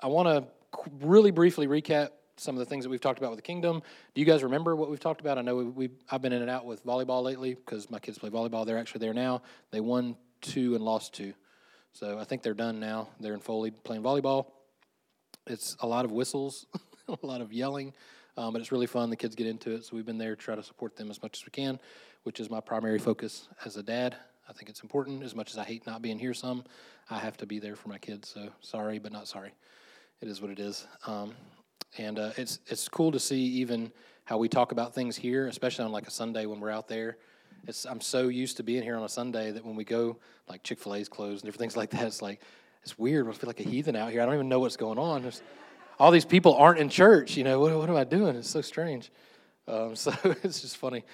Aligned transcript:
I 0.00 0.08
want 0.08 0.28
to 0.28 0.46
really 1.00 1.30
briefly 1.30 1.66
recap 1.66 2.10
some 2.36 2.54
of 2.54 2.58
the 2.58 2.66
things 2.66 2.84
that 2.84 2.90
we've 2.90 3.00
talked 3.00 3.18
about 3.18 3.30
with 3.30 3.38
the 3.38 3.42
kingdom. 3.42 3.82
Do 4.14 4.20
you 4.20 4.26
guys 4.26 4.42
remember 4.42 4.76
what 4.76 4.90
we've 4.90 5.00
talked 5.00 5.22
about? 5.22 5.38
I 5.38 5.42
know 5.42 5.56
we, 5.56 5.88
I've 6.10 6.20
been 6.20 6.34
in 6.34 6.42
and 6.42 6.50
out 6.50 6.66
with 6.66 6.84
volleyball 6.84 7.22
lately 7.22 7.54
because 7.54 7.90
my 7.90 7.98
kids 7.98 8.18
play 8.18 8.28
volleyball. 8.28 8.66
They're 8.66 8.78
actually 8.78 9.00
there 9.00 9.14
now. 9.14 9.42
They 9.70 9.80
won 9.80 10.16
two 10.42 10.74
and 10.74 10.84
lost 10.84 11.14
two, 11.14 11.32
so 11.92 12.18
I 12.18 12.24
think 12.24 12.42
they're 12.42 12.52
done 12.52 12.78
now. 12.78 13.08
They're 13.20 13.32
in 13.32 13.40
Foley 13.40 13.70
playing 13.70 14.02
volleyball. 14.02 14.46
It's 15.46 15.76
a 15.80 15.86
lot 15.86 16.04
of 16.04 16.12
whistles, 16.12 16.66
a 17.08 17.16
lot 17.22 17.40
of 17.40 17.52
yelling, 17.52 17.94
um, 18.36 18.52
but 18.52 18.60
it's 18.60 18.72
really 18.72 18.86
fun. 18.86 19.08
The 19.08 19.16
kids 19.16 19.34
get 19.34 19.46
into 19.46 19.74
it, 19.74 19.84
so 19.84 19.96
we've 19.96 20.04
been 20.04 20.18
there 20.18 20.36
to 20.36 20.42
try 20.42 20.54
to 20.54 20.62
support 20.62 20.96
them 20.96 21.10
as 21.10 21.22
much 21.22 21.38
as 21.38 21.46
we 21.46 21.50
can, 21.50 21.80
which 22.24 22.38
is 22.38 22.50
my 22.50 22.60
primary 22.60 22.98
focus 22.98 23.48
as 23.64 23.76
a 23.76 23.82
dad. 23.82 24.14
I 24.48 24.52
think 24.52 24.68
it's 24.68 24.82
important. 24.82 25.22
As 25.22 25.34
much 25.34 25.52
as 25.52 25.58
I 25.58 25.64
hate 25.64 25.86
not 25.86 26.02
being 26.02 26.18
here, 26.18 26.34
some 26.34 26.64
I 27.08 27.18
have 27.18 27.36
to 27.38 27.46
be 27.46 27.60
there 27.60 27.76
for 27.76 27.88
my 27.88 27.98
kids. 27.98 28.28
So 28.28 28.50
sorry, 28.60 28.98
but 28.98 29.10
not 29.10 29.26
sorry. 29.26 29.52
It 30.22 30.28
is 30.28 30.40
what 30.40 30.50
it 30.50 30.58
is. 30.58 30.86
Um, 31.06 31.34
and 31.98 32.18
uh, 32.18 32.30
it's 32.38 32.60
it's 32.68 32.88
cool 32.88 33.12
to 33.12 33.20
see 33.20 33.38
even 33.38 33.92
how 34.24 34.38
we 34.38 34.48
talk 34.48 34.72
about 34.72 34.94
things 34.94 35.14
here, 35.14 35.46
especially 35.46 35.84
on 35.84 35.92
like 35.92 36.06
a 36.06 36.10
Sunday 36.10 36.46
when 36.46 36.58
we're 36.58 36.70
out 36.70 36.88
there. 36.88 37.18
It's 37.66 37.84
I'm 37.84 38.00
so 38.00 38.28
used 38.28 38.56
to 38.56 38.62
being 38.62 38.82
here 38.82 38.96
on 38.96 39.02
a 39.02 39.08
Sunday 39.10 39.50
that 39.50 39.64
when 39.64 39.76
we 39.76 39.84
go 39.84 40.16
like 40.48 40.62
Chick 40.62 40.78
Fil 40.78 40.94
A's 40.94 41.08
closed 41.08 41.44
and 41.44 41.52
different 41.52 41.60
things 41.60 41.76
like 41.82 41.90
that, 41.90 42.04
it's 42.06 42.22
like 42.22 42.40
it's 42.82 42.98
weird. 42.98 43.28
I 43.28 43.32
feel 43.32 43.48
like 43.48 43.60
a 43.60 43.64
heathen 43.64 43.94
out 43.94 44.10
here. 44.10 44.22
I 44.22 44.24
don't 44.24 44.34
even 44.34 44.48
know 44.48 44.60
what's 44.60 44.76
going 44.76 44.98
on. 44.98 45.20
There's, 45.22 45.42
all 45.98 46.10
these 46.10 46.24
people 46.24 46.54
aren't 46.54 46.78
in 46.78 46.88
church. 46.88 47.36
You 47.36 47.44
know 47.44 47.60
what? 47.60 47.76
What 47.76 47.90
am 47.90 47.96
I 47.96 48.04
doing? 48.04 48.36
It's 48.36 48.48
so 48.48 48.62
strange. 48.62 49.10
Um, 49.68 49.94
so 49.96 50.14
it's 50.42 50.62
just 50.62 50.78
funny. 50.78 51.04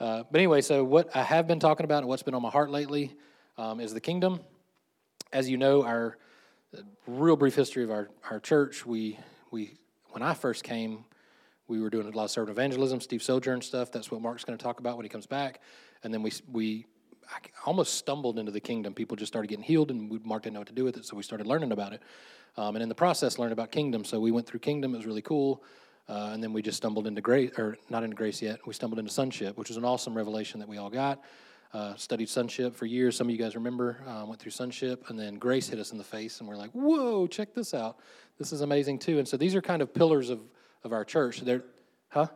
Uh, 0.00 0.24
but 0.30 0.38
anyway, 0.38 0.62
so 0.62 0.82
what 0.82 1.14
I 1.14 1.22
have 1.22 1.46
been 1.46 1.60
talking 1.60 1.84
about 1.84 1.98
and 1.98 2.08
what's 2.08 2.24
been 2.24 2.34
on 2.34 2.42
my 2.42 2.50
heart 2.50 2.70
lately 2.70 3.14
um, 3.56 3.78
is 3.78 3.94
the 3.94 4.00
kingdom. 4.00 4.40
As 5.32 5.48
you 5.48 5.58
know, 5.58 5.84
our 5.84 6.16
uh, 6.76 6.82
real 7.06 7.36
brief 7.36 7.54
history 7.54 7.82
of 7.82 7.90
our, 7.90 8.10
our 8.30 8.40
church, 8.40 8.84
we 8.84 9.18
we 9.50 9.78
when 10.10 10.22
I 10.22 10.34
first 10.34 10.64
came, 10.64 11.04
we 11.66 11.80
were 11.80 11.90
doing 11.90 12.06
a 12.06 12.16
lot 12.16 12.24
of 12.24 12.30
servant 12.30 12.56
evangelism, 12.56 13.00
Steve 13.00 13.20
Sjogren 13.20 13.62
stuff. 13.62 13.90
That's 13.90 14.10
what 14.10 14.20
Mark's 14.20 14.44
going 14.44 14.58
to 14.58 14.62
talk 14.62 14.80
about 14.80 14.96
when 14.96 15.04
he 15.04 15.08
comes 15.08 15.26
back. 15.26 15.60
And 16.02 16.12
then 16.12 16.22
we 16.22 16.32
we 16.52 16.86
I 17.30 17.38
almost 17.64 17.94
stumbled 17.94 18.38
into 18.38 18.52
the 18.52 18.60
kingdom. 18.60 18.94
People 18.94 19.16
just 19.16 19.32
started 19.32 19.48
getting 19.48 19.64
healed, 19.64 19.90
and 19.90 20.22
Mark 20.24 20.42
didn't 20.42 20.54
know 20.54 20.60
what 20.60 20.68
to 20.68 20.74
do 20.74 20.84
with 20.84 20.96
it, 20.96 21.04
so 21.04 21.16
we 21.16 21.22
started 21.22 21.46
learning 21.46 21.72
about 21.72 21.92
it. 21.92 22.02
Um, 22.56 22.76
and 22.76 22.82
in 22.82 22.88
the 22.88 22.94
process, 22.94 23.38
learned 23.38 23.52
about 23.52 23.70
kingdom. 23.70 24.04
So 24.04 24.20
we 24.20 24.30
went 24.30 24.46
through 24.46 24.60
kingdom. 24.60 24.94
It 24.94 24.98
was 24.98 25.06
really 25.06 25.22
cool. 25.22 25.62
Uh, 26.08 26.30
and 26.32 26.42
then 26.42 26.52
we 26.54 26.62
just 26.62 26.78
stumbled 26.78 27.06
into 27.06 27.20
grace, 27.20 27.50
or 27.58 27.76
not 27.90 28.02
into 28.02 28.16
grace 28.16 28.40
yet. 28.40 28.66
We 28.66 28.72
stumbled 28.72 28.98
into 28.98 29.12
sonship, 29.12 29.58
which 29.58 29.68
was 29.68 29.76
an 29.76 29.84
awesome 29.84 30.14
revelation 30.14 30.58
that 30.60 30.68
we 30.68 30.78
all 30.78 30.90
got. 30.90 31.22
Uh, 31.74 31.94
studied 31.96 32.30
sonship 32.30 32.74
for 32.74 32.86
years. 32.86 33.14
Some 33.14 33.26
of 33.26 33.30
you 33.30 33.36
guys 33.36 33.54
remember. 33.54 33.98
Uh, 34.06 34.24
went 34.24 34.40
through 34.40 34.52
sonship, 34.52 35.04
and 35.10 35.18
then 35.18 35.34
grace 35.34 35.68
hit 35.68 35.78
us 35.78 35.92
in 35.92 35.98
the 35.98 36.04
face, 36.04 36.40
and 36.40 36.48
we're 36.48 36.56
like, 36.56 36.70
"Whoa, 36.70 37.26
check 37.26 37.52
this 37.52 37.74
out! 37.74 37.98
This 38.38 38.54
is 38.54 38.62
amazing 38.62 39.00
too." 39.00 39.18
And 39.18 39.28
so 39.28 39.36
these 39.36 39.54
are 39.54 39.60
kind 39.60 39.82
of 39.82 39.92
pillars 39.92 40.30
of 40.30 40.40
of 40.82 40.94
our 40.94 41.04
church. 41.04 41.40
They're, 41.40 41.64
huh? 42.08 42.28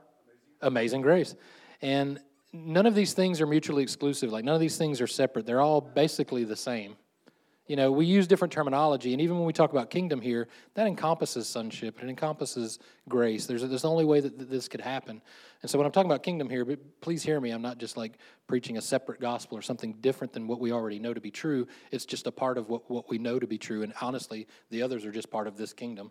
Amazing 0.60 1.00
grace, 1.00 1.34
and 1.80 2.20
none 2.52 2.84
of 2.84 2.94
these 2.94 3.14
things 3.14 3.40
are 3.40 3.46
mutually 3.46 3.82
exclusive. 3.82 4.30
Like 4.30 4.44
none 4.44 4.54
of 4.54 4.60
these 4.60 4.76
things 4.76 5.00
are 5.00 5.06
separate. 5.06 5.46
They're 5.46 5.62
all 5.62 5.80
basically 5.80 6.44
the 6.44 6.56
same. 6.56 6.96
You 7.68 7.76
know, 7.76 7.90
we 7.90 8.04
use 8.04 8.26
different 8.26 8.52
terminology, 8.52 9.12
and 9.12 9.22
even 9.22 9.36
when 9.36 9.46
we 9.46 9.52
talk 9.54 9.72
about 9.72 9.88
kingdom 9.88 10.20
here, 10.20 10.48
that 10.74 10.86
encompasses 10.86 11.46
sonship. 11.46 12.02
It 12.02 12.08
encompasses 12.08 12.80
grace. 13.08 13.46
There's, 13.46 13.66
there's 13.66 13.82
the 13.82 13.88
only 13.88 14.04
way 14.04 14.20
that 14.20 14.50
this 14.50 14.68
could 14.68 14.80
happen. 14.80 15.22
And 15.62 15.70
so 15.70 15.78
when 15.78 15.86
I'm 15.86 15.92
talking 15.92 16.10
about 16.10 16.24
kingdom 16.24 16.50
here, 16.50 16.64
but 16.64 16.78
please 17.00 17.22
hear 17.22 17.40
me, 17.40 17.50
I'm 17.50 17.62
not 17.62 17.78
just 17.78 17.96
like 17.96 18.18
preaching 18.48 18.78
a 18.78 18.82
separate 18.82 19.20
gospel 19.20 19.56
or 19.56 19.62
something 19.62 19.94
different 20.00 20.32
than 20.32 20.48
what 20.48 20.58
we 20.58 20.72
already 20.72 20.98
know 20.98 21.14
to 21.14 21.20
be 21.20 21.30
true. 21.30 21.68
It's 21.92 22.04
just 22.04 22.26
a 22.26 22.32
part 22.32 22.58
of 22.58 22.68
what, 22.68 22.90
what 22.90 23.08
we 23.08 23.18
know 23.18 23.38
to 23.38 23.46
be 23.46 23.58
true. 23.58 23.82
And 23.82 23.92
honestly, 24.00 24.48
the 24.70 24.82
others 24.82 25.04
are 25.04 25.12
just 25.12 25.30
part 25.30 25.46
of 25.46 25.56
this 25.56 25.72
kingdom. 25.72 26.10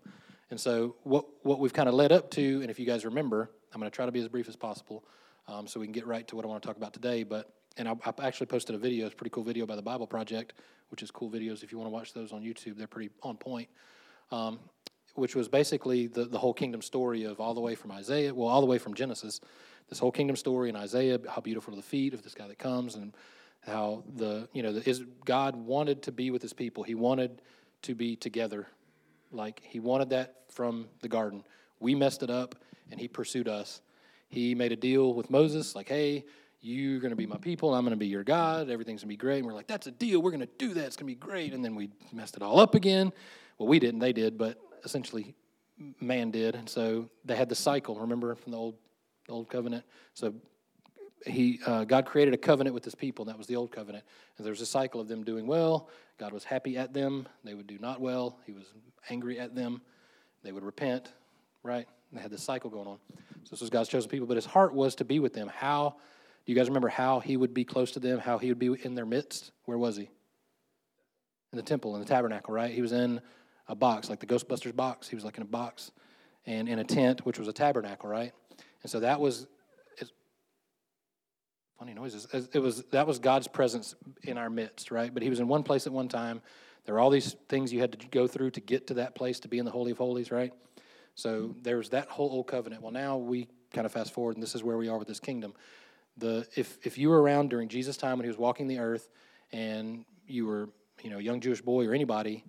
And 0.49 0.59
so 0.59 0.95
what, 1.03 1.25
what 1.43 1.59
we've 1.59 1.73
kind 1.73 1.89
of 1.89 1.95
led 1.95 2.13
up 2.13 2.31
to, 2.31 2.61
and 2.61 2.71
if 2.71 2.79
you 2.79 2.85
guys 2.85 3.03
remember, 3.03 3.51
I'm 3.73 3.79
going 3.79 3.91
to 3.91 3.95
try 3.95 4.05
to 4.05 4.11
be 4.11 4.21
as 4.21 4.29
brief 4.29 4.47
as 4.47 4.55
possible 4.55 5.03
um, 5.47 5.67
so 5.67 5.79
we 5.79 5.85
can 5.85 5.93
get 5.93 6.07
right 6.07 6.25
to 6.29 6.35
what 6.35 6.45
I 6.45 6.47
want 6.47 6.63
to 6.63 6.67
talk 6.67 6.77
about 6.77 6.93
today. 6.93 7.23
But 7.23 7.53
and 7.77 7.87
I, 7.87 7.93
I, 7.93 8.27
actually 8.27 8.47
posted 8.47 8.75
a 8.75 8.77
video. 8.77 9.05
It's 9.05 9.13
a 9.13 9.17
pretty 9.17 9.31
cool 9.31 9.43
video 9.43 9.65
by 9.65 9.75
the 9.75 9.81
Bible 9.81 10.07
Project, 10.07 10.53
which 10.89 11.03
is 11.03 11.11
cool 11.11 11.29
videos. 11.29 11.63
If 11.63 11.71
you 11.71 11.77
want 11.77 11.87
to 11.87 11.93
watch 11.93 12.13
those 12.13 12.33
on 12.33 12.41
YouTube, 12.41 12.77
they're 12.77 12.87
pretty 12.87 13.11
on 13.23 13.37
point. 13.37 13.69
Um, 14.31 14.59
which 15.15 15.35
was 15.35 15.47
basically 15.47 16.07
the, 16.07 16.25
the 16.25 16.37
whole 16.37 16.53
kingdom 16.53 16.81
story 16.81 17.23
of 17.23 17.39
all 17.39 17.53
the 17.53 17.61
way 17.61 17.75
from 17.75 17.91
Isaiah, 17.91 18.33
well, 18.33 18.47
all 18.47 18.61
the 18.61 18.67
way 18.67 18.77
from 18.77 18.93
Genesis, 18.93 19.39
this 19.89 19.99
whole 19.99 20.11
kingdom 20.11 20.35
story 20.35 20.69
in 20.69 20.75
Isaiah, 20.75 21.19
how 21.29 21.41
beautiful 21.41 21.73
are 21.73 21.77
the 21.77 21.81
feet 21.81 22.13
of 22.13 22.23
this 22.23 22.33
guy 22.33 22.47
that 22.47 22.59
comes, 22.59 22.95
and 22.95 23.13
how 23.61 24.03
the 24.15 24.47
you 24.53 24.63
know 24.63 24.73
the, 24.73 24.89
is 24.89 25.03
God 25.25 25.55
wanted 25.55 26.03
to 26.03 26.11
be 26.11 26.31
with 26.31 26.41
His 26.41 26.53
people. 26.53 26.83
He 26.83 26.95
wanted 26.95 27.41
to 27.83 27.95
be 27.95 28.15
together, 28.15 28.67
like 29.31 29.61
He 29.63 29.79
wanted 29.79 30.09
that 30.11 30.35
from 30.49 30.87
the 31.01 31.09
garden. 31.09 31.43
We 31.79 31.95
messed 31.95 32.23
it 32.23 32.29
up, 32.29 32.55
and 32.89 32.99
He 32.99 33.07
pursued 33.07 33.47
us. 33.47 33.81
He 34.29 34.55
made 34.55 34.71
a 34.71 34.77
deal 34.77 35.13
with 35.13 35.29
Moses, 35.29 35.75
like, 35.75 35.89
hey, 35.89 36.23
you're 36.61 36.99
going 36.99 37.09
to 37.09 37.15
be 37.17 37.25
my 37.25 37.37
people, 37.37 37.73
I'm 37.73 37.83
going 37.83 37.91
to 37.91 37.97
be 37.97 38.07
your 38.07 38.23
God, 38.23 38.69
everything's 38.69 39.01
going 39.01 39.09
to 39.09 39.13
be 39.13 39.17
great. 39.17 39.39
And 39.39 39.47
we're 39.47 39.53
like, 39.53 39.67
that's 39.67 39.87
a 39.87 39.91
deal, 39.91 40.21
we're 40.21 40.31
going 40.31 40.41
to 40.41 40.49
do 40.57 40.73
that, 40.75 40.85
it's 40.85 40.95
going 40.95 41.11
to 41.11 41.13
be 41.13 41.19
great. 41.19 41.53
And 41.53 41.65
then 41.65 41.75
we 41.75 41.89
messed 42.13 42.37
it 42.37 42.43
all 42.43 42.59
up 42.59 42.75
again. 42.75 43.11
Well, 43.57 43.67
we 43.67 43.79
didn't, 43.79 43.99
they 43.99 44.13
did, 44.13 44.37
but 44.37 44.57
essentially 44.83 45.35
man 45.99 46.31
did. 46.31 46.55
And 46.55 46.69
so 46.69 47.09
they 47.25 47.35
had 47.35 47.49
the 47.49 47.55
cycle, 47.55 47.99
remember, 47.99 48.33
from 48.35 48.51
the 48.51 48.57
old, 48.57 48.75
the 49.27 49.33
old 49.33 49.49
covenant? 49.49 49.83
So 50.13 50.33
he, 51.25 51.59
uh, 51.65 51.83
God 51.83 52.05
created 52.05 52.33
a 52.33 52.37
covenant 52.37 52.73
with 52.73 52.83
his 52.83 52.95
people, 52.95 53.23
and 53.23 53.33
that 53.33 53.37
was 53.37 53.47
the 53.47 53.55
old 53.55 53.71
covenant. 53.71 54.03
And 54.37 54.45
there 54.45 54.51
was 54.51 54.61
a 54.61 54.65
cycle 54.65 54.99
of 55.01 55.07
them 55.07 55.23
doing 55.23 55.47
well. 55.47 55.89
God 56.17 56.33
was 56.33 56.43
happy 56.43 56.77
at 56.77 56.93
them. 56.93 57.27
They 57.43 57.53
would 57.53 57.67
do 57.67 57.77
not 57.79 58.01
well. 58.01 58.39
He 58.45 58.51
was 58.51 58.65
angry 59.09 59.39
at 59.39 59.55
them. 59.55 59.81
They 60.43 60.51
would 60.51 60.63
repent, 60.63 61.11
right? 61.63 61.87
They 62.11 62.21
had 62.21 62.31
this 62.31 62.43
cycle 62.43 62.69
going 62.69 62.87
on. 62.87 62.97
So 63.43 63.51
this 63.51 63.61
was 63.61 63.69
God's 63.69 63.89
chosen 63.89 64.09
people, 64.09 64.27
but 64.27 64.37
his 64.37 64.45
heart 64.45 64.73
was 64.73 64.95
to 64.95 65.05
be 65.05 65.19
with 65.19 65.33
them. 65.33 65.47
How 65.47 65.95
do 66.45 66.51
you 66.51 66.57
guys 66.57 66.67
remember 66.67 66.89
how 66.89 67.19
he 67.19 67.37
would 67.37 67.53
be 67.53 67.63
close 67.63 67.91
to 67.91 67.99
them, 67.99 68.19
how 68.19 68.37
he 68.37 68.49
would 68.49 68.59
be 68.59 68.75
in 68.83 68.95
their 68.95 69.05
midst? 69.05 69.51
Where 69.65 69.77
was 69.77 69.95
he? 69.95 70.09
In 71.51 71.57
the 71.57 71.63
temple, 71.63 71.95
in 71.95 72.01
the 72.01 72.07
tabernacle, 72.07 72.53
right? 72.53 72.73
He 72.73 72.81
was 72.81 72.91
in 72.91 73.21
a 73.71 73.75
box, 73.75 74.09
like 74.09 74.19
the 74.19 74.27
Ghostbusters 74.27 74.75
box. 74.75 75.07
He 75.07 75.15
was 75.15 75.23
like 75.23 75.37
in 75.37 75.43
a 75.43 75.47
box 75.47 75.91
and 76.45 76.67
in 76.67 76.77
a 76.79 76.83
tent, 76.83 77.25
which 77.25 77.39
was 77.39 77.47
a 77.47 77.53
tabernacle, 77.53 78.09
right? 78.09 78.33
And 78.83 78.91
so 78.91 78.99
that 78.99 79.19
was 79.19 79.47
funny 81.79 81.93
noises. 81.95 82.27
It 82.53 82.59
was 82.59 82.83
that 82.91 83.07
was 83.07 83.17
God's 83.17 83.47
presence 83.47 83.95
in 84.21 84.37
our 84.37 84.51
midst, 84.51 84.91
right? 84.91 85.11
But 85.11 85.23
he 85.23 85.29
was 85.29 85.39
in 85.39 85.47
one 85.47 85.63
place 85.63 85.87
at 85.87 85.93
one 85.93 86.09
time. 86.09 86.41
There 86.85 86.93
were 86.93 87.01
all 87.01 87.09
these 87.09 87.35
things 87.49 87.73
you 87.73 87.79
had 87.79 87.91
to 87.93 88.07
go 88.09 88.27
through 88.27 88.51
to 88.51 88.59
get 88.59 88.87
to 88.87 88.95
that 88.95 89.15
place 89.15 89.39
to 89.39 89.47
be 89.47 89.57
in 89.57 89.65
the 89.65 89.71
holy 89.71 89.91
of 89.91 89.97
holies, 89.97 90.31
right? 90.31 90.53
So 91.15 91.55
there's 91.63 91.89
that 91.89 92.07
whole 92.07 92.29
old 92.29 92.47
covenant. 92.47 92.83
Well, 92.83 92.91
now 92.91 93.17
we 93.17 93.47
kind 93.73 93.85
of 93.85 93.91
fast 93.91 94.13
forward, 94.13 94.35
and 94.35 94.43
this 94.43 94.53
is 94.53 94.63
where 94.63 94.77
we 94.77 94.89
are 94.89 94.97
with 94.97 95.07
this 95.07 95.19
kingdom. 95.19 95.53
The 96.17 96.45
if 96.55 96.77
if 96.83 96.99
you 96.99 97.09
were 97.09 97.21
around 97.21 97.49
during 97.49 97.67
Jesus' 97.67 97.97
time 97.97 98.17
when 98.17 98.25
he 98.25 98.29
was 98.29 98.37
walking 98.37 98.67
the 98.67 98.77
earth, 98.77 99.09
and 99.51 100.05
you 100.27 100.45
were 100.45 100.69
you 101.01 101.09
know 101.09 101.17
a 101.17 101.21
young 101.21 101.39
Jewish 101.39 101.61
boy 101.61 101.87
or 101.87 101.95
anybody 101.95 102.43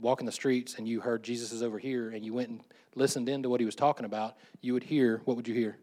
walking 0.00 0.26
the 0.26 0.32
streets, 0.32 0.74
and 0.76 0.88
you 0.88 1.00
heard 1.00 1.22
Jesus 1.22 1.52
is 1.52 1.62
over 1.62 1.78
here, 1.78 2.10
and 2.10 2.24
you 2.24 2.32
went 2.34 2.48
and 2.48 2.60
listened 2.94 3.28
into 3.28 3.48
what 3.48 3.60
he 3.60 3.66
was 3.66 3.74
talking 3.74 4.06
about, 4.06 4.36
you 4.60 4.72
would 4.72 4.82
hear 4.82 5.20
what 5.24 5.36
would 5.36 5.48
you 5.48 5.54
hear? 5.54 5.78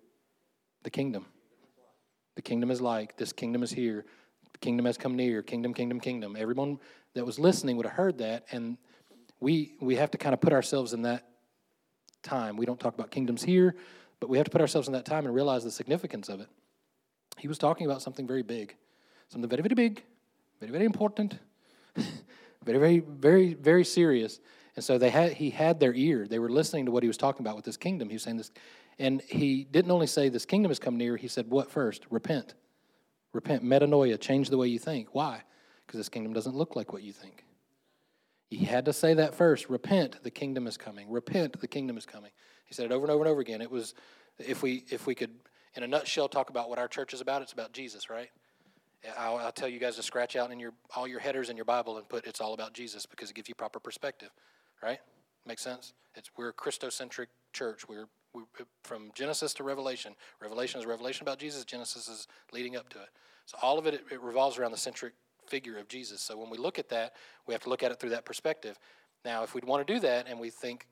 The 0.84 0.90
kingdom. 0.90 1.25
The 2.35 2.41
kingdom 2.41 2.69
is 2.72 2.81
like 2.81 3.18
this. 3.18 3.31
Kingdom 3.31 3.63
is 3.63 3.72
here. 3.72 4.06
The 4.51 4.57
kingdom 4.59 4.85
has 4.85 4.97
come 4.97 5.16
near. 5.16 5.41
Kingdom, 5.41 5.74
kingdom, 5.74 6.00
kingdom. 6.00 6.35
Everyone 6.38 6.79
that 7.13 7.25
was 7.25 7.40
listening 7.40 7.78
would 7.78 7.85
have 7.85 7.95
heard 7.95 8.18
that, 8.19 8.45
and 8.51 8.78
we 9.40 9.74
we 9.79 9.95
have 9.95 10.12
to 10.12 10.18
kind 10.18 10.34
of 10.34 10.41
put 10.41 10.53
ourselves 10.53 10.94
in 10.94 11.03
that 11.03 11.24
time. 12.24 12.57
We 12.57 12.66
don't 12.66 12.79
talk 12.79 12.94
about 12.94 13.12
kingdoms 13.12 13.44
here, 13.44 13.75
but 14.19 14.29
we 14.29 14.38
have 14.38 14.45
to 14.45 14.51
put 14.51 14.62
ourselves 14.62 14.88
in 14.88 14.94
that 14.94 15.06
time 15.06 15.25
and 15.25 15.34
realize 15.34 15.63
the 15.63 15.72
significance 15.72 16.29
of 16.29 16.41
it. 16.41 16.47
He 17.38 17.47
was 17.47 17.57
talking 17.57 17.85
about 17.85 18.01
something 18.01 18.28
very 18.28 18.44
big, 18.44 18.75
something 19.29 19.50
very, 19.50 19.62
very 19.62 19.75
big, 19.75 20.03
very, 20.59 20.72
very 20.72 20.85
important, 20.85 21.38
very, 22.66 22.78
very, 22.78 23.00
very, 23.00 23.53
very 23.53 23.86
serious. 23.86 24.40
And 24.76 24.84
so 24.84 24.98
they 24.98 25.09
had 25.09 25.34
he 25.34 25.50
had 25.50 25.80
their 25.80 25.94
ear. 25.94 26.28
They 26.28 26.40
were 26.40 26.50
listening 26.50 26.86
to 26.86 26.92
what 26.92 27.04
he 27.04 27.07
was 27.07 27.18
talking 27.18 27.45
about 27.45 27.56
with 27.56 27.66
this 27.66 27.78
kingdom. 27.78 28.10
He 28.10 28.16
was 28.16 28.24
saying 28.24 28.38
this, 28.38 28.51
and 29.00 29.22
he 29.22 29.63
didn't 29.63 29.92
only 29.92 30.07
say 30.07 30.28
this 30.28 30.45
kingdom 30.45 30.69
has 30.69 30.80
come 30.80 30.98
near. 30.98 31.16
He 31.16 31.28
said, 31.28 31.50
"What 31.50 31.72
first? 31.72 32.06
Repent, 32.10 32.56
repent, 33.31 33.63
metanoia, 33.63 34.19
change 34.19 34.50
the 34.50 34.57
way 34.57 34.68
you 34.68 34.80
think. 34.80 35.16
Why? 35.16 35.44
Because 35.86 36.00
this 36.00 36.10
kingdom 36.10 36.34
doesn't 36.34 36.56
look 36.56 36.75
like 36.75 36.92
what 36.92 37.04
you 37.04 37.13
think." 37.13 37.45
He 38.50 38.66
had 38.66 38.86
to 38.86 38.94
say 38.94 39.13
that 39.13 39.34
first. 39.34 39.69
Repent, 39.69 40.22
the 40.24 40.31
kingdom 40.31 40.68
is 40.68 40.78
coming. 40.78 41.10
Repent, 41.10 41.60
the 41.60 41.68
kingdom 41.68 41.98
is 41.98 42.06
coming. 42.06 42.31
He 42.66 42.74
said 42.74 42.86
it 42.86 42.92
over 42.92 43.06
and 43.06 43.12
over 43.12 43.24
and 43.24 43.31
over 43.31 43.42
again. 43.42 43.62
It 43.62 43.72
was, 43.72 43.94
if 44.39 44.62
we 44.62 44.84
if 44.89 45.07
we 45.07 45.16
could, 45.16 45.31
in 45.75 45.84
a 45.84 45.88
nutshell, 45.88 46.28
talk 46.28 46.50
about 46.50 46.69
what 46.69 46.80
our 46.80 46.88
church 46.88 47.13
is 47.13 47.22
about. 47.22 47.42
It's 47.42 47.54
about 47.54 47.72
Jesus, 47.72 48.10
right? 48.10 48.30
I'll, 49.18 49.38
I'll 49.38 49.52
tell 49.52 49.69
you 49.69 49.80
guys 49.80 49.96
to 49.98 50.04
scratch 50.04 50.36
out 50.36 50.52
in 50.52 50.60
your 50.60 50.74
all 50.96 51.07
your 51.07 51.19
headers 51.19 51.50
in 51.50 51.56
your 51.56 51.66
Bible 51.66 51.98
and 51.98 52.07
put 52.07 52.25
it's 52.25 52.42
all 52.42 52.54
about 52.54 52.74
Jesus 52.74 53.06
because 53.06 53.30
it 53.30 53.36
gives 53.36 53.50
you 53.50 53.56
proper 53.56 53.80
perspective, 53.80 54.30
right? 54.81 55.00
Makes 55.46 55.63
sense. 55.63 55.94
It's 56.16 56.30
we're 56.38 56.50
a 56.50 56.54
Christocentric 56.54 57.28
church. 57.54 57.88
We're 57.88 58.07
we, 58.34 58.42
from 58.84 59.12
Genesis 59.16 59.54
to 59.56 59.63
Revelation. 59.63 60.16
Revelation 60.42 60.80
is 60.80 60.86
revelation 60.86 61.24
about 61.24 61.40
Jesus. 61.40 61.63
Genesis 61.63 62.07
is 62.07 62.28
leading 62.52 62.75
up 62.75 62.90
to 62.90 63.00
it. 63.00 63.10
So 63.46 63.57
all 63.62 63.78
of 63.78 63.88
it, 63.88 63.94
it, 63.94 64.04
it 64.12 64.22
revolves 64.22 64.57
around 64.57 64.72
the 64.72 64.78
centric 64.78 65.13
figure 65.48 65.78
of 65.78 65.88
Jesus. 65.88 66.22
So 66.22 66.38
when 66.38 66.50
we 66.50 66.58
look 66.58 66.80
at 66.80 66.90
that, 66.90 67.13
we 67.48 67.54
have 67.54 67.63
to 67.63 67.69
look 67.69 67.84
at 67.84 67.92
it 67.92 68.00
through 68.00 68.10
that 68.10 68.25
perspective. 68.25 68.78
Now, 69.24 69.44
if 69.44 69.54
we'd 69.54 69.66
want 69.66 69.86
to 69.86 69.94
do 69.94 70.00
that 70.01 70.28
and 70.28 70.40
we 70.40 70.50
think, 70.50 70.88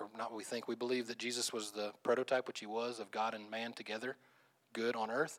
or 0.00 0.08
not 0.16 0.34
we 0.34 0.44
think, 0.44 0.68
we 0.68 0.74
believe 0.74 1.06
that 1.08 1.18
Jesus 1.18 1.52
was 1.52 1.70
the 1.70 1.92
prototype, 2.02 2.48
which 2.48 2.60
he 2.60 2.66
was, 2.66 2.98
of 2.98 3.10
God 3.10 3.34
and 3.34 3.50
man 3.50 3.72
together, 3.72 4.16
good 4.72 4.96
on 4.96 5.10
earth, 5.10 5.38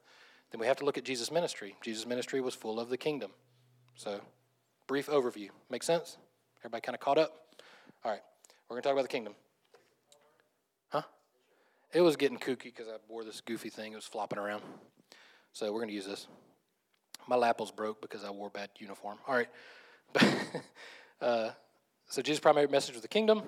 then 0.54 0.60
we 0.60 0.68
have 0.68 0.78
to 0.78 0.86
look 0.86 1.00
at 1.00 1.04
Jesus' 1.04 1.32
ministry. 1.32 1.76
Jesus' 1.82 2.06
ministry 2.06 2.40
was 2.40 2.54
full 2.54 2.80
of 2.80 2.90
the 2.90 2.98
kingdom. 2.98 3.32
So, 3.96 4.22
brief 4.86 5.08
overview. 5.08 5.50
Make 5.72 5.82
sense? 5.82 6.18
Everybody 6.62 6.82
kind 6.82 6.96
of 6.96 7.02
caught 7.02 7.18
up? 7.18 7.32
All 8.06 8.12
right, 8.12 8.22
we're 8.70 8.76
going 8.76 8.84
to 8.84 8.88
talk 8.88 8.94
about 8.94 9.02
the 9.02 9.08
kingdom. 9.08 9.34
Huh? 10.90 11.02
It 11.92 12.02
was 12.02 12.16
getting 12.16 12.38
kooky 12.38 12.66
because 12.66 12.88
I 12.88 12.98
wore 13.10 13.24
this 13.24 13.42
goofy 13.42 13.70
thing. 13.70 13.94
It 13.94 13.96
was 13.96 14.06
flopping 14.06 14.38
around. 14.38 14.62
So, 15.54 15.66
we're 15.74 15.80
going 15.80 15.90
to 15.90 15.96
use 15.96 16.06
this. 16.06 16.28
My 17.28 17.36
lapels 17.36 17.72
broke 17.72 18.00
because 18.00 18.24
I 18.24 18.30
wore 18.30 18.52
bad 18.52 18.70
uniform. 18.78 19.18
All 19.28 19.34
right. 19.34 19.50
uh, 21.22 21.50
so 22.10 22.22
Jesus' 22.22 22.40
primary 22.40 22.68
message 22.68 22.94
was 22.94 23.02
the 23.02 23.08
kingdom. 23.08 23.42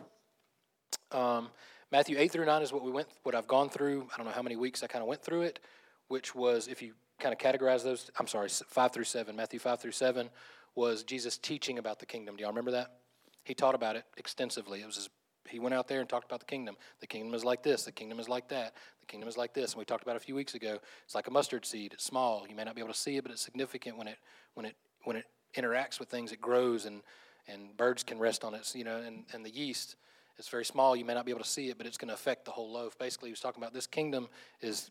Um, 1.11 1.49
Matthew 1.91 2.17
8 2.17 2.31
through 2.31 2.45
9 2.45 2.63
is 2.63 2.73
what 2.73 2.83
we 2.83 2.91
went, 2.91 3.07
what 3.21 3.35
I've 3.35 3.47
gone 3.47 3.69
through. 3.69 4.07
I 4.11 4.17
don't 4.17 4.25
know 4.25 4.31
how 4.31 4.41
many 4.41 4.55
weeks 4.55 4.81
I 4.81 4.87
kind 4.87 5.03
of 5.03 5.07
went 5.07 5.21
through 5.21 5.43
it, 5.43 5.59
which 6.07 6.35
was, 6.35 6.67
if 6.67 6.81
you 6.81 6.93
kind 7.19 7.33
of 7.33 7.39
categorize 7.39 7.83
those, 7.83 8.11
I'm 8.19 8.27
sorry, 8.27 8.49
5 8.49 8.91
through 8.91 9.03
7. 9.03 9.35
Matthew 9.35 9.59
5 9.59 9.79
through 9.79 9.91
7 9.91 10.29
was 10.75 11.03
Jesus 11.03 11.37
teaching 11.37 11.77
about 11.77 11.99
the 11.99 12.05
kingdom. 12.05 12.35
Do 12.35 12.41
y'all 12.41 12.51
remember 12.51 12.71
that? 12.71 12.97
He 13.43 13.53
taught 13.53 13.75
about 13.75 13.95
it 13.95 14.05
extensively. 14.17 14.81
It 14.81 14.85
was 14.85 14.95
his, 14.95 15.09
he 15.47 15.59
went 15.59 15.75
out 15.75 15.87
there 15.87 16.01
and 16.01 16.09
talked 16.09 16.25
about 16.25 16.39
the 16.39 16.45
kingdom. 16.45 16.75
The 16.99 17.07
kingdom 17.07 17.33
is 17.33 17.45
like 17.45 17.63
this. 17.63 17.83
The 17.83 17.91
kingdom 17.91 18.19
is 18.19 18.27
like 18.27 18.49
that. 18.49 18.73
The 18.99 19.05
kingdom 19.05 19.29
is 19.29 19.37
like 19.37 19.53
this. 19.53 19.73
And 19.73 19.79
we 19.79 19.85
talked 19.85 20.03
about 20.03 20.15
a 20.15 20.19
few 20.19 20.35
weeks 20.35 20.55
ago. 20.55 20.79
It's 21.05 21.15
like 21.15 21.27
a 21.27 21.31
mustard 21.31 21.65
seed. 21.65 21.93
It's 21.93 22.03
small. 22.03 22.45
You 22.49 22.55
may 22.55 22.63
not 22.63 22.75
be 22.75 22.81
able 22.81 22.93
to 22.93 22.99
see 22.99 23.17
it, 23.17 23.23
but 23.23 23.31
it's 23.31 23.41
significant 23.41 23.97
when 23.97 24.07
it 24.07 24.17
when 24.55 24.65
it 24.65 24.75
when 25.03 25.15
it 25.15 25.25
interacts 25.55 25.99
with 25.99 26.09
things. 26.09 26.31
It 26.31 26.41
grows 26.41 26.85
and 26.85 27.01
and 27.47 27.77
birds 27.77 28.03
can 28.03 28.17
rest 28.17 28.43
on 28.43 28.55
it. 28.55 28.69
You 28.75 28.83
know, 28.83 28.97
and, 28.97 29.23
and 29.33 29.45
the 29.45 29.51
yeast 29.51 29.95
It's 30.37 30.49
very 30.49 30.65
small. 30.65 30.95
You 30.95 31.05
may 31.05 31.13
not 31.13 31.25
be 31.25 31.31
able 31.31 31.43
to 31.43 31.49
see 31.49 31.69
it, 31.69 31.77
but 31.77 31.85
it's 31.85 31.97
going 31.97 32.09
to 32.09 32.15
affect 32.15 32.45
the 32.45 32.51
whole 32.51 32.71
loaf. 32.71 32.97
Basically, 32.97 33.29
he 33.29 33.31
was 33.31 33.39
talking 33.39 33.61
about 33.61 33.73
this 33.73 33.87
kingdom 33.87 34.27
is 34.61 34.89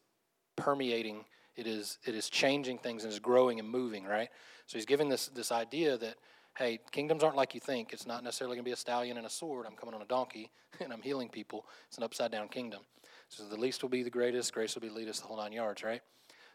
permeating. 0.57 1.25
It 1.57 1.67
is 1.67 1.99
it 2.05 2.15
is 2.15 2.29
changing 2.29 2.79
things 2.79 3.05
and 3.05 3.13
is 3.13 3.19
growing 3.19 3.61
and 3.61 3.69
moving. 3.69 4.05
Right. 4.05 4.29
So 4.67 4.79
he's 4.79 4.87
giving 4.87 5.09
this 5.09 5.29
this 5.29 5.53
idea 5.53 5.97
that 5.99 6.17
hey, 6.57 6.79
kingdoms 6.93 7.25
aren't 7.25 7.37
like 7.37 7.55
you 7.55 7.61
think. 7.61 7.93
It's 7.93 8.07
not 8.07 8.23
necessarily 8.23 8.57
going 8.57 8.65
to 8.65 8.69
be 8.69 8.73
a 8.73 8.77
stallion 8.77 9.17
and 9.17 9.27
a 9.27 9.31
sword. 9.31 9.67
I'm 9.67 9.75
coming 9.75 9.95
on 9.95 10.03
a 10.03 10.07
donkey 10.07 10.51
and 10.81 10.93
I'm 10.93 11.03
healing 11.03 11.29
people. 11.29 11.67
It's 11.89 11.99
an 11.99 12.05
upside 12.05 12.31
down 12.31 12.49
kingdom. 12.49 12.83
So 13.29 13.45
the 13.45 13.57
least 13.57 13.83
will 13.83 13.91
be 13.91 14.03
the 14.03 14.11
greatest, 14.11 14.53
grace 14.53 14.75
will 14.75 14.83
be 14.83 14.89
the 14.89 14.95
least, 14.95 15.23
the 15.23 15.27
whole 15.27 15.39
nine 15.39 15.53
yards, 15.53 15.83
right? 15.83 16.03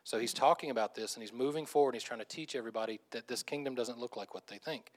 So 0.04 0.18
he's 0.18 0.34
talking 0.34 0.72
about 0.72 0.96
this 0.96 1.16
and 1.16 1.24
he's 1.24 1.34
moving 1.34 1.66
forward. 1.66 1.90
And 1.90 2.02
he's 2.02 2.08
trying 2.08 2.22
to 2.22 2.26
teach 2.26 2.56
everybody 2.56 3.00
that 3.12 3.28
this 3.28 3.44
kingdom 3.44 3.76
doesn't 3.76 4.00
look 4.00 4.16
like 4.16 4.34
what 4.34 4.48
they 4.48 4.58
think. 4.58 4.92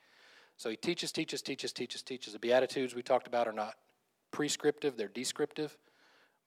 So 0.56 0.70
he 0.70 0.76
teaches, 0.76 1.10
teaches, 1.10 1.42
teaches, 1.42 1.72
teaches, 1.72 2.02
teaches. 2.02 2.32
The 2.34 2.38
Beatitudes 2.38 2.94
we 2.94 3.02
talked 3.02 3.26
about 3.26 3.48
are 3.48 3.52
not 3.52 3.74
prescriptive, 4.30 4.96
they're 4.96 5.08
descriptive. 5.08 5.76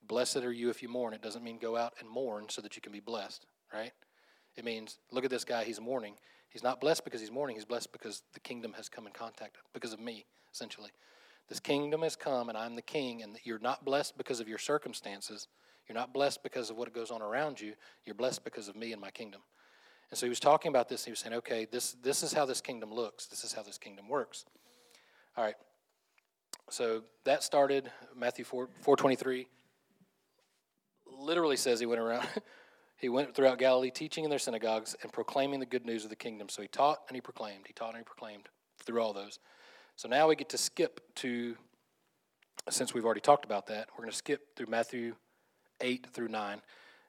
Blessed 0.07 0.37
are 0.37 0.51
you 0.51 0.69
if 0.69 0.81
you 0.83 0.89
mourn. 0.89 1.13
It 1.13 1.21
doesn't 1.21 1.43
mean 1.43 1.57
go 1.57 1.75
out 1.75 1.93
and 1.99 2.09
mourn 2.09 2.47
so 2.49 2.61
that 2.61 2.75
you 2.75 2.81
can 2.81 2.91
be 2.91 2.99
blessed, 2.99 3.45
right? 3.73 3.91
It 4.55 4.63
means 4.63 4.99
look 5.11 5.25
at 5.25 5.31
this 5.31 5.45
guy, 5.45 5.63
he's 5.63 5.81
mourning. 5.81 6.15
He's 6.49 6.63
not 6.63 6.79
blessed 6.79 7.03
because 7.03 7.19
he's 7.19 7.31
mourning, 7.31 7.57
he's 7.57 7.65
blessed 7.65 7.91
because 7.91 8.21
the 8.33 8.39
kingdom 8.39 8.73
has 8.73 8.87
come 8.87 9.05
in 9.07 9.13
contact, 9.13 9.57
because 9.73 9.91
of 9.91 9.99
me, 9.99 10.25
essentially. 10.53 10.91
This 11.49 11.59
kingdom 11.59 12.01
has 12.01 12.15
come 12.15 12.49
and 12.49 12.57
I'm 12.57 12.75
the 12.75 12.81
king, 12.81 13.21
and 13.21 13.37
you're 13.43 13.59
not 13.59 13.83
blessed 13.83 14.17
because 14.17 14.39
of 14.39 14.47
your 14.47 14.57
circumstances. 14.57 15.47
You're 15.87 15.97
not 15.97 16.13
blessed 16.13 16.43
because 16.43 16.69
of 16.69 16.77
what 16.77 16.93
goes 16.93 17.11
on 17.11 17.21
around 17.21 17.61
you. 17.61 17.73
You're 18.05 18.15
blessed 18.15 18.43
because 18.43 18.67
of 18.67 18.75
me 18.75 18.91
and 18.91 19.01
my 19.01 19.11
kingdom. 19.11 19.41
And 20.09 20.17
so 20.17 20.25
he 20.25 20.29
was 20.29 20.39
talking 20.39 20.69
about 20.69 20.89
this. 20.89 21.05
He 21.05 21.11
was 21.11 21.19
saying, 21.19 21.35
okay, 21.35 21.67
this, 21.69 21.93
this 22.01 22.23
is 22.23 22.33
how 22.33 22.45
this 22.45 22.61
kingdom 22.61 22.91
looks. 22.93 23.25
This 23.27 23.43
is 23.43 23.53
how 23.53 23.61
this 23.61 23.77
kingdom 23.77 24.07
works. 24.07 24.45
All 25.37 25.43
right. 25.43 25.55
So 26.69 27.03
that 27.25 27.43
started 27.43 27.91
Matthew 28.15 28.45
4, 28.45 28.69
423. 28.81 29.47
Literally 31.17 31.57
says 31.57 31.79
he 31.79 31.85
went 31.85 32.01
around, 32.01 32.27
he 32.97 33.09
went 33.09 33.35
throughout 33.35 33.57
Galilee 33.57 33.91
teaching 33.91 34.23
in 34.23 34.29
their 34.29 34.39
synagogues 34.39 34.95
and 35.01 35.11
proclaiming 35.11 35.59
the 35.59 35.65
good 35.65 35.85
news 35.85 36.03
of 36.03 36.09
the 36.09 36.15
kingdom. 36.15 36.49
So 36.49 36.61
he 36.61 36.67
taught 36.67 36.99
and 37.07 37.15
he 37.15 37.21
proclaimed. 37.21 37.65
He 37.67 37.73
taught 37.73 37.89
and 37.89 37.97
he 37.99 38.03
proclaimed 38.03 38.49
through 38.83 39.01
all 39.01 39.13
those. 39.13 39.39
So 39.95 40.09
now 40.09 40.27
we 40.27 40.35
get 40.35 40.49
to 40.49 40.57
skip 40.57 40.99
to, 41.15 41.55
since 42.69 42.93
we've 42.93 43.05
already 43.05 43.21
talked 43.21 43.45
about 43.45 43.67
that, 43.67 43.87
we're 43.93 44.03
going 44.03 44.11
to 44.11 44.17
skip 44.17 44.55
through 44.55 44.67
Matthew 44.67 45.15
8 45.81 46.07
through 46.11 46.27
9. 46.27 46.61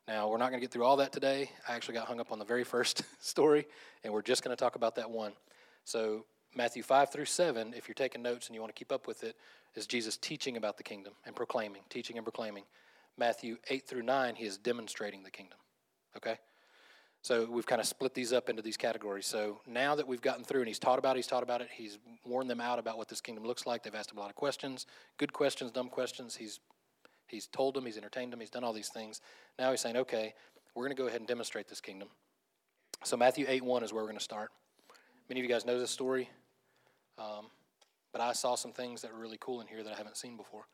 Now, 0.08 0.28
we're 0.28 0.38
not 0.38 0.50
going 0.50 0.60
to 0.60 0.64
get 0.64 0.70
through 0.70 0.84
all 0.84 0.98
that 0.98 1.12
today. 1.12 1.50
I 1.68 1.74
actually 1.74 1.94
got 1.94 2.06
hung 2.06 2.20
up 2.20 2.30
on 2.30 2.38
the 2.38 2.44
very 2.44 2.62
first 2.62 3.02
story, 3.20 3.66
and 4.04 4.12
we're 4.12 4.22
just 4.22 4.44
going 4.44 4.56
to 4.56 4.60
talk 4.60 4.76
about 4.76 4.94
that 4.96 5.10
one. 5.10 5.32
So, 5.84 6.26
Matthew 6.54 6.84
5 6.84 7.10
through 7.10 7.24
7, 7.24 7.74
if 7.76 7.88
you're 7.88 7.94
taking 7.94 8.22
notes 8.22 8.46
and 8.46 8.54
you 8.54 8.60
want 8.60 8.74
to 8.74 8.78
keep 8.78 8.92
up 8.92 9.08
with 9.08 9.24
it, 9.24 9.36
is 9.74 9.86
Jesus 9.86 10.16
teaching 10.16 10.56
about 10.56 10.76
the 10.76 10.82
kingdom 10.82 11.12
and 11.26 11.34
proclaiming, 11.34 11.82
teaching 11.90 12.16
and 12.16 12.24
proclaiming. 12.24 12.62
Matthew 13.18 13.56
8 13.68 13.86
through 13.86 14.02
9, 14.02 14.34
he 14.36 14.44
is 14.44 14.58
demonstrating 14.58 15.22
the 15.22 15.30
kingdom. 15.30 15.58
Okay? 16.16 16.38
So 17.22 17.44
we've 17.50 17.66
kind 17.66 17.80
of 17.80 17.86
split 17.86 18.14
these 18.14 18.32
up 18.32 18.48
into 18.48 18.62
these 18.62 18.76
categories. 18.76 19.26
So 19.26 19.60
now 19.66 19.96
that 19.96 20.06
we've 20.06 20.20
gotten 20.20 20.44
through 20.44 20.60
and 20.60 20.68
he's 20.68 20.78
taught 20.78 20.98
about 20.98 21.16
it, 21.16 21.18
he's 21.18 21.26
taught 21.26 21.42
about 21.42 21.60
it, 21.60 21.68
he's 21.72 21.98
warned 22.24 22.48
them 22.48 22.60
out 22.60 22.78
about 22.78 22.98
what 22.98 23.08
this 23.08 23.20
kingdom 23.20 23.44
looks 23.44 23.66
like. 23.66 23.82
They've 23.82 23.94
asked 23.94 24.12
him 24.12 24.18
a 24.18 24.20
lot 24.20 24.30
of 24.30 24.36
questions, 24.36 24.86
good 25.18 25.32
questions, 25.32 25.72
dumb 25.72 25.88
questions. 25.88 26.36
He's 26.36 26.60
he's 27.26 27.48
told 27.48 27.74
them, 27.74 27.84
he's 27.84 27.96
entertained 27.96 28.32
them, 28.32 28.38
he's 28.38 28.50
done 28.50 28.62
all 28.62 28.72
these 28.72 28.90
things. 28.90 29.20
Now 29.58 29.72
he's 29.72 29.80
saying, 29.80 29.96
okay, 29.96 30.34
we're 30.76 30.84
going 30.84 30.94
to 30.94 31.02
go 31.02 31.08
ahead 31.08 31.20
and 31.20 31.26
demonstrate 31.26 31.68
this 31.68 31.80
kingdom. 31.80 32.08
So 33.02 33.16
Matthew 33.16 33.46
8 33.48 33.64
1 33.64 33.82
is 33.82 33.92
where 33.92 34.02
we're 34.04 34.08
going 34.08 34.18
to 34.18 34.24
start. 34.24 34.50
Many 35.28 35.40
of 35.40 35.44
you 35.44 35.50
guys 35.50 35.66
know 35.66 35.80
this 35.80 35.90
story, 35.90 36.30
um, 37.18 37.46
but 38.12 38.20
I 38.20 38.34
saw 38.34 38.54
some 38.54 38.72
things 38.72 39.02
that 39.02 39.12
were 39.12 39.18
really 39.18 39.38
cool 39.40 39.60
in 39.60 39.66
here 39.66 39.82
that 39.82 39.92
I 39.92 39.96
haven't 39.96 40.16
seen 40.16 40.36
before. 40.36 40.66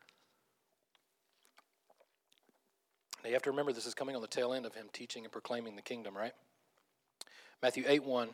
Now 3.22 3.28
you 3.28 3.34
have 3.34 3.42
to 3.42 3.50
remember 3.50 3.72
this 3.72 3.86
is 3.86 3.94
coming 3.94 4.16
on 4.16 4.22
the 4.22 4.28
tail 4.28 4.52
end 4.52 4.66
of 4.66 4.74
him 4.74 4.86
teaching 4.92 5.24
and 5.24 5.32
proclaiming 5.32 5.76
the 5.76 5.82
kingdom, 5.82 6.16
right? 6.16 6.32
Matthew 7.62 7.84
8 7.86 8.04
1. 8.04 8.30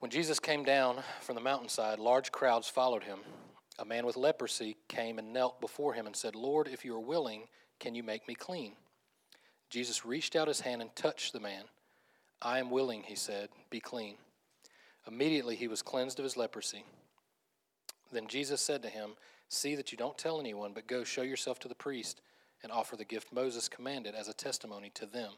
When 0.00 0.10
Jesus 0.10 0.38
came 0.38 0.64
down 0.64 1.02
from 1.20 1.34
the 1.34 1.40
mountainside, 1.40 1.98
large 1.98 2.32
crowds 2.32 2.68
followed 2.68 3.04
him. 3.04 3.18
A 3.78 3.84
man 3.84 4.04
with 4.04 4.16
leprosy 4.16 4.76
came 4.88 5.18
and 5.18 5.32
knelt 5.32 5.60
before 5.60 5.94
him 5.94 6.06
and 6.06 6.16
said, 6.16 6.34
Lord, 6.34 6.68
if 6.68 6.84
you 6.84 6.94
are 6.94 7.00
willing, 7.00 7.44
can 7.78 7.94
you 7.94 8.02
make 8.02 8.26
me 8.28 8.34
clean? 8.34 8.72
Jesus 9.70 10.04
reached 10.04 10.36
out 10.36 10.48
his 10.48 10.60
hand 10.60 10.82
and 10.82 10.94
touched 10.96 11.32
the 11.32 11.40
man. 11.40 11.64
I 12.42 12.58
am 12.58 12.70
willing, 12.70 13.02
he 13.02 13.14
said, 13.14 13.48
be 13.70 13.80
clean. 13.80 14.16
Immediately 15.06 15.56
he 15.56 15.68
was 15.68 15.82
cleansed 15.82 16.18
of 16.18 16.24
his 16.24 16.36
leprosy. 16.36 16.84
Then 18.12 18.26
Jesus 18.26 18.60
said 18.60 18.82
to 18.82 18.88
him, 18.88 19.10
See 19.50 19.74
that 19.74 19.90
you 19.90 19.98
don't 19.98 20.16
tell 20.16 20.38
anyone, 20.38 20.72
but 20.72 20.86
go 20.86 21.02
show 21.02 21.22
yourself 21.22 21.58
to 21.58 21.68
the 21.68 21.74
priest 21.74 22.22
and 22.62 22.70
offer 22.70 22.94
the 22.96 23.04
gift 23.04 23.32
Moses 23.32 23.68
commanded 23.68 24.14
as 24.14 24.28
a 24.28 24.32
testimony 24.32 24.92
to 24.94 25.06
them. 25.06 25.32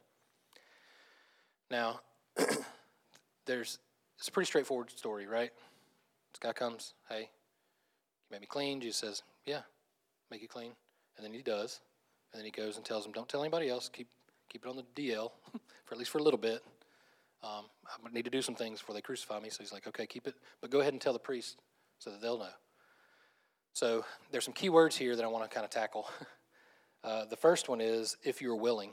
Now, 1.71 2.01
there's 3.47 3.79
it's 4.19 4.29
a 4.29 4.31
pretty 4.31 4.47
straightforward 4.49 4.91
story, 4.91 5.27
right? 5.27 5.51
This 6.33 6.39
guy 6.41 6.53
comes, 6.53 6.93
hey, 7.09 7.21
you 7.21 8.31
make 8.31 8.43
me 8.43 8.47
clean. 8.47 8.83
Jesus 8.83 8.99
says, 8.99 9.23
yeah, 9.47 9.63
make 10.31 10.43
you 10.43 10.49
clean. 10.49 10.73
And 11.17 11.25
then 11.25 11.33
he 11.33 11.41
does. 11.41 11.81
And 12.33 12.39
then 12.39 12.45
he 12.45 12.51
goes 12.51 12.77
and 12.77 12.85
tells 12.85 13.07
him, 13.07 13.13
don't 13.13 13.29
tell 13.29 13.43
anybody 13.43 13.71
else. 13.71 13.89
Keep 13.89 14.09
keep 14.51 14.67
it 14.67 14.69
on 14.69 14.77
the 14.77 14.85
DL 14.95 15.31
for 15.85 15.95
at 15.95 15.99
least 15.99 16.11
for 16.11 16.19
a 16.19 16.23
little 16.23 16.39
bit. 16.39 16.63
Um, 17.43 17.65
I 17.87 18.13
need 18.13 18.27
to 18.27 18.31
do 18.31 18.43
some 18.43 18.55
things 18.55 18.81
before 18.81 18.95
they 18.95 19.01
crucify 19.01 19.41
me. 19.41 19.49
So 19.49 19.63
he's 19.63 19.73
like, 19.73 19.87
okay, 19.89 20.07
keep 20.07 20.27
it, 20.27 20.35
but 20.61 20.71
go 20.71 20.81
ahead 20.81 20.93
and 20.93 21.01
tell 21.01 21.15
the 21.15 21.19
priest 21.19 21.57
so 21.99 22.11
that 22.11 22.21
they'll 22.21 22.39
know. 22.39 22.47
So 23.75 24.05
there's 24.31 24.45
some 24.45 24.55
key 24.55 24.69
words 24.69 24.97
here 24.97 25.17
that 25.17 25.25
I 25.25 25.29
want 25.29 25.49
to 25.49 25.55
kind 25.55 25.65
of 25.65 25.71
tackle. 25.71 26.09
Uh, 27.05 27.25
the 27.25 27.37
first 27.37 27.69
one 27.69 27.81
is 27.81 28.17
if 28.23 28.41
you're 28.41 28.55
willing. 28.55 28.93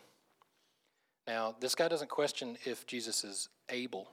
Now, 1.27 1.55
this 1.59 1.75
guy 1.75 1.87
doesn't 1.87 2.09
question 2.09 2.57
if 2.65 2.87
Jesus 2.87 3.23
is 3.23 3.49
able. 3.69 4.09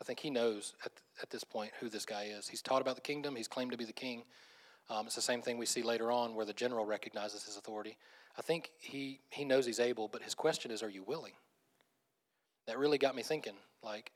I 0.00 0.04
think 0.04 0.20
he 0.20 0.30
knows 0.30 0.72
at, 0.82 0.92
at 1.20 1.28
this 1.28 1.44
point 1.44 1.72
who 1.80 1.90
this 1.90 2.06
guy 2.06 2.30
is. 2.34 2.48
He's 2.48 2.62
taught 2.62 2.80
about 2.80 2.94
the 2.94 3.02
kingdom, 3.02 3.36
he's 3.36 3.46
claimed 3.46 3.72
to 3.72 3.76
be 3.76 3.84
the 3.84 3.92
king. 3.92 4.24
Um, 4.88 5.04
it's 5.04 5.14
the 5.14 5.20
same 5.20 5.42
thing 5.42 5.58
we 5.58 5.66
see 5.66 5.82
later 5.82 6.10
on 6.10 6.34
where 6.34 6.46
the 6.46 6.54
general 6.54 6.86
recognizes 6.86 7.44
his 7.44 7.58
authority. 7.58 7.98
I 8.38 8.40
think 8.42 8.70
he, 8.80 9.20
he 9.28 9.44
knows 9.44 9.66
he's 9.66 9.78
able, 9.78 10.08
but 10.08 10.22
his 10.22 10.34
question 10.34 10.70
is, 10.70 10.82
are 10.82 10.88
you 10.88 11.02
willing? 11.02 11.34
That 12.66 12.78
really 12.78 12.96
got 12.96 13.14
me 13.14 13.22
thinking. 13.22 13.56
Like, 13.82 14.12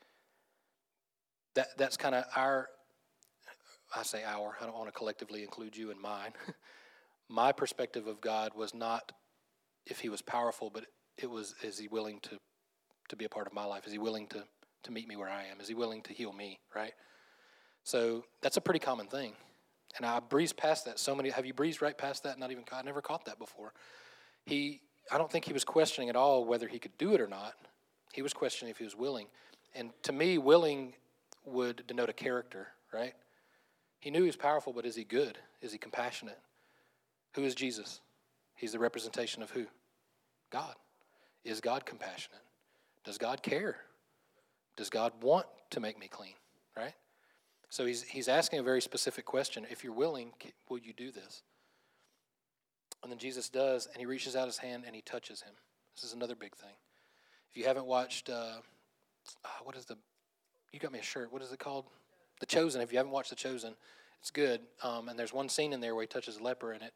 that, 1.56 1.76
that's 1.76 1.98
kind 1.98 2.14
of 2.14 2.24
our 2.34 2.70
I 3.96 4.02
say 4.02 4.22
our, 4.24 4.56
I 4.60 4.64
don't 4.64 4.76
want 4.76 4.88
to 4.88 4.92
collectively 4.92 5.42
include 5.42 5.76
you 5.76 5.90
in 5.90 6.00
mine. 6.00 6.32
My 7.28 7.50
perspective 7.50 8.06
of 8.06 8.20
God 8.20 8.52
was 8.54 8.74
not 8.74 9.12
if 9.86 10.00
he 10.00 10.08
was 10.08 10.20
powerful, 10.20 10.70
but 10.70 10.84
it 11.16 11.30
was 11.30 11.54
is 11.62 11.78
he 11.78 11.88
willing 11.88 12.20
to, 12.20 12.38
to 13.08 13.16
be 13.16 13.24
a 13.24 13.28
part 13.28 13.46
of 13.46 13.54
my 13.54 13.64
life? 13.64 13.86
Is 13.86 13.92
he 13.92 13.98
willing 13.98 14.26
to, 14.28 14.44
to 14.82 14.92
meet 14.92 15.08
me 15.08 15.16
where 15.16 15.28
I 15.28 15.44
am? 15.44 15.60
Is 15.60 15.68
he 15.68 15.74
willing 15.74 16.02
to 16.02 16.12
heal 16.12 16.32
me, 16.32 16.58
right? 16.74 16.92
So 17.84 18.24
that's 18.42 18.56
a 18.56 18.60
pretty 18.60 18.80
common 18.80 19.06
thing. 19.06 19.32
And 19.96 20.04
I 20.04 20.20
breezed 20.20 20.56
past 20.56 20.84
that 20.84 20.98
so 20.98 21.14
many. 21.14 21.30
Have 21.30 21.46
you 21.46 21.54
breezed 21.54 21.80
right 21.80 21.96
past 21.96 22.24
that? 22.24 22.38
Not 22.38 22.50
even, 22.50 22.64
I 22.72 22.82
never 22.82 23.00
caught 23.00 23.24
that 23.24 23.38
before. 23.38 23.72
He, 24.44 24.80
I 25.10 25.18
don't 25.18 25.30
think 25.30 25.46
he 25.46 25.52
was 25.52 25.64
questioning 25.64 26.10
at 26.10 26.16
all 26.16 26.44
whether 26.44 26.68
he 26.68 26.78
could 26.78 26.96
do 26.98 27.14
it 27.14 27.20
or 27.20 27.28
not. 27.28 27.54
He 28.12 28.22
was 28.22 28.34
questioning 28.34 28.70
if 28.70 28.78
he 28.78 28.84
was 28.84 28.96
willing. 28.96 29.28
And 29.74 29.90
to 30.02 30.12
me, 30.12 30.36
willing 30.36 30.94
would 31.44 31.86
denote 31.86 32.10
a 32.10 32.12
character, 32.12 32.68
right? 32.92 33.14
He 34.06 34.12
knew 34.12 34.20
he 34.20 34.28
was 34.28 34.36
powerful, 34.36 34.72
but 34.72 34.86
is 34.86 34.94
he 34.94 35.02
good? 35.02 35.36
Is 35.60 35.72
he 35.72 35.78
compassionate? 35.78 36.38
Who 37.34 37.42
is 37.42 37.56
Jesus? 37.56 38.00
He's 38.54 38.70
the 38.70 38.78
representation 38.78 39.42
of 39.42 39.50
who? 39.50 39.66
God. 40.48 40.76
Is 41.44 41.60
God 41.60 41.84
compassionate? 41.84 42.44
Does 43.04 43.18
God 43.18 43.42
care? 43.42 43.78
Does 44.76 44.90
God 44.90 45.12
want 45.20 45.46
to 45.70 45.80
make 45.80 45.98
me 45.98 46.06
clean? 46.06 46.34
Right? 46.76 46.94
So 47.68 47.84
he's, 47.84 48.04
he's 48.04 48.28
asking 48.28 48.60
a 48.60 48.62
very 48.62 48.80
specific 48.80 49.24
question. 49.24 49.66
If 49.72 49.82
you're 49.82 49.92
willing, 49.92 50.30
will 50.68 50.78
you 50.78 50.92
do 50.92 51.10
this? 51.10 51.42
And 53.02 53.10
then 53.10 53.18
Jesus 53.18 53.48
does, 53.48 53.88
and 53.88 53.96
he 53.96 54.06
reaches 54.06 54.36
out 54.36 54.46
his 54.46 54.58
hand 54.58 54.84
and 54.86 54.94
he 54.94 55.02
touches 55.02 55.40
him. 55.40 55.54
This 55.96 56.04
is 56.04 56.12
another 56.12 56.36
big 56.36 56.54
thing. 56.54 56.76
If 57.50 57.56
you 57.56 57.64
haven't 57.64 57.86
watched, 57.86 58.30
uh, 58.30 58.60
uh, 59.44 59.48
what 59.64 59.74
is 59.74 59.84
the, 59.84 59.98
you 60.70 60.78
got 60.78 60.92
me 60.92 61.00
a 61.00 61.02
shirt, 61.02 61.32
what 61.32 61.42
is 61.42 61.50
it 61.50 61.58
called? 61.58 61.86
The 62.40 62.46
Chosen. 62.46 62.80
If 62.80 62.92
you 62.92 62.98
haven't 62.98 63.12
watched 63.12 63.30
The 63.30 63.36
Chosen, 63.36 63.74
it's 64.20 64.30
good. 64.30 64.60
Um, 64.82 65.08
and 65.08 65.18
there's 65.18 65.32
one 65.32 65.48
scene 65.48 65.72
in 65.72 65.80
there 65.80 65.94
where 65.94 66.02
he 66.02 66.08
touches 66.08 66.36
a 66.36 66.42
leper, 66.42 66.72
and 66.72 66.82
it, 66.82 66.92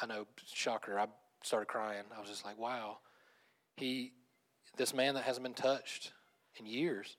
I 0.00 0.06
know, 0.06 0.26
shocker, 0.52 0.98
I 0.98 1.06
started 1.42 1.66
crying. 1.66 2.04
I 2.16 2.20
was 2.20 2.28
just 2.28 2.44
like, 2.44 2.58
wow. 2.58 2.98
He, 3.76 4.12
this 4.76 4.94
man 4.94 5.14
that 5.14 5.24
hasn't 5.24 5.44
been 5.44 5.54
touched 5.54 6.12
in 6.56 6.66
years, 6.66 7.16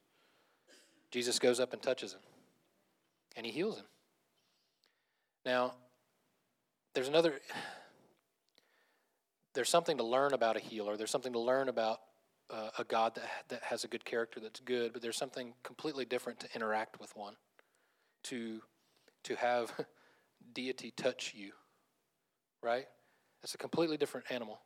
Jesus 1.12 1.40
goes 1.40 1.60
up 1.60 1.74
and 1.74 1.82
touches 1.82 2.14
him, 2.14 2.20
and 3.36 3.46
he 3.46 3.52
heals 3.52 3.78
him. 3.78 3.86
Now, 5.46 5.74
there's 6.94 7.08
another, 7.08 7.40
there's 9.54 9.70
something 9.70 9.98
to 9.98 10.04
learn 10.04 10.34
about 10.34 10.58
a 10.58 10.60
healer. 10.60 10.98
There's 10.98 11.12
something 11.12 11.34
to 11.34 11.40
learn 11.40 11.70
about 11.70 12.00
uh, 12.50 12.70
a 12.78 12.84
God 12.84 13.16
that, 13.16 13.26
that 13.50 13.64
has 13.64 13.84
a 13.84 13.88
good 13.88 14.06
character 14.06 14.40
that's 14.40 14.60
good, 14.60 14.94
but 14.94 15.02
there's 15.02 15.18
something 15.18 15.54
completely 15.64 16.06
different 16.06 16.40
to 16.40 16.48
interact 16.56 17.00
with 17.00 17.16
one, 17.16 17.36
to, 18.24 18.62
to 19.24 19.36
have 19.36 19.74
deity 20.54 20.92
touch 20.96 21.34
you, 21.36 21.52
right? 22.64 22.88
It's 23.44 23.54
a 23.54 23.58
completely 23.58 23.98
different 23.98 24.32
animal. 24.32 24.62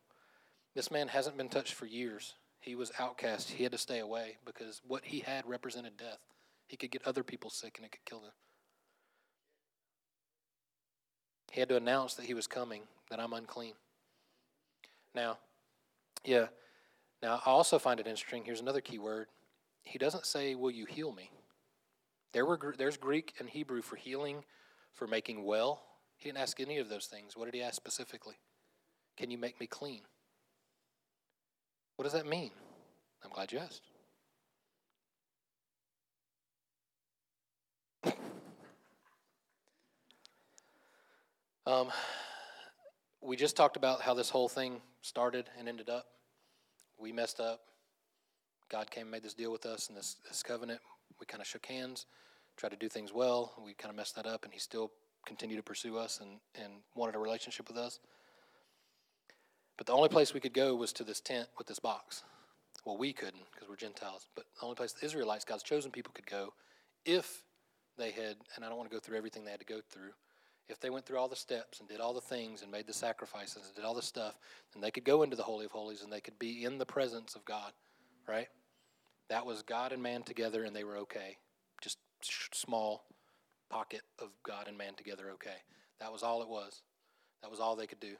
This 0.74 0.90
man 0.90 1.08
hasn't 1.08 1.36
been 1.36 1.48
touched 1.48 1.74
for 1.74 1.86
years. 1.86 2.34
He 2.60 2.74
was 2.74 2.90
outcast. 2.98 3.50
He 3.50 3.62
had 3.62 3.72
to 3.72 3.78
stay 3.78 3.98
away 4.00 4.38
because 4.44 4.80
what 4.86 5.04
he 5.04 5.20
had 5.20 5.46
represented 5.46 5.96
death. 5.96 6.18
He 6.66 6.76
could 6.76 6.90
get 6.90 7.06
other 7.06 7.22
people 7.22 7.50
sick 7.50 7.74
and 7.76 7.84
it 7.84 7.92
could 7.92 8.04
kill 8.06 8.20
them. 8.20 8.32
He 11.52 11.60
had 11.60 11.68
to 11.68 11.76
announce 11.76 12.14
that 12.14 12.24
he 12.24 12.34
was 12.34 12.46
coming, 12.46 12.82
that 13.10 13.20
I'm 13.20 13.32
unclean. 13.32 13.74
Now, 15.14 15.38
yeah. 16.24 16.46
Now, 17.24 17.40
I 17.46 17.50
also 17.52 17.78
find 17.78 17.98
it 17.98 18.06
interesting. 18.06 18.44
Here's 18.44 18.60
another 18.60 18.82
key 18.82 18.98
word. 18.98 19.28
He 19.82 19.96
doesn't 19.98 20.26
say, 20.26 20.54
Will 20.54 20.70
you 20.70 20.84
heal 20.84 21.10
me? 21.10 21.30
There 22.34 22.44
were, 22.44 22.74
there's 22.76 22.98
Greek 22.98 23.32
and 23.38 23.48
Hebrew 23.48 23.80
for 23.80 23.96
healing, 23.96 24.44
for 24.92 25.06
making 25.06 25.42
well. 25.42 25.82
He 26.18 26.28
didn't 26.28 26.42
ask 26.42 26.60
any 26.60 26.76
of 26.76 26.90
those 26.90 27.06
things. 27.06 27.34
What 27.34 27.46
did 27.46 27.54
he 27.54 27.62
ask 27.62 27.76
specifically? 27.76 28.34
Can 29.16 29.30
you 29.30 29.38
make 29.38 29.58
me 29.58 29.66
clean? 29.66 30.02
What 31.96 32.02
does 32.02 32.12
that 32.12 32.26
mean? 32.26 32.50
I'm 33.24 33.30
glad 33.30 33.52
you 33.52 33.58
asked. 33.58 33.80
Um, 41.66 41.88
we 43.22 43.36
just 43.36 43.56
talked 43.56 43.78
about 43.78 44.02
how 44.02 44.12
this 44.12 44.28
whole 44.28 44.50
thing 44.50 44.82
started 45.00 45.48
and 45.58 45.66
ended 45.66 45.88
up. 45.88 46.04
We 47.04 47.12
messed 47.12 47.38
up. 47.38 47.60
God 48.70 48.90
came 48.90 49.02
and 49.02 49.10
made 49.10 49.22
this 49.22 49.34
deal 49.34 49.52
with 49.52 49.66
us 49.66 49.88
and 49.88 49.98
this, 49.98 50.16
this 50.26 50.42
covenant. 50.42 50.80
We 51.20 51.26
kind 51.26 51.42
of 51.42 51.46
shook 51.46 51.66
hands, 51.66 52.06
tried 52.56 52.70
to 52.70 52.76
do 52.76 52.88
things 52.88 53.12
well. 53.12 53.52
We 53.62 53.74
kind 53.74 53.90
of 53.90 53.96
messed 53.96 54.16
that 54.16 54.24
up, 54.24 54.44
and 54.44 54.54
He 54.54 54.58
still 54.58 54.90
continued 55.26 55.58
to 55.58 55.62
pursue 55.62 55.98
us 55.98 56.20
and, 56.22 56.40
and 56.54 56.72
wanted 56.94 57.14
a 57.14 57.18
relationship 57.18 57.68
with 57.68 57.76
us. 57.76 58.00
But 59.76 59.86
the 59.86 59.92
only 59.92 60.08
place 60.08 60.32
we 60.32 60.40
could 60.40 60.54
go 60.54 60.74
was 60.76 60.94
to 60.94 61.04
this 61.04 61.20
tent 61.20 61.48
with 61.58 61.66
this 61.66 61.78
box. 61.78 62.22
Well, 62.86 62.96
we 62.96 63.12
couldn't 63.12 63.44
because 63.52 63.68
we're 63.68 63.76
Gentiles, 63.76 64.26
but 64.34 64.46
the 64.58 64.64
only 64.64 64.76
place 64.76 64.94
the 64.94 65.04
Israelites, 65.04 65.44
God's 65.44 65.62
chosen 65.62 65.90
people, 65.90 66.12
could 66.14 66.26
go 66.26 66.54
if 67.04 67.42
they 67.98 68.12
had, 68.12 68.36
and 68.56 68.64
I 68.64 68.70
don't 68.70 68.78
want 68.78 68.90
to 68.90 68.96
go 68.96 69.00
through 69.00 69.18
everything 69.18 69.44
they 69.44 69.50
had 69.50 69.60
to 69.60 69.66
go 69.66 69.82
through, 69.90 70.12
if 70.68 70.80
they 70.80 70.90
went 70.90 71.04
through 71.04 71.18
all 71.18 71.28
the 71.28 71.36
steps 71.36 71.80
and 71.80 71.88
did 71.88 72.00
all 72.00 72.14
the 72.14 72.20
things 72.20 72.62
and 72.62 72.70
made 72.70 72.86
the 72.86 72.92
sacrifices 72.92 73.66
and 73.66 73.74
did 73.74 73.84
all 73.84 73.94
the 73.94 74.02
stuff, 74.02 74.38
then 74.72 74.80
they 74.80 74.90
could 74.90 75.04
go 75.04 75.22
into 75.22 75.36
the 75.36 75.42
Holy 75.42 75.66
of 75.66 75.72
Holies 75.72 76.02
and 76.02 76.12
they 76.12 76.20
could 76.20 76.38
be 76.38 76.64
in 76.64 76.78
the 76.78 76.86
presence 76.86 77.34
of 77.34 77.44
God, 77.44 77.72
right? 78.26 78.48
That 79.28 79.44
was 79.44 79.62
God 79.62 79.92
and 79.92 80.02
man 80.02 80.22
together 80.22 80.64
and 80.64 80.74
they 80.74 80.84
were 80.84 80.96
okay. 80.98 81.36
Just 81.82 81.98
small 82.52 83.04
pocket 83.68 84.02
of 84.18 84.28
God 84.42 84.68
and 84.68 84.78
man 84.78 84.94
together 84.94 85.30
okay. 85.34 85.56
That 86.00 86.12
was 86.12 86.22
all 86.22 86.42
it 86.42 86.48
was. 86.48 86.82
That 87.42 87.50
was 87.50 87.60
all 87.60 87.76
they 87.76 87.86
could 87.86 88.00
do. 88.00 88.14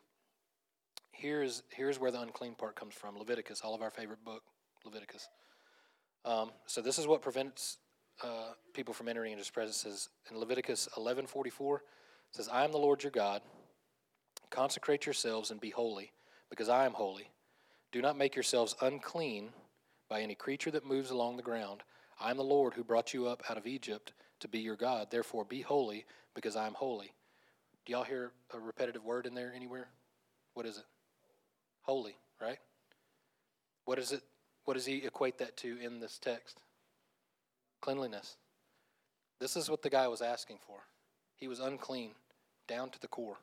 Here's, 1.12 1.62
here's 1.70 1.98
where 1.98 2.10
the 2.10 2.20
unclean 2.20 2.56
part 2.56 2.76
comes 2.76 2.94
from 2.94 3.16
Leviticus, 3.16 3.62
all 3.62 3.74
of 3.74 3.80
our 3.80 3.90
favorite 3.90 4.24
book, 4.24 4.42
Leviticus. 4.84 5.28
Um, 6.24 6.50
so 6.66 6.82
this 6.82 6.98
is 6.98 7.06
what 7.06 7.22
prevents 7.22 7.78
uh, 8.22 8.52
people 8.74 8.92
from 8.92 9.08
entering 9.08 9.32
into 9.32 9.40
his 9.40 9.50
presence. 9.50 10.08
In 10.30 10.38
Leviticus 10.38 10.86
1144, 10.94 11.82
says, 12.34 12.48
I 12.52 12.64
am 12.64 12.72
the 12.72 12.78
Lord 12.78 13.02
your 13.02 13.12
God. 13.12 13.42
Consecrate 14.50 15.06
yourselves 15.06 15.52
and 15.52 15.60
be 15.60 15.70
holy, 15.70 16.10
because 16.50 16.68
I 16.68 16.84
am 16.84 16.92
holy. 16.92 17.30
Do 17.92 18.02
not 18.02 18.18
make 18.18 18.34
yourselves 18.34 18.74
unclean 18.80 19.50
by 20.08 20.20
any 20.20 20.34
creature 20.34 20.72
that 20.72 20.84
moves 20.84 21.10
along 21.10 21.36
the 21.36 21.44
ground. 21.44 21.84
I 22.20 22.32
am 22.32 22.36
the 22.36 22.42
Lord 22.42 22.74
who 22.74 22.82
brought 22.82 23.14
you 23.14 23.28
up 23.28 23.44
out 23.48 23.56
of 23.56 23.68
Egypt 23.68 24.12
to 24.40 24.48
be 24.48 24.58
your 24.58 24.74
God. 24.74 25.12
Therefore, 25.12 25.44
be 25.44 25.60
holy, 25.60 26.06
because 26.34 26.56
I 26.56 26.66
am 26.66 26.74
holy. 26.74 27.12
Do 27.86 27.92
y'all 27.92 28.02
hear 28.02 28.32
a 28.52 28.58
repetitive 28.58 29.04
word 29.04 29.26
in 29.26 29.34
there 29.34 29.52
anywhere? 29.54 29.86
What 30.54 30.66
is 30.66 30.78
it? 30.78 30.86
Holy, 31.82 32.16
right? 32.40 32.58
What 33.84 34.00
is 34.00 34.10
it? 34.10 34.22
What 34.64 34.74
does 34.74 34.86
he 34.86 34.96
equate 35.04 35.38
that 35.38 35.56
to 35.58 35.78
in 35.80 36.00
this 36.00 36.18
text? 36.18 36.62
Cleanliness. 37.80 38.36
This 39.38 39.56
is 39.56 39.70
what 39.70 39.82
the 39.82 39.90
guy 39.90 40.08
was 40.08 40.22
asking 40.22 40.58
for. 40.66 40.78
He 41.36 41.46
was 41.46 41.60
unclean 41.60 42.12
down 42.66 42.90
to 42.90 43.00
the 43.00 43.08
core. 43.08 43.38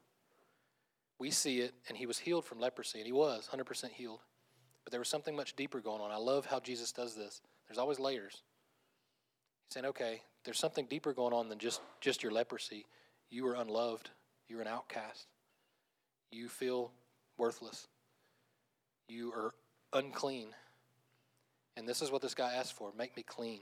We 1.20 1.32
see 1.32 1.60
it, 1.60 1.74
and 1.88 1.98
he 1.98 2.06
was 2.06 2.20
healed 2.20 2.46
from 2.46 2.60
leprosy, 2.60 3.00
and 3.00 3.06
he 3.06 3.14
was 3.14 3.48
100% 3.52 3.90
healed. 3.92 4.22
But 4.84 4.92
there 4.92 5.00
was 5.00 5.10
something 5.10 5.36
much 5.36 5.56
deeper 5.56 5.80
going 5.80 6.02
on. 6.02 6.12
I 6.12 6.18
love 6.18 6.46
how 6.46 6.60
Jesus 6.60 6.92
does 6.92 7.16
this. 7.16 7.42
There's 7.68 7.78
always 7.78 8.00
layers. 8.00 8.42
He's 9.68 9.76
saying, 9.76 9.86
okay, 9.88 10.22
there's 10.44 10.60
something 10.60 10.86
deeper 10.88 11.14
going 11.14 11.34
on 11.34 11.50
than 11.50 11.60
just, 11.60 11.82
just 12.00 12.24
your 12.24 12.32
leprosy. 12.32 12.86
You 13.30 13.48
are 13.48 13.56
unloved, 13.56 14.10
you're 14.50 14.62
an 14.62 14.68
outcast, 14.68 15.28
you 16.32 16.50
feel 16.50 16.92
worthless, 17.38 17.88
you 19.08 19.32
are 19.32 19.54
unclean. 19.94 20.50
And 21.78 21.88
this 21.88 22.02
is 22.02 22.12
what 22.12 22.22
this 22.22 22.34
guy 22.34 22.54
asked 22.54 22.74
for 22.74 22.92
make 22.98 23.16
me 23.16 23.24
clean. 23.24 23.62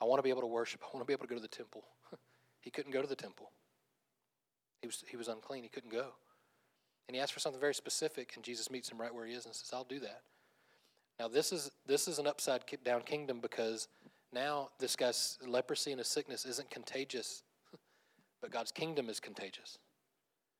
I 0.00 0.06
want 0.06 0.18
to 0.18 0.22
be 0.24 0.30
able 0.30 0.40
to 0.40 0.48
worship, 0.48 0.82
I 0.82 0.86
want 0.92 1.02
to 1.02 1.06
be 1.06 1.12
able 1.12 1.24
to 1.24 1.28
go 1.28 1.36
to 1.36 1.40
the 1.40 1.46
temple. 1.46 1.84
he 2.60 2.70
couldn't 2.70 2.90
go 2.90 3.00
to 3.00 3.06
the 3.06 3.14
temple. 3.14 3.52
He 4.84 4.86
was, 4.86 5.02
he 5.08 5.16
was 5.16 5.28
unclean. 5.28 5.62
He 5.62 5.70
couldn't 5.70 5.90
go. 5.90 6.08
And 7.08 7.14
he 7.16 7.20
asked 7.22 7.32
for 7.32 7.40
something 7.40 7.58
very 7.58 7.74
specific, 7.74 8.32
and 8.34 8.44
Jesus 8.44 8.70
meets 8.70 8.90
him 8.90 9.00
right 9.00 9.14
where 9.14 9.24
he 9.24 9.32
is 9.32 9.46
and 9.46 9.54
says, 9.54 9.70
I'll 9.72 9.84
do 9.84 9.98
that. 10.00 10.20
Now, 11.18 11.26
this 11.26 11.52
is, 11.52 11.70
this 11.86 12.06
is 12.06 12.18
an 12.18 12.26
upside 12.26 12.64
down 12.84 13.00
kingdom 13.00 13.40
because 13.40 13.88
now 14.30 14.68
this 14.78 14.94
guy's 14.94 15.38
leprosy 15.46 15.90
and 15.90 15.98
his 16.00 16.08
sickness 16.08 16.44
isn't 16.44 16.68
contagious, 16.68 17.44
but 18.42 18.50
God's 18.50 18.72
kingdom 18.72 19.08
is 19.08 19.20
contagious. 19.20 19.78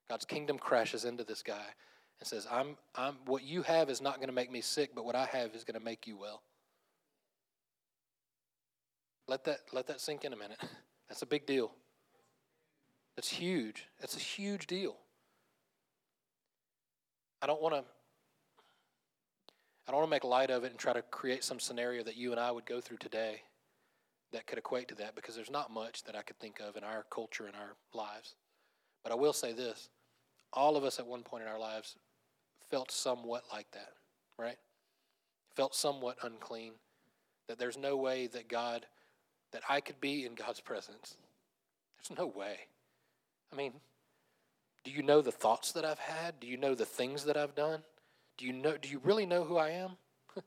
God's 0.08 0.24
kingdom 0.24 0.56
crashes 0.56 1.04
into 1.04 1.22
this 1.22 1.42
guy 1.42 1.66
and 2.18 2.26
says, 2.26 2.46
I'm, 2.50 2.78
I'm, 2.94 3.16
What 3.26 3.42
you 3.42 3.60
have 3.60 3.90
is 3.90 4.00
not 4.00 4.16
going 4.16 4.28
to 4.28 4.34
make 4.34 4.50
me 4.50 4.62
sick, 4.62 4.92
but 4.94 5.04
what 5.04 5.16
I 5.16 5.26
have 5.26 5.54
is 5.54 5.64
going 5.64 5.78
to 5.78 5.84
make 5.84 6.06
you 6.06 6.16
well. 6.16 6.40
Let 9.28 9.44
that, 9.44 9.58
let 9.74 9.86
that 9.88 10.00
sink 10.00 10.24
in 10.24 10.32
a 10.32 10.36
minute. 10.36 10.62
That's 11.10 11.20
a 11.20 11.26
big 11.26 11.44
deal. 11.44 11.72
That's 13.16 13.28
huge. 13.28 13.86
That's 14.00 14.16
a 14.16 14.20
huge 14.20 14.66
deal. 14.66 14.96
I 17.42 17.46
don't 17.46 17.62
want 17.62 17.74
to 17.74 17.84
I 19.86 19.90
don't 19.90 20.00
want 20.00 20.08
to 20.08 20.10
make 20.10 20.24
light 20.24 20.50
of 20.50 20.64
it 20.64 20.70
and 20.70 20.78
try 20.78 20.94
to 20.94 21.02
create 21.02 21.44
some 21.44 21.60
scenario 21.60 22.02
that 22.04 22.16
you 22.16 22.30
and 22.30 22.40
I 22.40 22.50
would 22.50 22.64
go 22.64 22.80
through 22.80 22.96
today 22.96 23.42
that 24.32 24.46
could 24.46 24.56
equate 24.56 24.88
to 24.88 24.94
that 24.96 25.14
because 25.14 25.34
there's 25.34 25.50
not 25.50 25.70
much 25.70 26.04
that 26.04 26.16
I 26.16 26.22
could 26.22 26.38
think 26.38 26.58
of 26.58 26.76
in 26.76 26.84
our 26.84 27.04
culture 27.10 27.46
and 27.46 27.54
our 27.54 27.76
lives. 27.92 28.34
But 29.02 29.12
I 29.12 29.16
will 29.16 29.34
say 29.34 29.52
this 29.52 29.90
all 30.52 30.76
of 30.76 30.84
us 30.84 30.98
at 30.98 31.06
one 31.06 31.22
point 31.22 31.42
in 31.42 31.48
our 31.48 31.58
lives 31.58 31.96
felt 32.70 32.90
somewhat 32.90 33.44
like 33.52 33.70
that, 33.72 33.92
right? 34.38 34.56
Felt 35.54 35.74
somewhat 35.74 36.16
unclean, 36.22 36.72
that 37.48 37.58
there's 37.58 37.76
no 37.76 37.96
way 37.96 38.26
that 38.28 38.48
God, 38.48 38.86
that 39.52 39.62
I 39.68 39.80
could 39.80 40.00
be 40.00 40.24
in 40.24 40.34
God's 40.34 40.60
presence. 40.60 41.16
There's 41.96 42.18
no 42.18 42.26
way. 42.26 42.60
I 43.54 43.56
mean, 43.56 43.72
do 44.82 44.90
you 44.90 45.02
know 45.02 45.22
the 45.22 45.32
thoughts 45.32 45.72
that 45.72 45.84
I've 45.84 46.00
had? 46.00 46.40
Do 46.40 46.48
you 46.48 46.56
know 46.56 46.74
the 46.74 46.84
things 46.84 47.24
that 47.24 47.36
I've 47.36 47.54
done? 47.54 47.82
Do 48.36 48.46
you 48.46 48.52
know 48.52 48.76
do 48.76 48.88
you 48.88 49.00
really 49.04 49.26
know 49.26 49.44
who 49.44 49.56
I 49.56 49.70
am? 49.70 49.92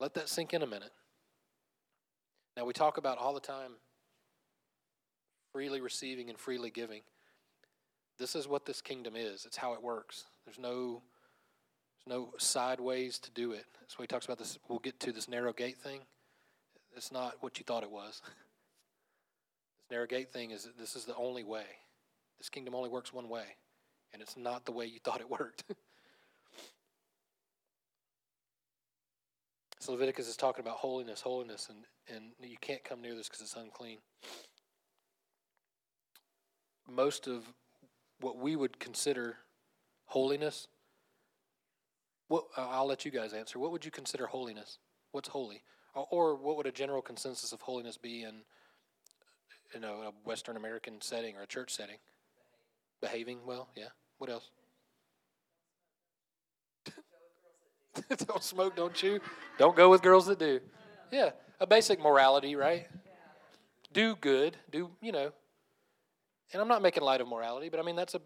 Let 0.00 0.14
that 0.14 0.28
sink 0.28 0.52
in 0.52 0.62
a 0.62 0.66
minute. 0.66 0.90
Now, 2.56 2.64
we 2.64 2.72
talk 2.72 2.98
about 2.98 3.18
all 3.18 3.34
the 3.34 3.40
time 3.40 3.74
freely 5.52 5.80
receiving 5.80 6.28
and 6.28 6.36
freely 6.38 6.70
giving. 6.70 7.02
This 8.18 8.34
is 8.34 8.48
what 8.48 8.66
this 8.66 8.80
kingdom 8.80 9.14
is. 9.14 9.46
It's 9.46 9.56
how 9.56 9.74
it 9.74 9.82
works. 9.82 10.24
There's 10.44 10.58
no 10.58 11.02
there's 12.04 12.18
no 12.18 12.30
sideways 12.36 13.20
to 13.20 13.30
do 13.30 13.52
it. 13.52 13.64
That's 13.80 13.94
he 13.98 14.08
talks 14.08 14.24
about 14.24 14.38
this. 14.38 14.58
We'll 14.68 14.80
get 14.80 14.98
to 15.00 15.12
this 15.12 15.28
narrow 15.28 15.52
gate 15.52 15.78
thing. 15.78 16.00
It's 16.96 17.12
not 17.12 17.36
what 17.40 17.58
you 17.58 17.64
thought 17.64 17.84
it 17.84 17.90
was. 17.90 18.22
this 19.88 19.94
narrow 19.94 20.06
gate 20.06 20.30
thing 20.30 20.50
is 20.50 20.68
this 20.78 20.96
is 20.96 21.04
the 21.04 21.14
only 21.16 21.44
way. 21.44 21.64
This 22.38 22.48
kingdom 22.48 22.74
only 22.74 22.88
works 22.88 23.12
one 23.12 23.28
way, 23.28 23.44
and 24.12 24.22
it's 24.22 24.36
not 24.36 24.64
the 24.64 24.72
way 24.72 24.86
you 24.86 24.98
thought 25.02 25.20
it 25.20 25.30
worked. 25.30 25.64
so 29.80 29.92
Leviticus 29.92 30.28
is 30.28 30.36
talking 30.36 30.64
about 30.64 30.76
holiness, 30.76 31.20
holiness, 31.20 31.68
and, 31.68 31.84
and 32.14 32.32
you 32.48 32.56
can't 32.60 32.84
come 32.84 33.02
near 33.02 33.14
this 33.14 33.28
because 33.28 33.40
it's 33.40 33.56
unclean. 33.56 33.98
Most 36.88 37.26
of 37.26 37.44
what 38.20 38.38
we 38.38 38.56
would 38.56 38.78
consider 38.78 39.36
holiness, 40.06 40.68
what 42.28 42.44
I'll 42.56 42.86
let 42.86 43.04
you 43.04 43.10
guys 43.10 43.32
answer. 43.32 43.58
What 43.58 43.72
would 43.72 43.84
you 43.84 43.90
consider 43.90 44.26
holiness? 44.26 44.78
What's 45.12 45.28
holy? 45.28 45.62
Or, 45.94 46.06
or 46.10 46.34
what 46.36 46.56
would 46.56 46.66
a 46.66 46.72
general 46.72 47.02
consensus 47.02 47.52
of 47.52 47.60
holiness 47.62 47.96
be 47.96 48.22
in 48.22 48.42
you 49.74 49.80
know, 49.80 50.02
a 50.02 50.28
Western 50.28 50.56
American 50.56 51.00
setting 51.00 51.36
or 51.36 51.42
a 51.42 51.46
church 51.46 51.72
setting? 51.72 51.96
Behaving 53.00 53.38
well, 53.46 53.68
yeah. 53.76 53.88
What 54.18 54.30
else? 54.30 54.50
don't 58.26 58.42
smoke, 58.42 58.76
don't 58.76 58.94
chew. 58.94 59.20
Don't 59.58 59.76
go 59.76 59.88
with 59.88 60.02
girls 60.02 60.26
that 60.26 60.38
do. 60.38 60.60
Yeah, 61.10 61.30
a 61.60 61.66
basic 61.66 62.00
morality, 62.00 62.56
right? 62.56 62.86
Do 63.92 64.16
good, 64.16 64.56
do, 64.70 64.90
you 65.00 65.12
know. 65.12 65.32
And 66.52 66.62
I'm 66.62 66.68
not 66.68 66.82
making 66.82 67.02
light 67.02 67.20
of 67.20 67.28
morality, 67.28 67.68
but 67.68 67.80
I 67.80 67.82
mean 67.82 67.96
that's 67.96 68.14
a 68.14 68.20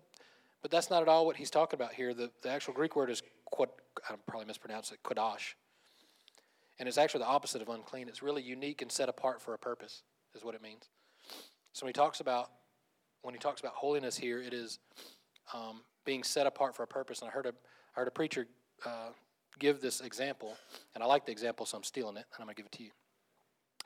but 0.62 0.70
that's 0.70 0.90
not 0.90 1.02
at 1.02 1.08
all 1.08 1.26
what 1.26 1.36
he's 1.36 1.50
talking 1.50 1.78
about 1.78 1.92
here. 1.92 2.14
The, 2.14 2.30
the 2.42 2.48
actual 2.48 2.72
Greek 2.72 2.94
word 2.94 3.10
is 3.10 3.22
quad, 3.46 3.68
I 4.08 4.14
probably 4.26 4.46
mispronounced 4.46 4.92
it, 4.92 5.00
kodash. 5.02 5.54
And 6.78 6.88
it's 6.88 6.98
actually 6.98 7.18
the 7.20 7.26
opposite 7.26 7.60
of 7.60 7.68
unclean. 7.68 8.08
It's 8.08 8.22
really 8.22 8.42
unique 8.42 8.80
and 8.80 8.90
set 8.90 9.08
apart 9.08 9.42
for 9.42 9.54
a 9.54 9.58
purpose, 9.58 10.02
is 10.34 10.44
what 10.44 10.54
it 10.54 10.62
means. 10.62 10.88
So 11.72 11.84
when 11.84 11.88
he 11.88 11.94
talks 11.94 12.20
about 12.20 12.50
when 13.22 13.34
he 13.34 13.38
talks 13.38 13.60
about 13.60 13.74
holiness 13.74 14.16
here, 14.16 14.42
it 14.42 14.52
is 14.52 14.78
um, 15.54 15.82
being 16.04 16.22
set 16.22 16.46
apart 16.46 16.74
for 16.74 16.82
a 16.82 16.86
purpose. 16.86 17.20
And 17.20 17.28
I 17.28 17.32
heard 17.32 17.46
a, 17.46 17.50
I 17.96 18.00
heard 18.00 18.08
a 18.08 18.12
preacher 18.12 18.46
uh, 18.84 19.10
give 19.58 19.80
this 19.80 20.00
example, 20.00 20.56
and 20.94 21.02
I 21.02 21.06
like 21.06 21.24
the 21.24 21.32
example, 21.32 21.66
so 21.66 21.76
I'm 21.76 21.84
stealing 21.84 22.16
it, 22.16 22.24
and 22.34 22.40
I'm 22.40 22.46
going 22.46 22.54
to 22.54 22.62
give 22.62 22.66
it 22.66 22.72
to 22.72 22.82
you. 22.82 22.90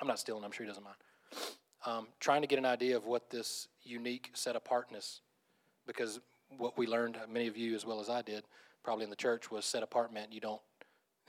I'm 0.00 0.08
not 0.08 0.18
stealing, 0.18 0.44
I'm 0.44 0.52
sure 0.52 0.64
he 0.64 0.68
doesn't 0.68 0.84
mind. 0.84 0.96
Um, 1.84 2.08
trying 2.18 2.40
to 2.42 2.48
get 2.48 2.58
an 2.58 2.64
idea 2.64 2.96
of 2.96 3.04
what 3.04 3.30
this 3.30 3.68
unique 3.82 4.30
set 4.34 4.56
apartness, 4.56 5.20
because 5.86 6.20
what 6.56 6.76
we 6.78 6.86
learned, 6.86 7.18
many 7.30 7.46
of 7.46 7.56
you 7.56 7.74
as 7.74 7.84
well 7.84 8.00
as 8.00 8.08
I 8.08 8.22
did, 8.22 8.44
probably 8.82 9.04
in 9.04 9.10
the 9.10 9.16
church, 9.16 9.50
was 9.50 9.64
set 9.64 9.82
apart 9.82 10.12
meant 10.12 10.32
you 10.32 10.40
don't 10.40 10.60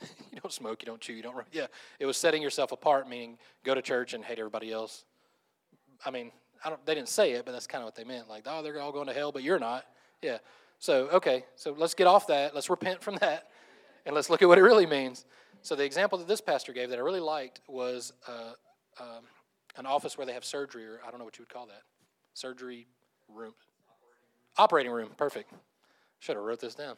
you 0.32 0.40
don't 0.40 0.52
smoke, 0.52 0.80
you 0.80 0.86
don't 0.86 1.00
chew, 1.00 1.12
you 1.12 1.22
don't. 1.22 1.36
Yeah, 1.50 1.66
it 1.98 2.06
was 2.06 2.16
setting 2.16 2.40
yourself 2.40 2.70
apart, 2.70 3.08
meaning 3.08 3.36
go 3.64 3.74
to 3.74 3.82
church 3.82 4.14
and 4.14 4.24
hate 4.24 4.38
everybody 4.38 4.70
else. 4.70 5.04
I 6.04 6.10
mean, 6.10 6.30
I 6.64 6.70
don't. 6.70 6.84
They 6.86 6.94
didn't 6.94 7.08
say 7.08 7.32
it, 7.32 7.44
but 7.44 7.52
that's 7.52 7.66
kind 7.66 7.82
of 7.82 7.86
what 7.86 7.94
they 7.94 8.04
meant. 8.04 8.28
Like, 8.28 8.44
oh, 8.46 8.62
they're 8.62 8.80
all 8.80 8.92
going 8.92 9.06
to 9.06 9.12
hell, 9.12 9.32
but 9.32 9.42
you're 9.42 9.58
not. 9.58 9.84
Yeah. 10.22 10.38
So 10.78 11.08
okay, 11.08 11.44
so 11.56 11.74
let's 11.76 11.94
get 11.94 12.06
off 12.06 12.26
that. 12.28 12.54
Let's 12.54 12.70
repent 12.70 13.02
from 13.02 13.16
that, 13.16 13.48
and 14.06 14.14
let's 14.14 14.30
look 14.30 14.42
at 14.42 14.48
what 14.48 14.58
it 14.58 14.62
really 14.62 14.86
means. 14.86 15.24
So 15.62 15.74
the 15.74 15.84
example 15.84 16.18
that 16.18 16.28
this 16.28 16.40
pastor 16.40 16.72
gave 16.72 16.90
that 16.90 16.98
I 16.98 17.02
really 17.02 17.20
liked 17.20 17.60
was 17.68 18.12
uh, 18.28 18.52
um, 19.00 19.24
an 19.76 19.86
office 19.86 20.16
where 20.16 20.26
they 20.26 20.32
have 20.32 20.44
surgery, 20.44 20.86
or 20.86 21.00
I 21.06 21.10
don't 21.10 21.18
know 21.18 21.24
what 21.24 21.36
you 21.38 21.42
would 21.42 21.52
call 21.52 21.66
that, 21.66 21.82
surgery 22.34 22.86
room, 23.28 23.54
operating 24.56 24.92
room. 24.92 25.10
Perfect. 25.16 25.52
Should 26.20 26.36
have 26.36 26.44
wrote 26.44 26.60
this 26.60 26.74
down. 26.74 26.96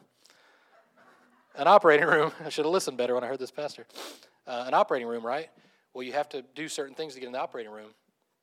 An 1.55 1.67
operating 1.67 2.07
room. 2.07 2.31
I 2.45 2.49
should 2.49 2.65
have 2.65 2.71
listened 2.71 2.97
better 2.97 3.15
when 3.15 3.23
I 3.23 3.27
heard 3.27 3.39
this 3.39 3.51
pastor. 3.51 3.85
Uh, 4.47 4.63
an 4.67 4.73
operating 4.73 5.07
room, 5.07 5.25
right? 5.25 5.49
Well, 5.93 6.03
you 6.03 6.13
have 6.13 6.29
to 6.29 6.43
do 6.55 6.67
certain 6.67 6.95
things 6.95 7.13
to 7.15 7.19
get 7.19 7.27
in 7.27 7.33
the 7.33 7.39
operating 7.39 7.71
room 7.71 7.89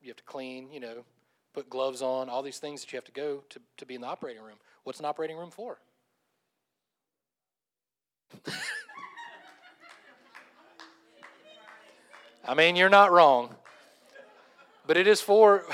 you 0.01 0.09
have 0.09 0.17
to 0.17 0.23
clean, 0.23 0.71
you 0.71 0.79
know, 0.79 1.03
put 1.53 1.69
gloves 1.69 2.01
on, 2.01 2.29
all 2.29 2.41
these 2.41 2.59
things 2.59 2.81
that 2.81 2.91
you 2.91 2.97
have 2.97 3.05
to 3.05 3.11
go 3.11 3.43
to, 3.49 3.59
to 3.77 3.85
be 3.85 3.95
in 3.95 4.01
the 4.01 4.07
operating 4.07 4.41
room. 4.41 4.57
What's 4.83 4.99
an 4.99 5.05
operating 5.05 5.37
room 5.37 5.51
for? 5.51 5.79
I 12.47 12.53
mean, 12.55 12.75
you're 12.75 12.89
not 12.89 13.11
wrong. 13.11 13.55
But 14.87 14.97
it 14.97 15.07
is 15.07 15.21
for. 15.21 15.65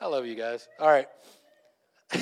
I 0.00 0.06
love 0.06 0.26
you 0.26 0.34
guys. 0.34 0.68
All 0.80 0.88
right. 0.88 1.08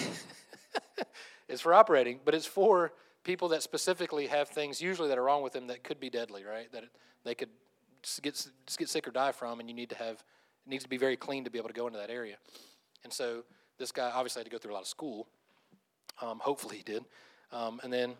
it's 1.48 1.60
for 1.60 1.72
operating, 1.72 2.20
but 2.24 2.34
it's 2.34 2.46
for 2.46 2.92
people 3.22 3.48
that 3.48 3.62
specifically 3.62 4.26
have 4.26 4.48
things 4.48 4.80
usually 4.80 5.08
that 5.08 5.18
are 5.18 5.22
wrong 5.22 5.42
with 5.42 5.52
them 5.52 5.66
that 5.66 5.82
could 5.84 6.00
be 6.00 6.10
deadly, 6.10 6.44
right? 6.44 6.70
That 6.72 6.84
they 7.26 7.34
could 7.34 7.50
get 8.22 8.46
get 8.78 8.88
sick 8.88 9.06
or 9.06 9.10
die 9.10 9.32
from, 9.32 9.60
and 9.60 9.68
you 9.68 9.74
need 9.74 9.90
to 9.90 9.96
have 9.96 10.14
it 10.14 10.70
needs 10.70 10.84
to 10.84 10.90
be 10.90 10.96
very 10.96 11.16
clean 11.16 11.44
to 11.44 11.50
be 11.50 11.58
able 11.58 11.68
to 11.68 11.74
go 11.74 11.86
into 11.86 11.98
that 11.98 12.10
area. 12.10 12.36
And 13.04 13.12
so 13.12 13.44
this 13.78 13.92
guy 13.92 14.10
obviously 14.12 14.40
had 14.40 14.46
to 14.46 14.50
go 14.50 14.58
through 14.58 14.72
a 14.72 14.74
lot 14.74 14.82
of 14.82 14.88
school. 14.88 15.26
Um, 16.22 16.38
hopefully 16.38 16.78
he 16.78 16.82
did, 16.82 17.04
um, 17.52 17.80
and 17.82 17.92
then 17.92 18.14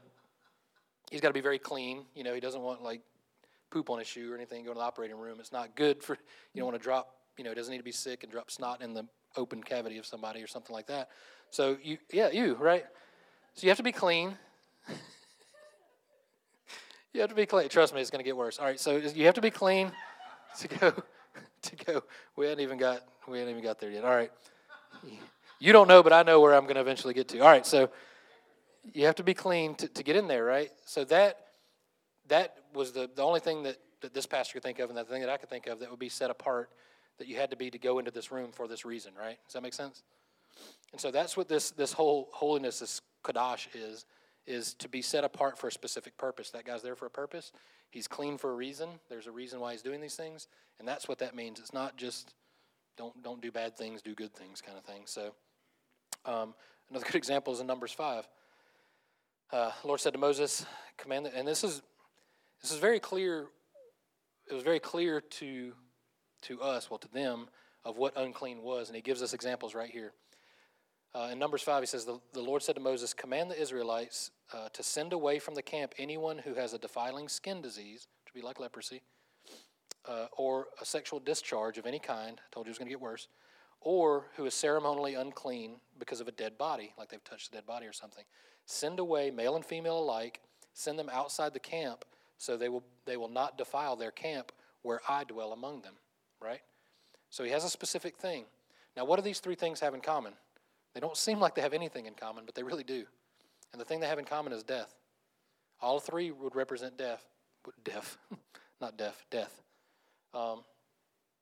he's 1.11 1.21
got 1.21 1.29
to 1.29 1.35
be 1.35 1.40
very 1.40 1.59
clean. 1.59 2.05
You 2.14 2.25
know, 2.25 2.35
he 2.35 2.40
doesn't 2.40 2.61
want 2.61 2.83
like 2.83 3.01
poop 3.71 3.90
on 3.90 3.99
his 3.99 4.07
shoe 4.07 4.33
or 4.33 4.37
anything. 4.37 4.64
going 4.64 4.75
to 4.75 4.79
the 4.79 4.85
operating 4.85 5.16
room. 5.16 5.38
It's 5.40 5.53
not 5.53 5.75
good 5.77 6.03
for 6.03 6.14
you 6.53 6.61
don't 6.61 6.66
want 6.66 6.79
to 6.79 6.83
drop. 6.83 7.14
You 7.38 7.45
know, 7.45 7.51
he 7.51 7.57
doesn't 7.57 7.71
need 7.71 7.79
to 7.79 7.85
be 7.85 7.92
sick 7.92 8.23
and 8.23 8.33
drop 8.33 8.51
snot 8.51 8.83
in 8.83 8.95
the 8.95 9.07
open 9.37 9.62
cavity 9.62 9.99
of 9.99 10.07
somebody 10.07 10.42
or 10.42 10.47
something 10.47 10.75
like 10.75 10.87
that. 10.87 11.11
So 11.51 11.77
you, 11.83 11.99
yeah, 12.12 12.31
you 12.31 12.55
right. 12.55 12.85
So 13.55 13.62
you 13.62 13.71
have 13.71 13.77
to 13.79 13.83
be 13.83 13.92
clean. 13.92 14.37
You 17.16 17.22
have 17.22 17.31
to 17.31 17.35
be 17.35 17.46
clean. 17.46 17.66
Trust 17.70 17.94
me, 17.94 18.02
it's 18.02 18.11
going 18.11 18.22
to 18.22 18.29
get 18.29 18.37
worse. 18.37 18.59
All 18.59 18.66
right, 18.66 18.79
so 18.79 18.98
you 18.98 19.24
have 19.24 19.37
to 19.37 19.40
be 19.40 19.50
clean 19.50 19.90
to 20.59 20.68
go. 20.68 20.92
To 21.62 21.76
go. 21.76 22.02
We 22.37 22.44
hadn't 22.44 22.61
even 22.62 22.76
got. 22.76 23.05
We 23.26 23.38
hadn't 23.38 23.52
even 23.52 23.64
got 23.64 23.81
there 23.81 23.90
yet. 23.90 24.05
All 24.05 24.14
right. 24.14 24.31
You 25.59 25.72
don't 25.72 25.88
know, 25.88 26.02
but 26.02 26.12
I 26.12 26.22
know 26.22 26.42
where 26.42 26.55
I'm 26.55 26.64
going 26.64 26.74
to 26.74 26.83
eventually 26.83 27.14
get 27.14 27.26
to. 27.29 27.38
All 27.38 27.48
right, 27.48 27.64
so 27.64 27.88
you 28.92 29.07
have 29.07 29.14
to 29.14 29.22
be 29.22 29.33
clean 29.33 29.76
to, 29.76 29.88
to 29.88 30.02
get 30.02 30.14
in 30.14 30.29
there, 30.29 30.44
right? 30.44 30.70
So 30.85 31.05
that 31.05 31.38
that 32.29 32.59
was 32.74 32.92
the, 32.92 33.09
the 33.14 33.22
only 33.22 33.40
thing 33.40 33.62
that, 33.62 33.79
that 34.02 34.12
this 34.12 34.26
pastor 34.26 34.52
could 34.52 34.62
think 34.62 34.79
of, 34.79 34.90
and 34.90 34.98
the 34.98 35.05
thing 35.05 35.22
that 35.22 35.31
I 35.31 35.38
could 35.38 35.48
think 35.48 35.68
of 35.68 35.79
that 35.81 35.88
would 35.88 35.98
be 35.98 36.11
set 36.11 36.31
apart 36.31 36.68
that 37.16 37.29
you 37.29 37.37
had 37.37 37.48
to 37.48 37.57
be 37.57 37.70
to 37.70 37.79
go 37.79 37.98
into 37.98 38.11
this 38.11 38.31
room 38.31 38.52
for 38.52 38.68
this 38.68 38.85
reason, 38.85 39.12
right? 39.18 39.38
Does 39.46 39.55
that 39.55 39.62
make 39.62 39.72
sense? 39.72 40.02
And 40.92 41.00
so 41.00 41.11
that's 41.11 41.35
what 41.35 41.48
this 41.48 41.70
this 41.70 41.94
whole 41.94 42.29
holiness, 42.33 42.81
this 42.81 43.00
kadosh 43.24 43.68
is 43.74 44.05
is 44.47 44.75
to 44.75 44.89
be 44.89 45.03
set 45.03 45.25
apart 45.25 45.59
for 45.59 45.69
a 45.69 45.73
specific 45.73 46.17
purpose. 46.17 46.51
That 46.51 46.65
guy's 46.65 46.83
there 46.83 46.97
for 46.97 47.07
a 47.07 47.11
purpose. 47.11 47.53
He's 47.91 48.09
clean 48.09 48.39
for 48.39 48.51
a 48.51 48.55
reason. 48.55 48.89
There's 49.09 49.27
a 49.27 49.33
reason 49.33 49.61
why 49.61 49.73
he's 49.73 49.83
doing 49.83 50.01
these 50.01 50.17
things, 50.17 50.49
and 50.79 50.87
that's 50.87 51.09
what 51.09 51.19
that 51.19 51.35
means. 51.35 51.59
It's 51.59 51.73
not 51.73 51.97
just 51.97 52.35
don't 52.97 53.23
don't 53.23 53.41
do 53.41 53.51
bad 53.51 53.77
things, 53.77 54.03
do 54.03 54.15
good 54.15 54.35
things 54.35 54.61
kind 54.61 54.79
of 54.79 54.85
thing. 54.85 55.03
So 55.05 55.35
um, 56.25 56.55
another 56.91 57.05
good 57.07 57.17
example 57.17 57.53
is 57.53 57.61
in 57.61 57.67
Numbers 57.67 57.93
five. 57.93 58.29
Uh, 59.53 59.71
Lord 59.85 60.01
said 60.01 60.13
to 60.13 60.19
Moses, 60.19 60.67
"Command," 60.97 61.31
and 61.35 61.47
this 61.47 61.65
is 61.65 61.83
this 62.63 62.71
is 62.71 62.79
very 62.79 63.01
clear. 63.01 63.47
It 64.51 64.55
was 64.55 64.63
very 64.63 64.81
clear 64.81 65.21
to 65.21 65.73
to 66.43 66.61
us, 66.61 66.91
well, 66.91 66.99
to 66.99 67.09
them, 67.09 67.49
of 67.85 67.99
what 67.99 68.13
unclean 68.17 68.63
was, 68.63 68.89
and 68.89 68.97
he 68.97 69.03
gives 69.03 69.23
us 69.23 69.33
examples 69.33 69.75
right 69.75 69.91
here. 69.91 70.13
Uh, 71.15 71.31
in 71.33 71.39
Numbers 71.39 71.63
5, 71.63 71.83
he 71.83 71.87
says, 71.87 72.05
the, 72.05 72.21
the 72.35 72.43
Lord 72.43 72.63
said 72.63 72.75
to 72.75 72.81
Moses, 72.81 73.15
Command 73.15 73.51
the 73.51 73.61
Israelites 73.61 74.33
uh, 74.53 74.69
to 74.73 74.83
send 74.83 75.13
away 75.13 75.39
from 75.39 75.55
the 75.55 75.63
camp 75.63 75.95
anyone 75.99 76.39
who 76.39 76.55
has 76.55 76.73
a 76.73 76.79
defiling 76.79 77.29
skin 77.29 77.61
disease, 77.61 78.07
which 78.25 78.35
would 78.35 78.41
be 78.41 78.47
like 78.47 78.61
leprosy, 78.61 79.03
uh, 80.09 80.27
or 80.37 80.69
a 80.81 80.85
sexual 80.85 81.19
discharge 81.19 81.79
of 81.79 81.87
any 81.87 81.99
kind. 81.99 82.41
I 82.41 82.49
told 82.53 82.67
you 82.67 82.71
it 82.71 82.73
was 82.73 82.79
going 82.79 82.89
to 82.89 82.93
get 82.93 83.01
worse. 83.01 83.29
Or 83.81 84.27
who 84.37 84.47
is 84.47 84.55
ceremonially 84.55 85.15
unclean 85.15 85.77
because 85.99 86.21
of 86.21 86.29
a 86.29 86.33
dead 86.33 86.57
body, 86.59 86.93
like 86.99 87.09
they've 87.09 87.23
touched 87.23 87.49
a 87.49 87.53
dead 87.53 87.67
body 87.67 87.87
or 87.87 87.93
something. 87.93 88.25
Send 88.65 88.99
away, 88.99 89.31
male 89.31 89.57
and 89.57 89.65
female 89.65 89.99
alike, 89.99 90.41
send 90.75 90.99
them 90.99 91.11
outside 91.13 91.53
the 91.53 91.61
camp 91.61 92.05
so 92.39 92.57
they 92.57 92.69
will, 92.69 92.83
they 93.05 93.17
will 93.17 93.29
not 93.29 93.57
defile 93.57 93.97
their 93.97 94.11
camp 94.11 94.53
where 94.83 95.01
I 95.09 95.25
dwell 95.25 95.53
among 95.53 95.83
them, 95.83 95.95
right? 96.41 96.61
So 97.31 97.45
he 97.45 97.51
has 97.51 97.65
a 97.65 97.71
specific 97.71 98.17
thing. 98.17 98.45
Now, 98.97 99.05
what 99.05 99.17
do 99.17 99.23
these 99.23 99.41
three 99.41 99.55
things 99.55 99.81
have 99.81 99.95
in 99.95 100.01
common? 100.01 100.33
They 100.95 101.01
don't 101.01 101.17
seem 101.17 101.39
like 101.39 101.55
they 101.55 101.63
have 101.63 101.73
anything 101.75 102.07
in 102.07 102.15
common, 102.15 102.45
but 102.45 102.55
they 102.55 102.63
really 102.63 102.85
do. 102.85 103.05
And 103.72 103.81
the 103.81 103.85
thing 103.85 104.00
they 104.00 104.07
have 104.07 104.18
in 104.18 104.24
common 104.24 104.52
is 104.52 104.62
death. 104.62 104.94
All 105.81 106.00
three 106.00 106.31
would 106.31 106.57
represent 106.57 106.96
death. 106.96 107.26
Death. 107.85 108.16
Not 108.81 108.96
death, 108.96 109.24
death. 109.31 109.62
Um, 110.35 110.62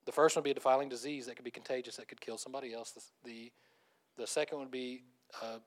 the 0.05 0.13
first 0.13 0.37
one 0.37 0.43
would 0.43 0.45
be 0.45 0.51
a 0.51 0.55
defiling 0.55 0.89
disease 0.89 1.27
that 1.27 1.37
could 1.37 1.45
be 1.45 1.51
contagious, 1.51 1.97
that 1.97 2.09
could 2.09 2.21
kill 2.21 2.39
somebody 2.39 2.73
else. 2.73 2.93
The, 2.93 3.03
the, 3.25 3.53
the 4.19 4.27
second 4.27 4.59
would 4.59 4.71
be, 4.71 5.03
uh, 5.43 5.59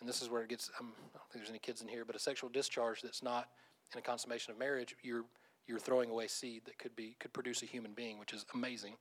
and 0.00 0.08
this 0.08 0.22
is 0.22 0.28
where 0.28 0.42
it 0.42 0.48
gets, 0.48 0.70
um, 0.80 0.92
I 1.14 1.18
don't 1.18 1.30
think 1.30 1.44
there's 1.44 1.50
any 1.50 1.58
kids 1.58 1.82
in 1.82 1.88
here, 1.88 2.04
but 2.04 2.16
a 2.16 2.18
sexual 2.18 2.50
discharge 2.50 3.02
that's 3.02 3.22
not 3.22 3.48
in 3.92 3.98
a 3.98 4.02
consummation 4.02 4.52
of 4.52 4.58
marriage, 4.58 4.94
you're 5.02 5.24
you're 5.66 5.78
throwing 5.78 6.10
away 6.10 6.28
seed 6.28 6.62
that 6.66 6.78
could 6.78 6.94
be 6.94 7.16
could 7.18 7.32
produce 7.32 7.62
a 7.62 7.66
human 7.66 7.92
being, 7.92 8.18
which 8.18 8.32
is 8.32 8.44
amazing. 8.54 8.94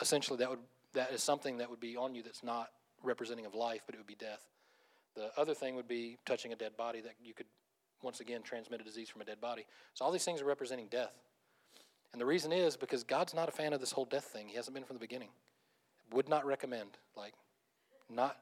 Essentially, 0.00 0.38
that 0.38 0.50
would 0.50 0.58
that 0.94 1.12
is 1.12 1.22
something 1.22 1.58
that 1.58 1.70
would 1.70 1.80
be 1.80 1.96
on 1.96 2.14
you 2.14 2.22
that's 2.22 2.42
not 2.42 2.68
representing 3.02 3.46
of 3.46 3.54
life, 3.54 3.82
but 3.86 3.94
it 3.94 3.98
would 3.98 4.06
be 4.06 4.16
death. 4.16 4.46
The 5.18 5.32
other 5.36 5.52
thing 5.52 5.74
would 5.74 5.88
be 5.88 6.16
touching 6.24 6.52
a 6.52 6.56
dead 6.56 6.76
body 6.76 7.00
that 7.00 7.14
you 7.20 7.34
could 7.34 7.46
once 8.02 8.20
again 8.20 8.40
transmit 8.42 8.80
a 8.80 8.84
disease 8.84 9.08
from 9.08 9.20
a 9.20 9.24
dead 9.24 9.40
body. 9.40 9.66
So 9.94 10.04
all 10.04 10.12
these 10.12 10.24
things 10.24 10.40
are 10.40 10.44
representing 10.44 10.86
death. 10.86 11.12
And 12.12 12.20
the 12.20 12.26
reason 12.26 12.52
is 12.52 12.76
because 12.76 13.02
God's 13.02 13.34
not 13.34 13.48
a 13.48 13.52
fan 13.52 13.72
of 13.72 13.80
this 13.80 13.90
whole 13.90 14.04
death 14.04 14.26
thing. 14.26 14.46
He 14.46 14.54
hasn't 14.54 14.74
been 14.74 14.84
from 14.84 14.94
the 14.94 15.00
beginning. 15.00 15.30
Would 16.12 16.28
not 16.28 16.46
recommend. 16.46 16.90
Like, 17.16 17.34
not. 18.08 18.36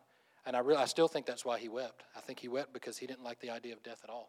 And 0.44 0.54
I, 0.54 0.58
really, 0.58 0.82
I 0.82 0.84
still 0.84 1.08
think 1.08 1.24
that's 1.24 1.46
why 1.46 1.58
he 1.58 1.70
wept. 1.70 2.04
I 2.14 2.20
think 2.20 2.40
he 2.40 2.48
wept 2.48 2.74
because 2.74 2.98
he 2.98 3.06
didn't 3.06 3.24
like 3.24 3.40
the 3.40 3.50
idea 3.50 3.72
of 3.72 3.82
death 3.82 4.02
at 4.04 4.10
all. 4.10 4.28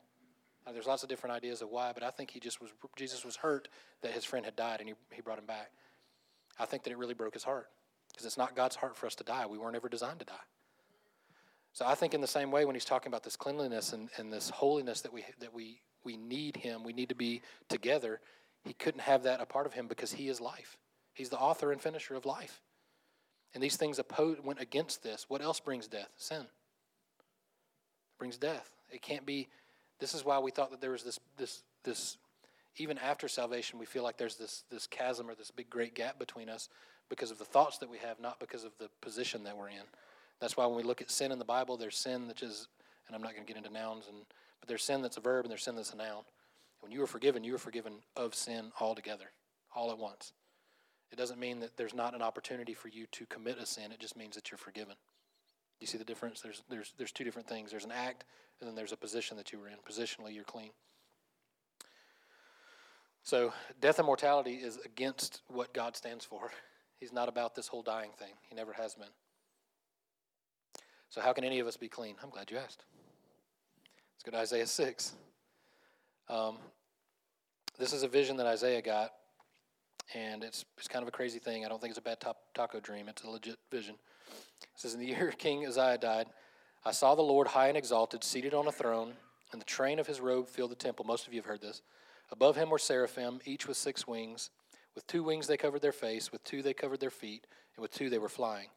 Now, 0.66 0.72
there's 0.72 0.88
lots 0.88 1.04
of 1.04 1.10
different 1.10 1.36
ideas 1.36 1.62
of 1.62 1.70
why, 1.70 1.92
but 1.94 2.02
I 2.02 2.12
think 2.12 2.32
he 2.32 2.40
just 2.40 2.62
was, 2.62 2.72
Jesus 2.96 3.26
was 3.26 3.36
hurt 3.36 3.68
that 4.02 4.14
his 4.14 4.24
friend 4.24 4.46
had 4.46 4.56
died 4.56 4.80
and 4.80 4.88
he, 4.88 4.96
he 5.12 5.22
brought 5.22 5.38
him 5.38 5.46
back. 5.46 5.72
I 6.58 6.66
think 6.66 6.84
that 6.84 6.92
it 6.92 6.98
really 6.98 7.14
broke 7.14 7.34
his 7.34 7.44
heart 7.44 7.68
because 8.14 8.26
it's 8.26 8.38
not 8.38 8.56
God's 8.56 8.78
heart 8.78 8.96
for 8.96 9.06
us 9.06 9.16
to 9.16 9.26
die. 9.26 9.46
We 9.46 9.58
weren't 9.58 9.76
ever 9.76 9.90
designed 9.90 10.20
to 10.20 10.26
die. 10.26 10.36
So 11.78 11.86
I 11.86 11.94
think 11.94 12.16
in 12.16 12.22
the 12.22 12.28
same 12.28 12.50
way 12.50 12.66
when 12.66 12.74
he's 12.74 12.86
talking 12.86 13.12
about 13.12 13.22
this 13.22 13.36
cleanliness 13.36 13.94
and, 13.94 14.10
and 14.18 14.34
this 14.34 14.50
holiness 14.50 15.02
that 15.02 15.14
we 15.14 15.24
that 15.42 15.54
we 15.54 15.80
we 16.04 16.18
need 16.18 16.58
him, 16.58 16.84
we 16.84 16.92
need 16.92 17.10
to 17.10 17.16
be 17.16 17.44
together. 17.70 18.20
He 18.64 18.74
couldn't 18.74 19.02
have 19.02 19.22
that 19.24 19.42
a 19.42 19.46
part 19.46 19.68
of 19.68 19.74
him 19.74 19.86
because 19.88 20.12
he 20.12 20.28
is 20.28 20.42
life. 20.42 20.76
He's 21.14 21.30
the 21.30 21.38
author 21.38 21.72
and 21.72 21.80
finisher 21.80 22.16
of 22.16 22.26
life. 22.26 22.64
And 23.54 23.62
these 23.62 23.78
things 23.78 24.00
opposed, 24.00 24.44
went 24.44 24.60
against 24.60 25.04
this. 25.04 25.28
What 25.28 25.44
else 25.44 25.60
brings 25.60 25.88
death? 25.88 26.10
Sin. 26.18 26.42
It 26.42 26.48
brings 28.18 28.40
death. 28.40 28.72
It 28.90 29.04
can't 29.04 29.28
be. 29.28 29.48
This 30.00 30.16
is 30.16 30.26
why 30.26 30.40
we 30.40 30.50
thought 30.50 30.72
that 30.72 30.82
there 30.82 30.90
was 30.90 31.04
this 31.04 31.20
this 31.38 31.62
this. 31.84 32.18
Even 32.78 32.98
after 32.98 33.28
salvation, 33.28 33.78
we 33.78 33.86
feel 33.86 34.02
like 34.02 34.18
there's 34.18 34.38
this 34.38 34.64
this 34.72 34.88
chasm 34.88 35.30
or 35.30 35.36
this 35.36 35.52
big 35.52 35.70
great 35.70 35.94
gap 35.94 36.18
between 36.18 36.50
us 36.50 36.70
because 37.08 37.30
of 37.30 37.38
the 37.38 37.46
thoughts 37.46 37.78
that 37.78 37.90
we 37.92 38.00
have, 38.00 38.20
not 38.20 38.40
because 38.40 38.64
of 38.64 38.72
the 38.80 38.90
position 39.00 39.44
that 39.44 39.56
we're 39.56 39.70
in. 39.70 39.86
That's 40.40 40.56
why 40.56 40.66
when 40.66 40.76
we 40.76 40.84
look 40.84 41.02
at 41.02 41.10
sin 41.10 41.32
in 41.32 41.40
the 41.40 41.46
Bible, 41.46 41.78
there's 41.78 41.98
sin 41.98 42.28
that 42.28 42.44
is, 42.44 42.68
and 43.08 43.16
I'm 43.16 43.22
not 43.22 43.34
going 43.34 43.46
to 43.46 43.52
get 43.52 43.58
into 43.58 43.74
nouns, 43.74 44.08
and 44.08 44.18
but 44.60 44.68
there's 44.68 44.84
sin 44.84 45.02
that's 45.02 45.18
a 45.18 45.22
verb 45.22 45.46
and 45.46 45.52
there's 45.52 45.64
sin 45.64 45.76
that's 45.76 45.94
a 45.94 45.98
noun. 45.98 46.24
When 46.82 46.92
you 46.92 47.00
were 47.00 47.08
forgiven, 47.08 47.44
you 47.44 47.54
were 47.54 47.58
forgiven 47.58 47.94
of 48.16 48.36
sin 48.36 48.72
altogether, 48.80 49.32
all 49.76 49.92
at 49.92 49.98
once. 49.98 50.34
It 51.12 51.18
doesn't 51.18 51.40
mean 51.40 51.60
that 51.62 51.78
there's 51.78 51.94
not 51.94 52.14
an 52.14 52.22
opportunity 52.22 52.74
for 52.74 52.90
you 52.90 53.06
to 53.14 53.26
commit 53.28 53.58
a 53.60 53.66
sin. 53.66 53.92
It 53.92 54.00
just 54.00 54.18
means 54.18 54.36
that 54.36 54.52
you're 54.52 54.58
forgiven. 54.58 54.96
You 55.80 55.88
see 55.88 55.98
the 55.98 56.04
difference? 56.04 56.42
There's 56.42 56.64
there's 56.70 56.94
there's 56.98 57.12
two 57.12 57.24
different 57.24 57.48
things. 57.48 57.72
There's 57.72 57.86
an 57.86 57.92
act, 57.92 58.26
and 58.60 58.68
then 58.68 58.76
there's 58.76 58.92
a 58.92 58.98
position 58.98 59.38
that 59.38 59.52
you 59.52 59.60
were 59.60 59.68
in. 59.68 59.78
Positionally, 59.88 60.34
you're 60.34 60.44
clean. 60.44 60.72
So 63.24 63.54
death 63.82 64.00
and 64.00 64.06
mortality 64.06 64.56
is 64.56 64.78
against 64.86 65.42
what 65.48 65.74
God 65.74 65.96
stands 65.96 66.26
for. 66.26 66.52
He's 67.00 67.14
not 67.14 67.30
about 67.30 67.56
this 67.56 67.68
whole 67.68 67.84
dying 67.84 68.12
thing. 68.18 68.34
He 68.50 68.56
never 68.56 68.74
has 68.74 68.96
been. 68.96 69.08
So, 71.10 71.22
how 71.22 71.34
can 71.34 71.44
any 71.44 71.60
of 71.60 71.68
us 71.68 71.78
be 71.78 71.88
clean? 71.88 72.16
I'm 72.24 72.30
glad 72.30 72.52
you 72.52 72.58
asked. 72.58 72.84
Let's 74.16 74.24
go 74.24 74.32
to 74.32 74.38
Isaiah 74.38 74.68
6. 74.68 75.14
Um, 76.30 76.58
this 77.80 77.94
is 77.94 78.04
a 78.04 78.08
vision 78.08 78.38
that 78.38 78.48
Isaiah 78.48 78.82
got, 78.82 79.12
and 80.14 80.44
it's, 80.44 80.66
it's 80.78 80.88
kind 80.88 81.04
of 81.04 81.08
a 81.08 81.12
crazy 81.12 81.40
thing. 81.40 81.66
I 81.66 81.70
don't 81.70 81.80
think 81.80 81.92
it's 81.92 82.00
a 82.00 82.02
bad 82.02 82.20
top, 82.20 82.38
taco 82.54 82.80
dream, 82.80 83.08
it's 83.08 83.24
a 83.24 83.30
legit 83.30 83.58
vision. 83.72 83.96
It 84.62 84.68
says, 84.76 84.94
In 84.94 85.00
the 85.00 85.06
year 85.08 85.32
King 85.38 85.66
Uzziah 85.66 85.98
died, 85.98 86.28
I 86.84 86.92
saw 86.92 87.16
the 87.16 87.22
Lord 87.22 87.48
high 87.48 87.68
and 87.68 87.78
exalted, 87.78 88.24
seated 88.24 88.54
on 88.54 88.68
a 88.68 88.72
throne, 88.72 89.14
and 89.52 89.62
the 89.62 89.66
train 89.66 90.00
of 90.00 90.08
his 90.08 90.20
robe 90.20 90.48
filled 90.48 90.72
the 90.72 90.76
temple. 90.76 91.06
Most 91.06 91.28
of 91.28 91.34
you 91.34 91.40
have 91.40 91.46
heard 91.46 91.62
this. 91.62 91.82
Above 92.32 92.56
him 92.56 92.70
were 92.70 92.80
seraphim, 92.80 93.40
each 93.46 93.68
with 93.68 93.78
six 93.78 94.08
wings. 94.08 94.50
With 94.96 95.08
two 95.08 95.24
wings 95.24 95.48
they 95.48 95.58
covered 95.58 95.82
their 95.82 95.92
face, 95.92 96.32
with 96.32 96.44
two 96.44 96.62
they 96.62 96.74
covered 96.74 97.00
their 97.00 97.10
feet, 97.10 97.46
and 97.76 97.82
with 97.82 97.94
two 97.94 98.10
they 98.10 98.18
were 98.18 98.30
flying. 98.30 98.68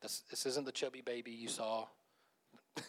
This, 0.00 0.22
this 0.30 0.46
isn't 0.46 0.64
the 0.64 0.72
chubby 0.72 1.00
baby 1.00 1.30
you 1.30 1.48
saw. 1.48 1.86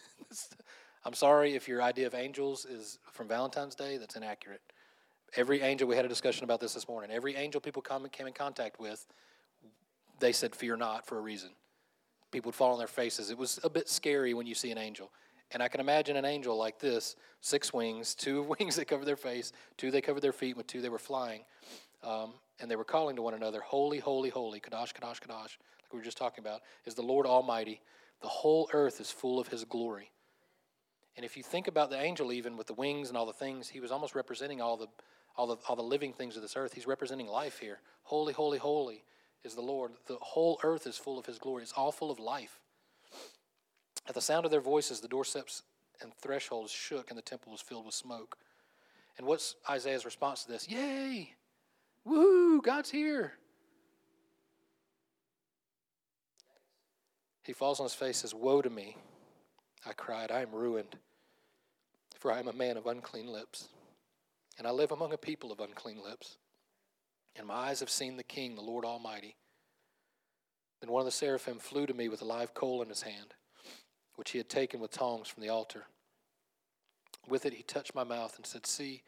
I'm 1.06 1.14
sorry 1.14 1.56
if 1.56 1.68
your 1.68 1.82
idea 1.82 2.08
of 2.08 2.14
angels 2.14 2.66
is 2.66 3.00
from 3.12 3.28
Valentine's 3.28 3.76
Day, 3.76 3.98
that's 3.98 4.16
inaccurate. 4.16 4.62
Every 5.36 5.62
angel, 5.62 5.88
we 5.88 5.96
had 5.96 6.06
a 6.06 6.10
discussion 6.10 6.44
about 6.44 6.60
this 6.60 6.74
this 6.74 6.88
morning. 6.88 7.12
Every 7.12 7.36
angel 7.36 7.62
people 7.62 7.82
come, 7.82 8.08
came 8.10 8.28
in 8.28 8.34
contact 8.34 8.80
with, 8.80 9.06
they 10.20 10.32
said, 10.32 10.56
Fear 10.56 10.78
not 10.78 11.06
for 11.06 11.18
a 11.18 11.22
reason. 11.22 11.52
People 12.32 12.50
would 12.50 12.56
fall 12.56 12.74
on 12.74 12.78
their 12.78 12.88
faces. 12.88 13.32
It 13.32 13.38
was 13.38 13.60
a 13.64 13.70
bit 13.70 13.90
scary 13.90 14.34
when 14.34 14.46
you 14.46 14.56
see 14.56 14.72
an 14.72 14.78
angel. 14.78 15.12
And 15.52 15.64
I 15.64 15.68
can 15.68 15.80
imagine 15.82 16.16
an 16.16 16.26
angel 16.26 16.58
like 16.58 16.80
this 16.80 17.16
six 17.42 17.74
wings, 17.74 18.14
two 18.16 18.44
wings 18.44 18.76
that 18.76 18.88
cover 18.88 19.06
their 19.06 19.16
face, 19.18 19.52
two 19.78 19.92
they 19.92 20.02
covered 20.02 20.22
their 20.22 20.34
feet, 20.34 20.58
with 20.58 20.68
two 20.68 20.82
they 20.82 20.90
were 20.90 21.00
flying. 21.00 21.42
Um, 22.04 22.34
and 22.60 22.70
they 22.70 22.76
were 22.76 22.84
calling 22.84 23.16
to 23.16 23.22
one 23.22 23.34
another, 23.34 23.62
Holy, 23.62 24.00
holy, 24.00 24.30
holy, 24.30 24.60
Kadosh, 24.60 24.94
Kadosh, 24.94 25.20
Kadosh 25.20 25.58
like 25.90 25.94
we 25.94 26.00
were 26.00 26.06
just 26.06 26.18
talking 26.18 26.44
about, 26.44 26.62
is 26.86 26.94
the 26.94 27.02
Lord 27.02 27.26
Almighty. 27.26 27.82
The 28.22 28.28
whole 28.28 28.70
earth 28.74 29.02
is 29.02 29.10
full 29.10 29.40
of 29.40 29.48
His 29.48 29.64
glory. 29.64 30.12
And 31.16 31.26
if 31.26 31.36
you 31.36 31.44
think 31.44 31.68
about 31.68 31.90
the 31.90 32.00
angel, 32.00 32.32
even 32.32 32.58
with 32.58 32.68
the 32.68 32.74
wings 32.74 33.10
and 33.10 33.18
all 33.18 33.26
the 33.26 33.34
things, 33.34 33.68
he 33.68 33.80
was 33.80 33.92
almost 33.92 34.16
representing 34.16 34.62
all 34.62 34.78
the, 34.78 34.88
all 35.36 35.48
the, 35.48 35.58
all 35.68 35.76
the 35.76 35.82
living 35.82 36.14
things 36.14 36.36
of 36.36 36.42
this 36.42 36.56
earth. 36.56 36.74
He's 36.74 36.88
representing 36.88 37.28
life 37.28 37.60
here. 37.60 37.80
Holy, 38.04 38.34
holy, 38.34 38.58
holy 38.58 39.04
is 39.44 39.56
the 39.56 39.62
Lord. 39.62 39.92
The 40.08 40.18
whole 40.22 40.60
earth 40.64 40.86
is 40.86 40.98
full 40.98 41.18
of 41.18 41.26
His 41.26 41.40
glory. 41.40 41.64
It's 41.64 41.74
all 41.74 41.92
full 41.92 42.12
of 42.12 42.20
life. 42.20 42.60
At 44.08 44.16
the 44.16 44.22
sound 44.22 44.46
of 44.46 44.52
their 44.52 44.62
voices, 44.62 45.02
the 45.02 45.08
doorsteps 45.08 45.64
and 46.02 46.14
thresholds 46.14 46.72
shook, 46.72 47.10
and 47.10 47.18
the 47.18 47.24
temple 47.24 47.52
was 47.52 47.62
filled 47.62 47.86
with 47.86 47.96
smoke. 47.96 48.38
And 49.18 49.28
what's 49.28 49.56
Isaiah's 49.70 50.06
response 50.06 50.44
to 50.44 50.52
this? 50.52 50.70
Yay! 50.70 51.34
Woohoo! 52.08 52.64
God's 52.64 52.90
here. 52.90 53.34
He 57.44 57.54
falls 57.54 57.80
on 57.80 57.86
his 57.86 57.96
face 57.96 58.18
says, 58.18 58.36
Woe 58.36 58.62
to 58.62 58.70
me. 58.70 58.96
I 59.86 59.94
cried, 59.94 60.30
I 60.32 60.42
am 60.42 60.52
ruined, 60.52 60.98
for 62.20 62.32
I 62.32 62.40
am 62.40 62.48
a 62.48 62.54
man 62.54 62.78
of 62.78 62.86
unclean 62.86 63.28
lips, 63.28 63.70
and 64.58 64.68
I 64.68 64.72
live 64.72 64.92
among 64.92 65.14
a 65.14 65.18
people 65.18 65.52
of 65.52 65.60
unclean 65.60 66.04
lips. 66.04 66.38
And 67.36 67.48
my 67.48 67.56
eyes 67.56 67.80
have 67.80 67.90
seen 67.90 68.18
the 68.18 68.24
King, 68.24 68.56
the 68.56 68.62
Lord 68.62 68.84
Almighty. 68.84 69.36
Then 70.82 70.92
one 70.92 71.02
of 71.02 71.06
the 71.06 71.12
seraphim 71.12 71.60
flew 71.60 71.86
to 71.86 71.94
me 71.94 72.10
with 72.10 72.22
a 72.22 72.26
live 72.26 72.54
coal 72.54 72.82
in 72.82 72.90
his 72.90 73.02
hand, 73.02 73.34
which 74.16 74.32
he 74.32 74.38
had 74.38 74.50
taken 74.50 74.80
with 74.80 74.92
tongs 74.92 75.28
from 75.28 75.42
the 75.42 75.50
altar. 75.50 75.86
With 77.28 77.46
it 77.46 77.54
he 77.54 77.64
touched 77.64 77.96
my 77.96 78.04
mouth 78.04 78.36
and 78.36 78.46
said, 78.46 78.66
See, 78.66 79.04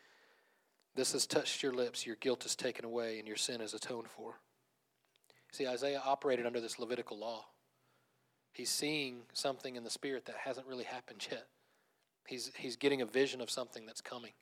this 0.95 1.13
has 1.13 1.25
touched 1.25 1.63
your 1.63 1.73
lips, 1.73 2.05
your 2.05 2.17
guilt 2.17 2.45
is 2.45 2.55
taken 2.55 2.85
away, 2.85 3.19
and 3.19 3.27
your 3.27 3.37
sin 3.37 3.61
is 3.61 3.73
atoned 3.73 4.09
for. 4.09 4.39
See, 5.51 5.67
Isaiah 5.67 6.01
operated 6.05 6.45
under 6.45 6.61
this 6.61 6.79
Levitical 6.79 7.17
law. 7.17 7.45
He's 8.53 8.69
seeing 8.69 9.23
something 9.33 9.75
in 9.75 9.83
the 9.83 9.89
spirit 9.89 10.25
that 10.25 10.35
hasn't 10.43 10.67
really 10.67 10.83
happened 10.83 11.25
yet. 11.31 11.47
He's, 12.27 12.51
he's 12.55 12.75
getting 12.75 13.01
a 13.01 13.05
vision 13.05 13.41
of 13.41 13.49
something 13.49 13.85
that's 13.85 14.01
coming. 14.01 14.33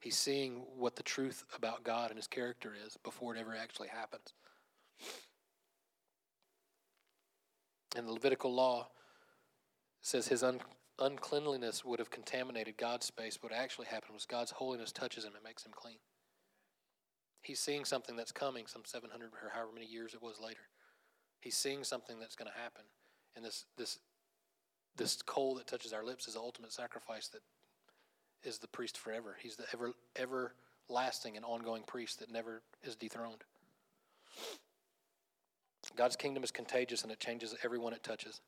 He's 0.00 0.16
seeing 0.16 0.62
what 0.76 0.96
the 0.96 1.02
truth 1.02 1.44
about 1.54 1.82
God 1.82 2.10
and 2.10 2.18
his 2.18 2.26
character 2.26 2.72
is 2.86 2.96
before 3.02 3.34
it 3.34 3.40
ever 3.40 3.54
actually 3.56 3.88
happens. 3.88 4.34
And 7.96 8.06
the 8.06 8.12
Levitical 8.12 8.54
law 8.54 8.88
says 10.02 10.28
his 10.28 10.42
un, 10.42 10.60
uncleanliness 10.98 11.84
would 11.84 11.98
have 11.98 12.10
contaminated 12.10 12.76
God's 12.76 13.06
space. 13.06 13.38
What 13.40 13.52
actually 13.52 13.86
happened 13.86 14.14
was 14.14 14.26
God's 14.26 14.50
holiness 14.52 14.92
touches 14.92 15.24
him 15.24 15.34
and 15.34 15.44
makes 15.44 15.64
him 15.64 15.72
clean. 15.74 15.98
He's 17.42 17.60
seeing 17.60 17.84
something 17.84 18.16
that's 18.16 18.32
coming 18.32 18.66
some 18.66 18.82
700 18.84 19.26
or 19.26 19.50
however 19.52 19.70
many 19.72 19.86
years 19.86 20.14
it 20.14 20.22
was 20.22 20.40
later. 20.40 20.68
He's 21.40 21.56
seeing 21.56 21.84
something 21.84 22.18
that's 22.18 22.34
going 22.34 22.50
to 22.50 22.58
happen. 22.58 22.82
And 23.36 23.44
this, 23.44 23.66
this, 23.76 23.98
this 24.96 25.22
coal 25.22 25.54
that 25.56 25.66
touches 25.66 25.92
our 25.92 26.04
lips 26.04 26.26
is 26.26 26.34
the 26.34 26.40
ultimate 26.40 26.72
sacrifice 26.72 27.28
that 27.28 27.42
is 28.42 28.58
the 28.58 28.68
priest 28.68 28.98
forever. 28.98 29.36
He's 29.40 29.56
the 29.56 29.64
ever, 29.72 29.92
everlasting 30.16 31.36
and 31.36 31.44
ongoing 31.44 31.82
priest 31.82 32.20
that 32.20 32.32
never 32.32 32.62
is 32.82 32.96
dethroned. 32.96 33.44
God's 35.96 36.16
kingdom 36.16 36.42
is 36.42 36.50
contagious 36.50 37.02
and 37.02 37.12
it 37.12 37.20
changes 37.20 37.54
everyone 37.62 37.92
it 37.92 38.02
touches. 38.02 38.40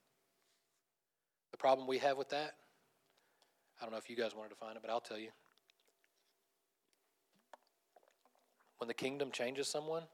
The 1.51 1.57
problem 1.57 1.87
we 1.87 1.99
have 1.99 2.17
with 2.17 2.31
that, 2.31 2.55
I 3.81 3.85
don't 3.85 3.93
know 3.93 3.99
if 3.99 4.11
you 4.11 4.17
guys 4.17 4.35
want 4.35 4.49
to 4.49 4.55
define 4.55 4.77
it, 4.77 4.83
but 4.83 4.91
I'll 4.91 5.01
tell 5.01 5.19
you. 5.19 5.31
When 8.79 8.89
the 8.89 8.95
kingdom 8.95 9.31
changes 9.33 9.69
someone, 9.69 10.05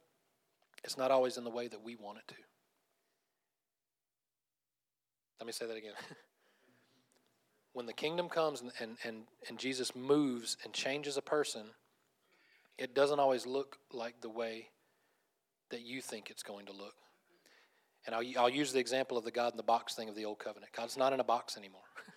it's 0.83 0.97
not 0.97 1.11
always 1.11 1.37
in 1.37 1.44
the 1.44 1.51
way 1.51 1.68
that 1.68 1.83
we 1.83 1.97
want 1.97 2.18
it 2.18 2.29
to. 2.29 2.35
Let 5.40 5.47
me 5.47 5.53
say 5.53 5.66
that 5.66 5.77
again. 5.77 5.92
when 7.73 7.87
the 7.87 7.92
kingdom 7.92 8.29
comes 8.29 8.61
and, 8.62 8.73
and, 8.81 8.97
and, 9.05 9.16
and 9.49 9.59
Jesus 9.59 9.94
moves 9.94 10.57
and 10.64 10.73
changes 10.73 11.16
a 11.16 11.23
person, 11.23 11.66
it 12.79 12.94
doesn't 12.94 13.20
always 13.20 13.47
look 13.47 13.79
like 13.92 14.20
the 14.20 14.29
way 14.29 14.68
that 15.70 15.83
you 15.83 16.01
think 16.01 16.31
it's 16.31 16.42
going 16.42 16.66
to 16.66 16.73
look. 16.73 16.94
And 18.07 18.14
I'll, 18.14 18.25
I'll 18.38 18.51
use 18.51 18.73
the 18.73 18.81
example 18.81 19.17
of 19.17 19.25
the 19.25 19.31
God 19.31 19.53
in 19.53 19.57
the 19.57 19.62
box 19.62 19.95
thing 19.95 20.09
of 20.09 20.14
the 20.14 20.25
old 20.25 20.38
covenant. 20.38 20.73
God's 20.77 20.97
not 20.97 21.12
in 21.12 21.21
a 21.21 21.25
box 21.25 21.57
anymore. 21.57 21.81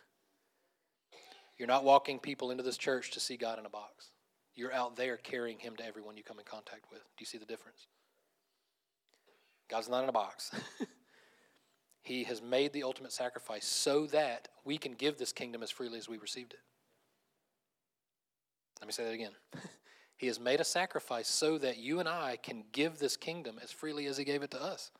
You're 1.57 1.67
not 1.67 1.83
walking 1.83 2.19
people 2.19 2.51
into 2.51 2.63
this 2.63 2.77
church 2.77 3.11
to 3.11 3.19
see 3.19 3.37
God 3.37 3.57
in 3.57 3.65
a 3.65 3.69
box. 3.69 4.11
you're 4.55 4.73
out 4.73 4.95
there 4.95 5.17
carrying 5.17 5.59
him 5.59 5.75
to 5.77 5.85
everyone 5.85 6.17
you 6.17 6.23
come 6.23 6.39
in 6.39 6.45
contact 6.45 6.85
with. 6.91 6.99
Do 6.99 7.21
you 7.21 7.25
see 7.25 7.37
the 7.37 7.45
difference? 7.45 7.87
God's 9.69 9.89
not 9.89 10.03
in 10.03 10.09
a 10.09 10.13
box. 10.13 10.51
he 12.01 12.23
has 12.25 12.41
made 12.41 12.73
the 12.73 12.83
ultimate 12.83 13.11
sacrifice 13.11 13.65
so 13.65 14.05
that 14.07 14.47
we 14.65 14.77
can 14.77 14.93
give 14.93 15.17
this 15.17 15.31
kingdom 15.31 15.63
as 15.63 15.71
freely 15.71 15.97
as 15.97 16.07
we 16.07 16.17
received 16.17 16.53
it. 16.53 16.59
Let 18.79 18.87
me 18.87 18.93
say 18.93 19.05
that 19.05 19.13
again. 19.13 19.33
he 20.17 20.27
has 20.27 20.39
made 20.39 20.61
a 20.61 20.65
sacrifice 20.65 21.27
so 21.27 21.57
that 21.57 21.77
you 21.77 21.99
and 21.99 22.07
I 22.07 22.37
can 22.41 22.63
give 22.71 22.99
this 22.99 23.17
kingdom 23.17 23.59
as 23.61 23.71
freely 23.71 24.05
as 24.05 24.17
he 24.17 24.23
gave 24.23 24.43
it 24.43 24.51
to 24.51 24.61
us. 24.61 24.91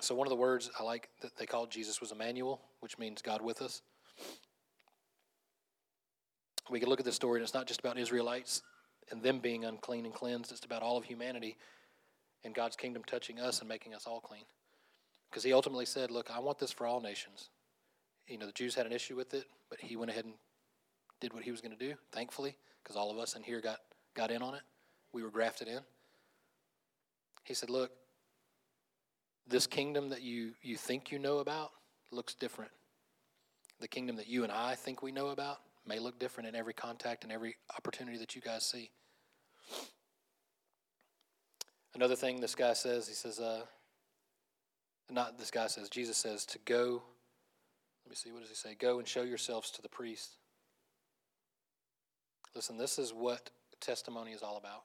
So, 0.00 0.14
one 0.14 0.26
of 0.26 0.30
the 0.30 0.36
words 0.36 0.70
I 0.78 0.82
like 0.82 1.08
that 1.22 1.36
they 1.36 1.46
called 1.46 1.70
Jesus 1.70 2.00
was 2.00 2.12
Emmanuel, 2.12 2.60
which 2.80 2.98
means 2.98 3.22
God 3.22 3.40
with 3.40 3.62
us. 3.62 3.82
We 6.68 6.80
can 6.80 6.88
look 6.88 7.00
at 7.00 7.06
this 7.06 7.14
story, 7.16 7.38
and 7.38 7.44
it's 7.44 7.54
not 7.54 7.66
just 7.66 7.80
about 7.80 7.98
Israelites 7.98 8.62
and 9.10 9.22
them 9.22 9.38
being 9.38 9.64
unclean 9.64 10.04
and 10.04 10.14
cleansed, 10.14 10.50
it's 10.50 10.64
about 10.64 10.82
all 10.82 10.96
of 10.96 11.04
humanity 11.04 11.56
and 12.44 12.54
God's 12.54 12.76
kingdom 12.76 13.02
touching 13.06 13.38
us 13.38 13.60
and 13.60 13.68
making 13.68 13.94
us 13.94 14.06
all 14.06 14.20
clean. 14.20 14.44
Because 15.30 15.44
He 15.44 15.52
ultimately 15.52 15.86
said, 15.86 16.10
Look, 16.10 16.30
I 16.30 16.38
want 16.38 16.58
this 16.58 16.72
for 16.72 16.86
all 16.86 17.00
nations. 17.00 17.50
You 18.26 18.38
know, 18.38 18.46
the 18.46 18.52
Jews 18.52 18.74
had 18.74 18.86
an 18.86 18.92
issue 18.92 19.16
with 19.16 19.32
it, 19.34 19.46
but 19.70 19.80
He 19.80 19.96
went 19.96 20.10
ahead 20.10 20.24
and 20.24 20.34
did 21.20 21.32
what 21.32 21.42
He 21.42 21.50
was 21.50 21.60
going 21.60 21.76
to 21.76 21.88
do, 21.88 21.94
thankfully, 22.12 22.56
because 22.82 22.96
all 22.96 23.10
of 23.10 23.18
us 23.18 23.34
in 23.36 23.42
here 23.42 23.60
got, 23.60 23.78
got 24.14 24.30
in 24.30 24.42
on 24.42 24.54
it. 24.54 24.62
We 25.12 25.22
were 25.22 25.30
grafted 25.30 25.68
in. 25.68 25.80
He 27.44 27.54
said, 27.54 27.70
Look, 27.70 27.92
this 29.48 29.66
kingdom 29.66 30.10
that 30.10 30.22
you, 30.22 30.52
you 30.62 30.76
think 30.76 31.10
you 31.10 31.18
know 31.18 31.38
about 31.38 31.70
looks 32.10 32.34
different. 32.34 32.70
The 33.80 33.88
kingdom 33.88 34.16
that 34.16 34.28
you 34.28 34.42
and 34.42 34.52
I 34.52 34.74
think 34.74 35.02
we 35.02 35.12
know 35.12 35.28
about 35.28 35.58
may 35.86 35.98
look 35.98 36.18
different 36.18 36.48
in 36.48 36.54
every 36.54 36.72
contact 36.72 37.24
and 37.24 37.32
every 37.32 37.56
opportunity 37.76 38.18
that 38.18 38.34
you 38.34 38.42
guys 38.42 38.64
see. 38.64 38.90
Another 41.94 42.16
thing 42.16 42.40
this 42.40 42.54
guy 42.54 42.72
says, 42.72 43.08
he 43.08 43.14
says, 43.14 43.38
uh, 43.38 43.62
not 45.10 45.38
this 45.38 45.50
guy 45.50 45.66
says, 45.66 45.88
Jesus 45.88 46.16
says 46.16 46.44
to 46.46 46.58
go, 46.64 47.02
let 48.04 48.10
me 48.10 48.16
see, 48.16 48.32
what 48.32 48.40
does 48.40 48.48
he 48.48 48.54
say? 48.54 48.76
Go 48.78 48.98
and 48.98 49.06
show 49.06 49.22
yourselves 49.22 49.70
to 49.72 49.82
the 49.82 49.88
priest. 49.88 50.32
Listen, 52.54 52.76
this 52.76 52.98
is 52.98 53.12
what 53.12 53.50
testimony 53.80 54.32
is 54.32 54.42
all 54.42 54.56
about. 54.56 54.82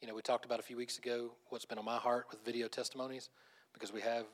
You 0.00 0.08
know, 0.08 0.14
we 0.14 0.22
talked 0.22 0.44
about 0.44 0.60
a 0.60 0.62
few 0.62 0.76
weeks 0.76 0.98
ago 0.98 1.30
what's 1.48 1.64
been 1.64 1.78
on 1.78 1.84
my 1.84 1.96
heart 1.96 2.26
with 2.30 2.44
video 2.44 2.68
testimonies 2.68 3.30
because 3.72 3.92
we 3.92 4.02
have 4.02 4.26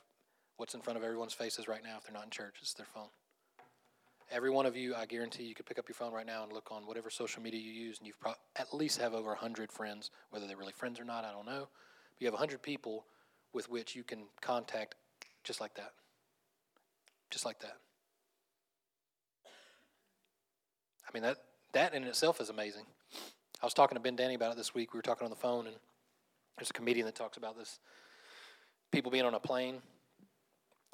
what's 0.57 0.75
in 0.75 0.81
front 0.81 0.99
of 0.99 1.05
everyone's 1.05 1.33
faces 1.33 1.69
right 1.69 1.83
now 1.85 1.97
if 1.99 2.05
they're 2.05 2.13
not 2.13 2.25
in 2.25 2.31
church, 2.31 2.57
it's 2.61 2.75
their 2.75 2.87
phone. 2.87 3.09
Every 4.31 4.51
one 4.51 4.67
of 4.67 4.77
you, 4.77 4.95
I 4.95 5.07
guarantee 5.07 5.45
you 5.45 5.55
could 5.55 5.67
pick 5.67 5.79
up 5.79 5.89
your 5.89 5.95
phone 5.95 6.13
right 6.13 6.27
now 6.27 6.43
and 6.43 6.53
look 6.53 6.73
on 6.73 6.87
whatever 6.87 7.11
social 7.11 7.43
media 7.43 7.61
you 7.61 7.71
use, 7.71 7.99
and 7.99 8.07
you've 8.07 8.19
pro- 8.19 8.35
at 8.57 8.73
least 8.73 9.01
have 9.01 9.13
over 9.13 9.29
100 9.29 9.71
friends, 9.71 10.11
whether 10.31 10.47
they're 10.47 10.57
really 10.57 10.73
friends 10.73 10.99
or 10.99 11.05
not, 11.05 11.25
I 11.25 11.33
don't 11.33 11.47
know. 11.47 11.69
But 12.15 12.21
you 12.21 12.27
have 12.27 12.35
100 12.35 12.63
people 12.63 13.05
with 13.53 13.69
which 13.71 13.95
you 13.95 14.03
can 14.03 14.25
contact 14.41 14.95
just 15.45 15.61
like 15.61 15.75
that. 15.75 15.93
Just 17.31 17.45
like 17.45 17.61
that. 17.61 17.77
I 21.07 21.11
mean, 21.13 21.23
that, 21.23 21.37
that 21.73 21.95
in 21.95 22.05
itself 22.05 22.41
is 22.41 22.49
amazing. 22.49 22.87
I 23.63 23.67
was 23.67 23.75
talking 23.75 23.95
to 23.95 24.01
Ben 24.01 24.17
Danny 24.17 24.35
about 24.35 24.51
it 24.51 24.57
this 24.57 24.75
week. 24.75 24.93
We 24.93 24.99
were 24.99 25.03
talking 25.03 25.25
on 25.25 25.31
the 25.31 25.37
phone, 25.37 25.69
and 25.69 25.77
there's 26.59 26.71
a 26.71 26.73
comedian 26.73 27.07
that 27.07 27.15
talks 27.15 27.37
about 27.37 27.57
this 27.57 27.79
people 28.91 29.13
being 29.13 29.25
on 29.25 29.35
a 29.35 29.41
plane, 29.41 29.77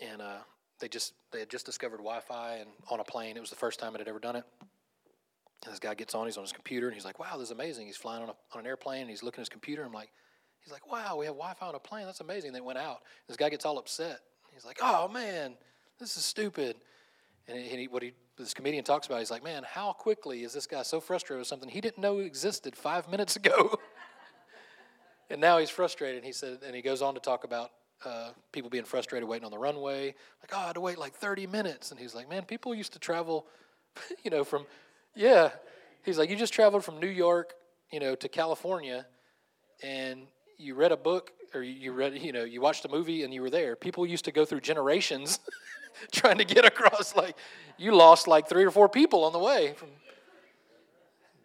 and 0.01 0.21
uh, 0.21 0.39
they 0.79 0.87
just 0.87 1.15
they 1.33 1.41
had 1.41 1.49
just 1.49 1.65
discovered 1.65 1.97
Wi-Fi 1.97 2.57
and 2.57 2.69
on 2.91 3.01
a 3.01 3.05
plane. 3.05 3.39
It 3.39 3.41
was 3.41 3.49
the 3.49 3.57
first 3.57 3.81
time 3.81 3.95
it 3.95 3.99
had 4.01 4.09
ever 4.09 4.19
done 4.19 4.37
it. 4.37 4.45
And 5.65 5.73
this 5.73 5.81
guy 5.81 5.95
gets 5.95 6.15
on, 6.15 6.27
he's 6.27 6.37
on 6.37 6.45
his 6.45 6.53
computer, 6.53 6.89
and 6.89 6.95
he's 6.95 7.07
like, 7.07 7.19
"Wow, 7.19 7.39
this 7.39 7.49
is 7.49 7.53
amazing." 7.53 7.87
He's 7.87 7.97
flying 7.97 8.23
on, 8.23 8.29
a, 8.29 8.35
on 8.53 8.61
an 8.61 8.67
airplane, 8.67 9.01
and 9.01 9.11
he's 9.11 9.23
looking 9.23 9.39
at 9.39 9.43
his 9.43 9.49
computer. 9.49 9.83
And 9.83 9.89
I'm 9.89 9.95
like, 9.95 10.13
he's 10.61 10.73
like, 10.73 10.93
"Wow, 10.93 11.17
we 11.17 11.25
have 11.25 11.37
Wi-Fi 11.37 11.67
on 11.67 11.75
a 11.75 11.79
plane. 11.79 12.05
That's 12.05 12.21
amazing." 12.21 12.53
They 12.53 12.61
went 12.61 12.79
out. 12.79 12.99
This 13.29 13.39
guy 13.39 13.49
gets 13.49 13.65
all 13.65 13.79
upset. 13.79 14.21
He's 14.53 14.67
like, 14.67 14.79
"Oh 14.83 15.09
man, 15.09 15.55
this 15.99 16.19
is 16.19 16.25
stupid." 16.27 16.77
And 17.49 17.59
he, 17.59 17.89
what 17.89 18.03
he 18.03 18.13
this 18.37 18.55
comedian 18.55 18.85
talks 18.85 19.07
about, 19.07 19.19
he's 19.19 19.31
like, 19.31 19.43
man, 19.43 19.65
how 19.69 19.93
quickly 19.93 20.45
is 20.45 20.53
this 20.53 20.67
guy 20.67 20.83
so 20.83 21.01
frustrated 21.01 21.41
with 21.41 21.49
something 21.49 21.69
he 21.69 21.81
didn't 21.81 21.99
know 21.99 22.19
existed 22.19 22.77
five 22.77 23.09
minutes 23.09 23.37
ago? 23.37 23.79
and 25.31 25.41
now 25.41 25.59
he's 25.59 25.71
frustrated. 25.71 26.25
He 26.25 26.33
said, 26.33 26.59
and 26.65 26.75
he 26.77 26.83
goes 26.83 27.03
on 27.03 27.15
to 27.15 27.21
talk 27.21 27.45
about 27.45 27.73
uh, 28.05 28.31
people 28.53 28.71
being 28.71 28.85
frustrated 28.85 29.29
waiting 29.29 29.45
on 29.45 29.51
the 29.51 29.59
runway. 29.59 30.15
Like, 30.41 30.53
oh, 30.53 30.59
I 30.59 30.67
had 30.67 30.75
to 30.75 30.81
wait 30.81 30.99
like 30.99 31.15
30 31.15 31.47
minutes. 31.47 31.91
And 31.91 31.99
he's 31.99 32.15
like, 32.15 32.29
man, 32.29 32.45
people 32.45 32.75
used 32.75 32.93
to 32.93 32.99
travel, 32.99 33.47
you 34.23 34.31
know, 34.31 34.45
from, 34.45 34.67
yeah. 35.17 35.51
He's 36.05 36.19
like, 36.19 36.31
you 36.31 36.37
just 36.37 36.53
traveled 36.53 36.85
from 36.85 37.01
New 37.01 37.09
York, 37.09 37.55
you 37.91 37.99
know, 37.99 38.15
to 38.15 38.29
California, 38.29 39.07
and 39.83 40.27
you 40.59 40.75
read 40.75 40.93
a 40.93 40.97
book 40.97 41.33
or 41.55 41.63
you 41.63 41.93
read, 41.93 42.15
you 42.19 42.33
know, 42.33 42.45
you 42.45 42.61
watched 42.61 42.85
a 42.85 42.89
movie 42.89 43.25
and 43.25 43.33
you 43.33 43.41
were 43.43 43.51
there. 43.51 43.75
People 43.75 44.07
used 44.07 44.25
to 44.27 44.33
go 44.33 44.45
through 44.45 44.61
generations 44.61 45.41
trying 46.13 46.39
to 46.39 46.45
get 46.45 46.65
across. 46.65 47.15
Like, 47.15 47.37
you 47.77 47.95
lost 47.95 48.29
like 48.29 48.49
three 48.49 48.65
or 48.65 48.71
four 48.71 48.89
people 48.89 49.25
on 49.25 49.33
the 49.33 49.39
way. 49.39 49.75
From, 49.77 49.89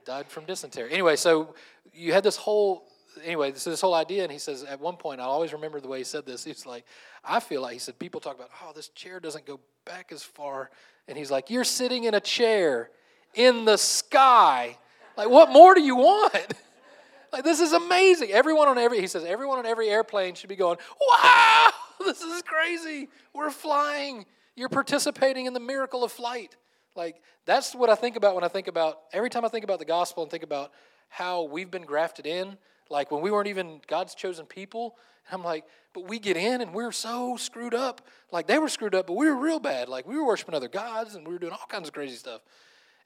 died 0.06 0.28
from 0.28 0.46
dysentery. 0.46 0.92
Anyway, 0.92 1.16
so 1.16 1.56
you 1.94 2.13
had 2.13 2.24
this 2.24 2.36
whole 2.36 2.86
anyway, 3.24 3.52
this 3.52 3.63
this 3.63 3.82
whole 3.82 3.94
idea, 3.94 4.24
and 4.24 4.32
he 4.32 4.39
says 4.39 4.63
at 4.63 4.80
one 4.80 4.98
point, 4.98 5.22
I 5.22 5.26
always 5.26 5.54
remember 5.54 5.80
the 5.80 5.88
way 5.88 6.00
he 6.00 6.04
said 6.04 6.26
this. 6.26 6.44
He's 6.44 6.66
like, 6.66 6.86
I 7.24 7.39
feel 7.39 7.62
like 7.62 7.74
he 7.74 7.80
said 7.80 8.00
people 8.00 8.20
talk 8.20 8.36
about, 8.36 8.50
oh, 8.63 8.72
this 8.74 8.89
chair 8.89 9.20
doesn't 9.20 9.46
go 9.46 9.60
back 9.86 10.12
as 10.12 10.24
far, 10.24 10.72
and 11.08 11.18
he's 11.18 11.32
like, 11.32 11.50
you're 11.50 11.63
sitting 11.63 12.06
in 12.06 12.13
a 12.13 12.20
chair 12.20 12.89
in 13.36 13.66
the 13.66 13.78
sky. 13.78 14.78
Like, 15.18 15.30
what 15.30 15.52
more 15.52 15.76
do 15.76 15.82
you 15.82 15.96
want? 15.96 16.54
like, 17.34 17.44
this 17.44 17.60
is 17.60 17.74
amazing. 17.74 18.32
Everyone 18.32 18.68
on 18.68 18.78
every 18.78 19.00
he 19.00 19.08
says 19.08 19.24
everyone 19.24 19.60
on 19.60 19.66
every 19.66 19.89
airplane 19.89 20.36
should 20.36 20.50
be 20.50 20.56
going, 20.56 20.78
wow, 21.00 21.70
this 22.00 22.22
is 22.22 22.42
crazy. 22.44 23.10
We're 23.34 23.52
flying. 23.52 24.26
You're 24.56 24.70
participating 24.70 25.46
in 25.46 25.54
the 25.54 25.60
miracle 25.60 26.04
of 26.04 26.12
flight. 26.12 26.56
Like, 26.96 27.22
that's 27.46 27.74
what 27.74 27.89
I 27.89 27.96
think 27.96 28.16
about 28.16 28.36
when 28.36 28.44
I 28.44 28.48
think 28.48 28.68
about, 28.68 29.00
every 29.12 29.30
time 29.30 29.46
I 29.46 29.48
think 29.48 29.63
about 29.63 29.80
the 29.80 29.86
gospel 29.86 30.24
and 30.24 30.32
think 30.32 30.44
about 30.44 30.72
how 31.10 31.44
we've 31.44 31.72
been 31.72 31.86
grafted 31.86 32.26
in, 32.26 32.58
like 32.89 33.12
when 33.12 33.22
we 33.22 33.32
weren't 33.32 33.48
even 33.48 33.82
God's 33.88 34.13
chosen 34.13 34.46
people, 34.46 34.96
I'm 35.32 35.44
like, 35.44 35.66
but 35.94 36.08
we 36.08 36.20
get 36.20 36.38
in 36.38 36.62
and 36.62 36.74
we're 36.74 36.92
so 36.92 37.38
screwed 37.38 37.74
up. 37.74 38.02
Like 38.32 38.48
they 38.48 38.60
were 38.60 38.70
screwed 38.70 38.94
up, 38.94 39.08
but 39.08 39.13
we 39.13 39.28
were 39.28 39.36
real 39.36 39.60
bad. 39.60 39.89
Like 39.89 40.08
we 40.08 40.16
were 40.16 40.26
worshiping 40.26 40.56
other 40.56 40.68
gods 40.68 41.16
and 41.16 41.26
we 41.26 41.34
were 41.34 41.39
doing 41.39 41.54
all 41.54 41.66
kinds 41.68 41.88
of 41.88 41.94
crazy 41.94 42.16
stuff. 42.16 42.42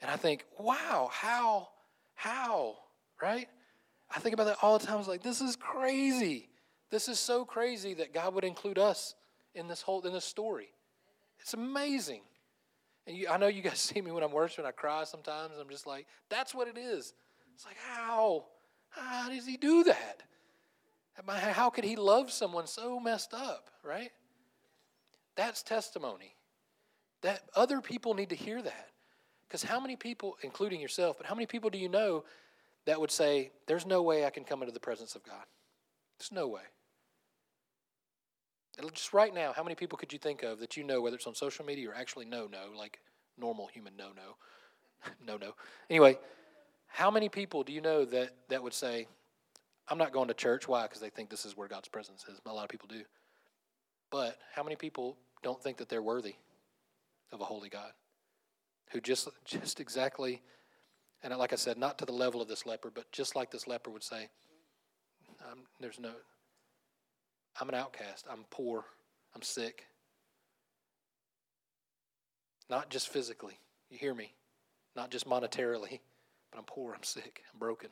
And 0.01 0.11
I 0.11 0.15
think, 0.15 0.45
wow, 0.59 1.09
how, 1.11 1.69
how, 2.15 2.75
right? 3.21 3.47
I 4.13 4.19
think 4.19 4.33
about 4.33 4.45
that 4.45 4.57
all 4.61 4.77
the 4.77 4.85
time. 4.85 4.97
I 4.97 5.01
like, 5.03 5.23
this 5.23 5.41
is 5.41 5.55
crazy. 5.55 6.49
This 6.89 7.07
is 7.07 7.19
so 7.19 7.45
crazy 7.45 7.93
that 7.95 8.13
God 8.13 8.33
would 8.33 8.45
include 8.45 8.77
us 8.77 9.15
in 9.53 9.67
this 9.67 9.81
whole 9.81 10.01
in 10.05 10.13
this 10.13 10.25
story. 10.25 10.69
It's 11.47 11.53
amazing. 11.53 12.19
And 13.07 13.15
you, 13.15 13.29
I 13.29 13.37
know 13.37 13.47
you 13.47 13.61
guys 13.61 13.79
see 13.79 14.01
me 14.01 14.11
when 14.11 14.21
I'm 14.21 14.33
worshiping, 14.33 14.65
I 14.65 14.71
cry 14.71 15.05
sometimes. 15.05 15.53
I'm 15.57 15.69
just 15.69 15.87
like, 15.87 16.05
that's 16.29 16.53
what 16.53 16.67
it 16.67 16.77
is. 16.77 17.13
It's 17.55 17.65
like, 17.65 17.77
how? 17.77 18.43
How 18.89 19.29
does 19.29 19.47
he 19.47 19.55
do 19.55 19.85
that? 19.85 20.23
How 21.25 21.69
could 21.69 21.85
he 21.85 21.95
love 21.95 22.31
someone 22.31 22.67
so 22.67 22.99
messed 22.99 23.33
up, 23.33 23.69
right? 23.81 24.11
That's 25.37 25.63
testimony. 25.63 26.35
That 27.21 27.43
other 27.55 27.79
people 27.79 28.13
need 28.13 28.29
to 28.31 28.35
hear 28.35 28.61
that. 28.61 28.89
Because 29.47 29.63
how 29.63 29.79
many 29.79 29.95
people, 29.95 30.35
including 30.41 30.81
yourself, 30.81 31.15
but 31.17 31.27
how 31.27 31.33
many 31.33 31.45
people 31.45 31.69
do 31.69 31.77
you 31.77 31.87
know 31.87 32.25
that 32.85 32.99
would 32.99 33.09
say, 33.09 33.51
There's 33.67 33.85
no 33.85 34.01
way 34.01 34.25
I 34.25 34.31
can 34.31 34.43
come 34.43 34.63
into 34.63 34.73
the 34.73 34.81
presence 34.81 35.15
of 35.15 35.23
God? 35.23 35.45
There's 36.19 36.33
no 36.33 36.49
way. 36.49 36.63
Just 38.93 39.13
right 39.13 39.33
now, 39.33 39.53
how 39.53 39.63
many 39.63 39.75
people 39.75 39.97
could 39.97 40.13
you 40.13 40.19
think 40.19 40.43
of 40.43 40.59
that 40.59 40.77
you 40.77 40.83
know, 40.83 41.01
whether 41.01 41.15
it's 41.15 41.27
on 41.27 41.35
social 41.35 41.65
media 41.65 41.89
or 41.89 41.95
actually 41.95 42.25
no, 42.25 42.47
no, 42.47 42.77
like 42.77 42.99
normal 43.37 43.67
human 43.67 43.93
no, 43.97 44.09
no, 44.15 45.11
no, 45.25 45.37
no. 45.37 45.53
Anyway, 45.89 46.17
how 46.87 47.09
many 47.09 47.29
people 47.29 47.63
do 47.63 47.73
you 47.73 47.81
know 47.81 48.05
that, 48.05 48.31
that 48.49 48.61
would 48.61 48.73
say, 48.73 49.07
I'm 49.87 49.97
not 49.97 50.11
going 50.11 50.27
to 50.27 50.33
church? 50.33 50.67
Why? 50.67 50.83
Because 50.83 51.01
they 51.01 51.09
think 51.09 51.29
this 51.29 51.45
is 51.45 51.57
where 51.57 51.67
God's 51.67 51.87
presence 51.87 52.25
is. 52.29 52.39
A 52.45 52.53
lot 52.53 52.63
of 52.63 52.69
people 52.69 52.87
do. 52.87 53.01
But 54.11 54.37
how 54.53 54.63
many 54.63 54.75
people 54.75 55.17
don't 55.43 55.61
think 55.61 55.77
that 55.77 55.89
they're 55.89 56.01
worthy 56.01 56.35
of 57.31 57.41
a 57.41 57.45
holy 57.45 57.69
God? 57.69 57.91
Who 58.91 59.01
just, 59.01 59.27
just 59.45 59.79
exactly, 59.79 60.41
and 61.23 61.35
like 61.37 61.53
I 61.53 61.57
said, 61.57 61.77
not 61.77 61.97
to 61.99 62.05
the 62.05 62.13
level 62.13 62.41
of 62.41 62.47
this 62.47 62.65
leper, 62.65 62.91
but 62.93 63.11
just 63.11 63.35
like 63.35 63.49
this 63.49 63.67
leper 63.67 63.89
would 63.89 64.03
say, 64.03 64.29
there's 65.79 65.99
no, 65.99 66.11
I'm 67.59 67.69
an 67.69 67.75
outcast. 67.75 68.25
I'm 68.31 68.45
poor. 68.49 68.85
I'm 69.35 69.41
sick. 69.41 69.85
Not 72.69 72.89
just 72.89 73.09
physically. 73.09 73.59
You 73.89 73.97
hear 73.97 74.13
me? 74.13 74.33
Not 74.95 75.11
just 75.11 75.27
monetarily, 75.27 75.99
but 76.51 76.57
I'm 76.57 76.65
poor. 76.65 76.93
I'm 76.93 77.03
sick. 77.03 77.43
I'm 77.51 77.59
broken. 77.59 77.89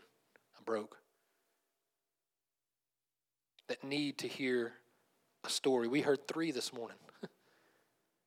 I'm 0.58 0.64
broke. 0.64 0.98
That 3.68 3.84
need 3.84 4.20
to 4.20 4.28
hear 4.28 4.74
a 5.44 5.50
story. 5.50 5.88
We 5.88 6.02
heard 6.02 6.28
three 6.28 6.52
this 6.52 6.74
morning. 6.74 6.98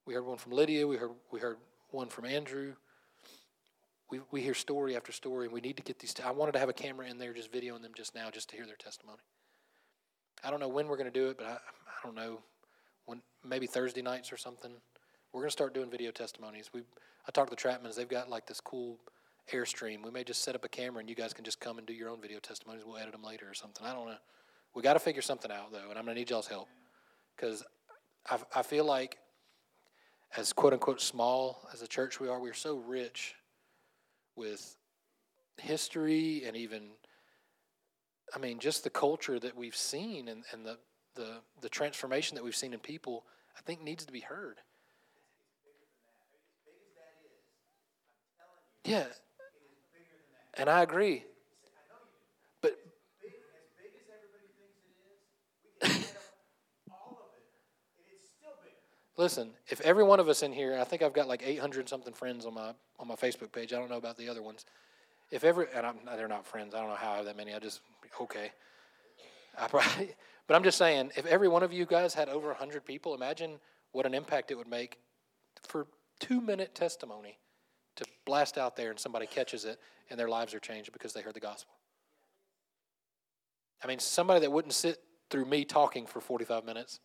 We 0.09 0.14
heard 0.14 0.24
one 0.24 0.38
from 0.38 0.53
Lydia. 0.53 0.87
We 0.87 0.96
heard 0.96 1.11
we 1.31 1.38
heard 1.38 1.59
one 1.90 2.09
from 2.09 2.24
Andrew. 2.24 2.72
We 4.11 4.20
we 4.31 4.40
hear 4.40 4.55
story 4.55 4.96
after 4.96 5.12
story, 5.12 5.44
and 5.44 5.53
we 5.53 5.61
need 5.61 5.77
to 5.77 5.83
get 5.83 5.98
these. 5.98 6.14
T- 6.14 6.22
I 6.22 6.31
wanted 6.31 6.53
to 6.53 6.59
have 6.59 6.70
a 6.70 6.72
camera 6.72 7.07
in 7.07 7.18
there 7.18 7.35
just 7.35 7.53
videoing 7.53 7.83
them 7.83 7.92
just 7.94 8.14
now, 8.14 8.31
just 8.31 8.48
to 8.48 8.57
hear 8.57 8.64
their 8.64 8.77
testimony. 8.77 9.18
I 10.44 10.51
don't 10.51 10.61
know 10.61 10.68
when 10.68 10.88
we're 10.88 10.96
going 10.96 11.11
to 11.11 11.18
do 11.18 11.29
it, 11.29 11.38
but 11.38 11.46
I, 11.46 11.53
I 11.53 12.05
don't 12.05 12.14
know 12.14 12.40
when. 13.07 13.22
Maybe 13.44 13.66
Thursday 13.66 14.03
nights 14.03 14.33
or 14.33 14.37
something. 14.37 14.72
We're 15.33 15.40
going 15.42 15.48
to 15.48 15.53
start 15.53 15.72
doing 15.72 15.90
video 15.90 16.11
testimonies. 16.11 16.70
We 16.72 16.83
I 17.27 17.31
talked 17.31 17.51
to 17.51 17.57
the 17.57 17.68
Trapmans. 17.68 17.94
They've 17.94 18.09
got 18.09 18.29
like 18.29 18.46
this 18.46 18.61
cool 18.61 18.98
airstream. 19.53 20.05
We 20.05 20.11
may 20.11 20.24
just 20.24 20.42
set 20.42 20.55
up 20.55 20.64
a 20.64 20.68
camera 20.68 21.01
and 21.01 21.09
you 21.09 21.14
guys 21.14 21.33
can 21.33 21.44
just 21.44 21.61
come 21.61 21.79
and 21.79 21.87
do 21.87 21.92
your 21.92 22.09
own 22.09 22.20
video 22.20 22.38
testimonies. 22.38 22.85
We'll 22.87 22.96
edit 22.96 23.12
them 23.12 23.22
later 23.22 23.48
or 23.48 23.55
something. 23.55 23.87
I 23.87 23.94
don't 23.94 24.07
know. 24.07 24.16
We 24.74 24.83
got 24.83 24.94
to 24.94 24.98
figure 24.98 25.22
something 25.22 25.51
out 25.51 25.72
though, 25.72 25.90
and 25.90 25.98
I'm 25.98 26.05
going 26.05 26.14
to 26.14 26.20
need 26.20 26.31
y'all's 26.31 26.46
help 26.48 26.68
because 27.37 27.62
I, 28.31 28.38
I 28.57 28.62
feel 28.62 28.85
like 28.85 29.18
as 30.37 30.53
quote 30.53 30.72
unquote 30.72 31.01
small 31.01 31.68
as 31.72 31.83
a 31.83 31.87
church 31.87 32.20
we 32.20 32.29
are, 32.29 32.40
we're 32.40 32.55
so 32.55 32.77
rich 32.77 33.35
with 34.37 34.77
history 35.57 36.42
and 36.46 36.57
even, 36.57 36.90
I 38.35 38.38
mean, 38.38 38.59
just 38.59 38.85
the 38.85 38.91
culture 38.91 39.38
that 39.38 39.57
we've 39.57 39.77
seen 39.77 40.29
and, 40.29 40.45
and 40.53 40.64
the, 40.64 40.79
the, 41.14 41.37
the 41.61 41.69
transformation 41.69 42.35
that 42.35 42.45
we've 42.45 42.57
seen 42.57 42.73
in 42.73 42.81
people, 42.81 43.25
I 43.57 43.61
think 43.62 43.83
needs 43.83 44.05
to 44.05 44.12
be 44.12 44.21
heard. 44.21 44.59
Yeah. 48.85 49.05
And 50.55 50.71
I 50.71 50.83
agree. 50.83 51.25
But 52.62 52.79
listen, 59.19 59.51
if 59.69 59.81
every 59.83 60.05
one 60.05 60.21
of 60.21 60.29
us 60.29 60.43
in 60.43 60.53
here, 60.53 60.79
I 60.81 60.85
think 60.85 61.03
I've 61.03 61.12
got 61.12 61.29
like 61.29 61.43
800 61.45 61.88
something 61.88 62.14
friends 62.14 62.47
on 62.47 62.55
my 62.55 62.73
on 62.99 63.07
my 63.07 63.14
Facebook 63.14 63.53
page. 63.53 63.73
I 63.73 63.79
don't 63.79 63.91
know 63.91 63.99
about 63.99 64.17
the 64.17 64.29
other 64.29 64.43
ones. 64.43 64.64
If 65.31 65.45
every 65.45 65.67
and 65.75 65.87
I'm, 65.87 65.97
they're 66.17 66.27
not 66.27 66.47
friends. 66.47 66.75
I 66.75 66.81
don't 66.81 66.88
know 66.88 66.97
how 66.97 67.12
I 67.12 67.17
have 67.17 67.27
that 67.27 67.37
many. 67.37 67.55
I 67.55 67.59
just 67.59 67.81
okay. 68.21 68.53
I 69.59 69.68
probably, 69.68 70.14
but 70.47 70.55
I'm 70.55 70.64
just 70.64 70.79
saying, 70.79 71.12
if 71.16 71.27
every 71.27 71.49
one 71.49 71.62
of 71.62 71.73
you 71.73 71.87
guys 71.87 72.14
had 72.14 72.29
over 72.29 72.49
100 72.49 72.85
people, 72.85 73.14
imagine 73.14 73.59
what 73.92 74.07
an 74.07 74.14
impact 74.14 74.51
it 74.51 74.57
would 74.57 74.68
make 74.68 74.99
for 75.62 75.87
two 76.21 76.40
minute 76.40 76.75
testimony 76.75 77.38
to 77.97 78.05
blast 78.25 78.59
out 78.59 78.77
there 78.77 78.90
and 78.90 78.99
somebody 78.99 79.27
catches 79.27 79.64
it 79.64 79.79
and 80.11 80.18
their 80.18 80.29
lives 80.29 80.55
are 80.55 80.61
changed 80.61 80.92
because 80.92 81.12
they 81.12 81.21
heard 81.21 81.35
the 81.35 81.40
gospel. 81.40 81.75
I 83.83 83.87
mean, 83.87 83.99
somebody 83.99 84.40
that 84.40 84.51
wouldn't 84.51 84.75
sit 84.75 84.99
through 85.31 85.44
me 85.44 85.64
talking 85.64 86.07
for 86.07 86.21
45 86.21 86.64
minutes 86.64 87.01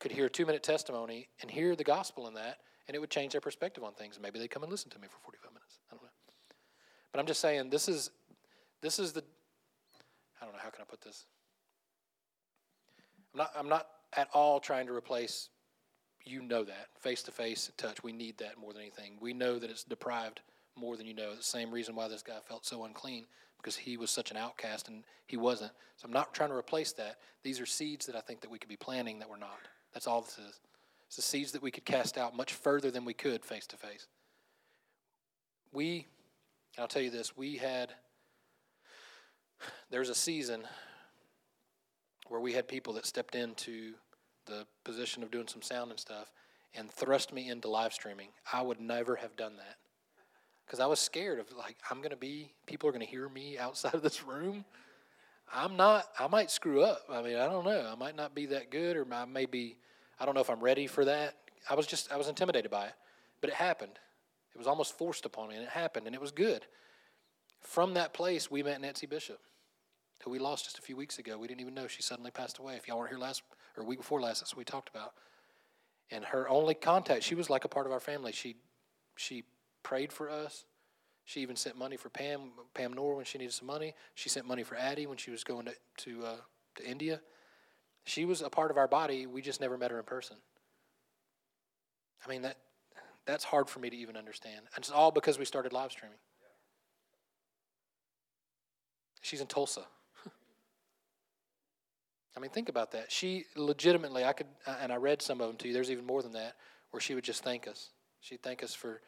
could 0.00 0.12
hear 0.12 0.26
a 0.26 0.30
two 0.30 0.46
minute 0.46 0.62
testimony 0.62 1.28
and 1.40 1.50
hear 1.50 1.76
the 1.76 1.84
gospel 1.84 2.28
in 2.28 2.34
that, 2.34 2.58
and 2.86 2.94
it 2.94 2.98
would 2.98 3.10
change 3.10 3.32
their 3.32 3.40
perspective 3.40 3.84
on 3.84 3.94
things. 3.94 4.18
Maybe 4.20 4.38
they'd 4.38 4.50
come 4.50 4.62
and 4.62 4.72
listen 4.72 4.90
to 4.90 4.98
me 4.98 5.08
for 5.08 5.18
45 5.24 5.52
minutes. 5.52 5.78
I 5.90 5.94
don't 5.94 6.02
know. 6.02 6.08
But 7.12 7.20
I'm 7.20 7.26
just 7.26 7.40
saying, 7.40 7.70
this 7.70 7.88
is, 7.88 8.10
this 8.82 8.98
is 8.98 9.12
the, 9.12 9.24
I 10.40 10.44
don't 10.44 10.54
know, 10.54 10.60
how 10.62 10.70
can 10.70 10.82
I 10.82 10.84
put 10.84 11.02
this? 11.02 11.26
I'm 13.32 13.38
not, 13.38 13.52
I'm 13.56 13.68
not 13.68 13.86
at 14.16 14.28
all 14.32 14.60
trying 14.60 14.86
to 14.86 14.94
replace 14.94 15.48
you 16.24 16.42
know 16.42 16.64
that 16.64 16.88
face 16.98 17.22
to 17.24 17.30
face 17.30 17.70
touch. 17.76 18.02
We 18.02 18.12
need 18.12 18.38
that 18.38 18.58
more 18.58 18.72
than 18.72 18.82
anything. 18.82 19.18
We 19.20 19.34
know 19.34 19.58
that 19.58 19.70
it's 19.70 19.84
deprived 19.84 20.40
more 20.76 20.96
than 20.96 21.06
you 21.06 21.14
know. 21.14 21.34
The 21.34 21.42
same 21.42 21.70
reason 21.70 21.94
why 21.94 22.08
this 22.08 22.22
guy 22.22 22.38
felt 22.46 22.64
so 22.64 22.84
unclean 22.84 23.26
because 23.58 23.76
he 23.76 23.96
was 23.96 24.10
such 24.10 24.30
an 24.30 24.36
outcast 24.36 24.88
and 24.88 25.04
he 25.26 25.36
wasn't. 25.36 25.72
So 25.96 26.06
I'm 26.06 26.12
not 26.12 26.34
trying 26.34 26.50
to 26.50 26.56
replace 26.56 26.92
that. 26.92 27.16
These 27.42 27.60
are 27.60 27.66
seeds 27.66 28.06
that 28.06 28.16
I 28.16 28.20
think 28.20 28.40
that 28.40 28.50
we 28.50 28.58
could 28.58 28.68
be 28.68 28.76
planting 28.76 29.18
that 29.18 29.28
we're 29.28 29.36
not. 29.36 29.58
That's 29.92 30.06
all 30.06 30.22
this 30.22 30.38
is. 30.38 30.60
It's 31.06 31.16
the 31.16 31.22
seeds 31.22 31.52
that 31.52 31.62
we 31.62 31.70
could 31.70 31.84
cast 31.84 32.18
out 32.18 32.36
much 32.36 32.54
further 32.54 32.90
than 32.90 33.04
we 33.04 33.14
could 33.14 33.44
face 33.44 33.66
to 33.68 33.76
face. 33.76 34.08
We, 35.72 36.06
I'll 36.78 36.88
tell 36.88 37.02
you 37.02 37.10
this, 37.10 37.36
we 37.36 37.56
had, 37.56 37.92
there's 39.90 40.08
a 40.08 40.14
season 40.14 40.62
where 42.28 42.40
we 42.40 42.52
had 42.52 42.66
people 42.66 42.92
that 42.94 43.06
stepped 43.06 43.34
into 43.34 43.94
the 44.46 44.66
position 44.84 45.22
of 45.22 45.30
doing 45.30 45.48
some 45.48 45.62
sound 45.62 45.90
and 45.90 46.00
stuff 46.00 46.32
and 46.74 46.90
thrust 46.90 47.32
me 47.32 47.48
into 47.48 47.68
live 47.68 47.92
streaming. 47.92 48.28
I 48.52 48.62
would 48.62 48.80
never 48.80 49.16
have 49.16 49.36
done 49.36 49.56
that 49.56 49.76
because 50.66 50.80
I 50.80 50.86
was 50.86 51.00
scared 51.00 51.38
of 51.38 51.46
like 51.56 51.76
I'm 51.90 51.98
going 51.98 52.10
to 52.10 52.16
be 52.16 52.50
people 52.66 52.88
are 52.88 52.92
going 52.92 53.04
to 53.04 53.10
hear 53.10 53.28
me 53.28 53.58
outside 53.60 53.94
of 53.94 54.02
this 54.02 54.24
room. 54.24 54.64
I'm 55.52 55.76
not. 55.76 56.06
I 56.18 56.26
might 56.26 56.50
screw 56.50 56.82
up. 56.82 57.02
I 57.10 57.22
mean, 57.22 57.36
I 57.36 57.46
don't 57.46 57.64
know. 57.64 57.88
I 57.90 57.94
might 57.96 58.16
not 58.16 58.34
be 58.34 58.46
that 58.46 58.70
good, 58.70 58.96
or 58.96 59.06
I 59.12 59.24
may 59.24 59.46
be. 59.46 59.76
I 60.18 60.24
don't 60.24 60.34
know 60.34 60.40
if 60.40 60.50
I'm 60.50 60.60
ready 60.60 60.86
for 60.86 61.04
that. 61.04 61.36
I 61.68 61.74
was 61.74 61.86
just. 61.86 62.10
I 62.10 62.16
was 62.16 62.28
intimidated 62.28 62.70
by 62.70 62.86
it, 62.86 62.94
but 63.40 63.50
it 63.50 63.56
happened. 63.56 63.98
It 64.54 64.58
was 64.58 64.66
almost 64.66 64.96
forced 64.96 65.26
upon 65.26 65.48
me, 65.48 65.56
and 65.56 65.64
it 65.64 65.70
happened, 65.70 66.06
and 66.06 66.14
it 66.14 66.20
was 66.20 66.30
good. 66.30 66.64
From 67.60 67.94
that 67.94 68.14
place, 68.14 68.50
we 68.50 68.62
met 68.62 68.80
Nancy 68.80 69.06
Bishop, 69.06 69.38
who 70.24 70.30
we 70.30 70.38
lost 70.38 70.64
just 70.64 70.78
a 70.78 70.82
few 70.82 70.96
weeks 70.96 71.18
ago. 71.18 71.38
We 71.38 71.46
didn't 71.46 71.60
even 71.60 71.74
know 71.74 71.86
she 71.86 72.02
suddenly 72.02 72.30
passed 72.30 72.58
away. 72.58 72.74
If 72.76 72.88
y'all 72.88 72.98
weren't 72.98 73.10
here 73.10 73.18
last 73.18 73.42
or 73.76 73.84
week 73.84 73.98
before 73.98 74.20
last. 74.20 74.40
That's 74.40 74.54
what 74.54 74.58
we 74.58 74.64
talked 74.64 74.88
about. 74.88 75.14
And 76.10 76.24
her 76.24 76.48
only 76.48 76.74
contact, 76.74 77.22
she 77.22 77.34
was 77.34 77.50
like 77.50 77.64
a 77.64 77.68
part 77.68 77.86
of 77.86 77.92
our 77.92 78.00
family. 78.00 78.32
She 78.32 78.56
she 79.16 79.44
prayed 79.82 80.12
for 80.12 80.30
us. 80.30 80.64
She 81.24 81.40
even 81.40 81.56
sent 81.56 81.76
money 81.76 81.96
for 81.96 82.08
Pam 82.08 82.52
Pam 82.74 82.92
Nor 82.92 83.16
when 83.16 83.24
she 83.24 83.38
needed 83.38 83.54
some 83.54 83.66
money. 83.66 83.94
She 84.14 84.28
sent 84.28 84.46
money 84.46 84.62
for 84.62 84.76
Addie 84.76 85.06
when 85.06 85.16
she 85.16 85.30
was 85.30 85.44
going 85.44 85.66
to 85.66 85.74
to 85.98 86.26
uh, 86.26 86.36
to 86.76 86.88
India. 86.88 87.20
She 88.04 88.24
was 88.24 88.42
a 88.42 88.50
part 88.50 88.70
of 88.70 88.76
our 88.76 88.88
body. 88.88 89.26
We 89.26 89.40
just 89.40 89.60
never 89.60 89.78
met 89.78 89.90
her 89.90 89.98
in 89.98 90.04
person. 90.04 90.36
I 92.24 92.28
mean 92.28 92.42
that 92.42 92.58
that's 93.26 93.44
hard 93.44 93.68
for 93.68 93.80
me 93.80 93.88
to 93.88 93.96
even 93.96 94.16
understand. 94.16 94.66
And 94.74 94.82
it's 94.82 94.90
all 94.90 95.10
because 95.10 95.38
we 95.38 95.46
started 95.46 95.72
live 95.72 95.90
streaming. 95.90 96.18
She's 99.22 99.40
in 99.40 99.46
Tulsa. 99.46 99.86
I 102.36 102.40
mean, 102.40 102.50
think 102.50 102.68
about 102.68 102.92
that. 102.92 103.12
She 103.12 103.44
legitimately, 103.56 104.24
I 104.24 104.32
could, 104.32 104.48
uh, 104.66 104.76
and 104.80 104.92
I 104.92 104.96
read 104.96 105.22
some 105.22 105.40
of 105.40 105.46
them 105.48 105.56
to 105.58 105.68
you. 105.68 105.74
There's 105.74 105.90
even 105.90 106.04
more 106.04 106.22
than 106.22 106.32
that, 106.32 106.56
where 106.90 107.00
she 107.00 107.14
would 107.14 107.24
just 107.24 107.44
thank 107.44 107.68
us. 107.68 107.90
She'd 108.20 108.42
thank 108.42 108.62
us 108.62 108.74
for 108.74 109.00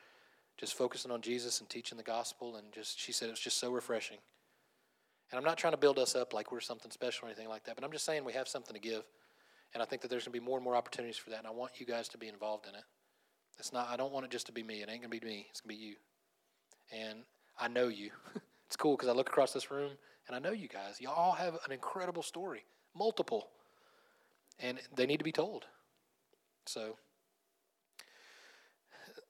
just 0.56 0.74
focusing 0.74 1.10
on 1.10 1.20
Jesus 1.20 1.60
and 1.60 1.68
teaching 1.68 1.98
the 1.98 2.04
gospel, 2.04 2.56
and 2.56 2.72
just 2.72 2.98
she 2.98 3.12
said 3.12 3.28
it 3.28 3.32
was 3.32 3.40
just 3.40 3.58
so 3.58 3.72
refreshing. 3.72 4.18
And 5.30 5.38
I'm 5.38 5.44
not 5.44 5.58
trying 5.58 5.72
to 5.72 5.78
build 5.78 5.98
us 5.98 6.14
up 6.14 6.32
like 6.32 6.52
we're 6.52 6.60
something 6.60 6.90
special 6.90 7.26
or 7.26 7.28
anything 7.28 7.48
like 7.48 7.64
that, 7.64 7.74
but 7.74 7.84
I'm 7.84 7.90
just 7.90 8.04
saying 8.04 8.24
we 8.24 8.32
have 8.34 8.46
something 8.46 8.74
to 8.74 8.80
give, 8.80 9.02
and 9.74 9.82
I 9.82 9.86
think 9.86 10.02
that 10.02 10.08
there's 10.08 10.24
going 10.24 10.32
to 10.32 10.40
be 10.40 10.44
more 10.44 10.56
and 10.56 10.64
more 10.64 10.76
opportunities 10.76 11.16
for 11.16 11.30
that, 11.30 11.40
and 11.40 11.46
I 11.48 11.50
want 11.50 11.80
you 11.80 11.86
guys 11.86 12.08
to 12.10 12.18
be 12.18 12.28
involved 12.28 12.66
in 12.68 12.74
it. 12.76 12.84
It's 13.58 13.72
not. 13.72 13.88
I 13.88 13.96
don't 13.96 14.12
want 14.12 14.24
it 14.24 14.30
just 14.30 14.46
to 14.46 14.52
be 14.52 14.62
me. 14.62 14.82
It 14.82 14.88
ain't 14.88 15.00
going 15.00 15.10
to 15.10 15.20
be 15.20 15.26
me. 15.26 15.46
It's 15.50 15.60
going 15.60 15.74
to 15.74 15.80
be 15.80 15.86
you. 15.86 15.96
And 16.92 17.20
I 17.58 17.68
know 17.68 17.88
you. 17.88 18.10
it's 18.66 18.76
cool 18.76 18.96
because 18.96 19.08
I 19.08 19.12
look 19.12 19.28
across 19.28 19.52
this 19.52 19.70
room 19.70 19.92
and 20.26 20.36
I 20.36 20.38
know 20.38 20.52
you 20.52 20.68
guys. 20.68 21.00
You 21.00 21.08
all 21.08 21.32
have 21.32 21.54
an 21.64 21.72
incredible 21.72 22.22
story 22.22 22.64
multiple, 22.96 23.48
and 24.60 24.78
they 24.94 25.06
need 25.06 25.18
to 25.18 25.24
be 25.24 25.32
told. 25.32 25.64
So, 26.64 26.96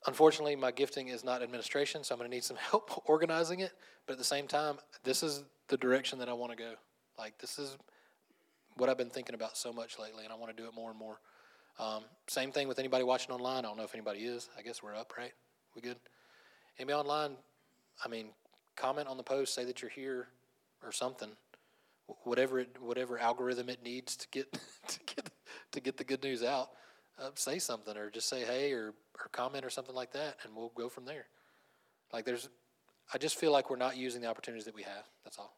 unfortunately, 0.06 0.56
my 0.56 0.70
gifting 0.70 1.08
is 1.08 1.24
not 1.24 1.42
administration, 1.42 2.04
so 2.04 2.14
I'm 2.14 2.18
going 2.18 2.30
to 2.30 2.34
need 2.34 2.44
some 2.44 2.56
help 2.70 3.02
organizing 3.08 3.60
it. 3.60 3.72
But 4.06 4.14
at 4.14 4.18
the 4.18 4.24
same 4.24 4.46
time, 4.46 4.78
this 5.04 5.22
is 5.22 5.44
the 5.68 5.76
direction 5.76 6.18
that 6.20 6.28
I 6.28 6.32
want 6.32 6.52
to 6.52 6.58
go. 6.58 6.74
Like, 7.18 7.38
this 7.38 7.58
is 7.58 7.76
what 8.76 8.88
I've 8.88 8.98
been 8.98 9.10
thinking 9.10 9.34
about 9.34 9.56
so 9.56 9.72
much 9.72 9.98
lately, 9.98 10.24
and 10.24 10.32
I 10.32 10.36
want 10.36 10.54
to 10.54 10.62
do 10.62 10.68
it 10.68 10.74
more 10.74 10.90
and 10.90 10.98
more. 10.98 11.18
Um, 11.78 12.04
same 12.26 12.52
thing 12.52 12.68
with 12.68 12.78
anybody 12.78 13.04
watching 13.04 13.32
online. 13.32 13.64
I 13.64 13.68
don't 13.68 13.76
know 13.76 13.84
if 13.84 13.94
anybody 13.94 14.20
is. 14.20 14.48
I 14.58 14.62
guess 14.62 14.82
we're 14.82 14.94
up, 14.94 15.14
right? 15.18 15.32
We 15.74 15.82
good? 15.82 15.98
Anybody 16.78 16.94
online? 16.94 17.36
I 18.04 18.08
mean, 18.08 18.28
comment 18.76 19.08
on 19.08 19.16
the 19.16 19.22
post, 19.22 19.54
say 19.54 19.64
that 19.64 19.82
you're 19.82 19.90
here 19.90 20.28
or 20.82 20.92
something 20.92 21.30
whatever 22.24 22.60
it, 22.60 22.76
whatever 22.80 23.18
algorithm 23.18 23.68
it 23.68 23.82
needs 23.82 24.16
to 24.16 24.28
get 24.30 24.52
to 24.88 24.98
get 25.06 25.30
to 25.72 25.80
get 25.80 25.96
the 25.96 26.04
good 26.04 26.22
news 26.22 26.42
out. 26.42 26.70
Uh, 27.18 27.30
say 27.34 27.58
something 27.58 27.96
or 27.96 28.10
just 28.10 28.28
say 28.28 28.44
hey 28.44 28.72
or 28.72 28.92
or 29.18 29.28
comment 29.32 29.64
or 29.64 29.70
something 29.70 29.94
like 29.94 30.12
that, 30.12 30.36
and 30.42 30.54
we'll 30.54 30.72
go 30.74 30.88
from 30.88 31.04
there. 31.04 31.26
Like 32.12 32.24
there's, 32.24 32.48
I 33.12 33.18
just 33.18 33.36
feel 33.36 33.52
like 33.52 33.70
we're 33.70 33.76
not 33.76 33.96
using 33.96 34.20
the 34.20 34.28
opportunities 34.28 34.66
that 34.66 34.74
we 34.74 34.82
have. 34.82 35.04
That's 35.24 35.38
all, 35.38 35.56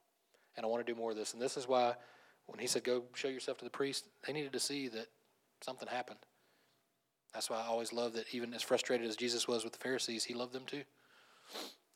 and 0.56 0.64
I 0.64 0.68
want 0.68 0.86
to 0.86 0.92
do 0.92 0.98
more 0.98 1.10
of 1.10 1.16
this. 1.16 1.32
And 1.32 1.42
this 1.42 1.56
is 1.56 1.66
why, 1.66 1.94
when 2.46 2.58
he 2.58 2.66
said 2.66 2.84
go 2.84 3.02
show 3.14 3.28
yourself 3.28 3.58
to 3.58 3.64
the 3.64 3.70
priest, 3.70 4.06
they 4.26 4.32
needed 4.32 4.52
to 4.52 4.60
see 4.60 4.88
that 4.88 5.08
something 5.60 5.88
happened. 5.88 6.20
That's 7.34 7.50
why 7.50 7.56
I 7.56 7.66
always 7.66 7.92
love 7.92 8.14
that 8.14 8.26
even 8.32 8.54
as 8.54 8.62
frustrated 8.62 9.06
as 9.06 9.16
Jesus 9.16 9.46
was 9.46 9.64
with 9.64 9.72
the 9.72 9.78
Pharisees, 9.78 10.24
he 10.24 10.34
loved 10.34 10.52
them 10.52 10.64
too. 10.66 10.82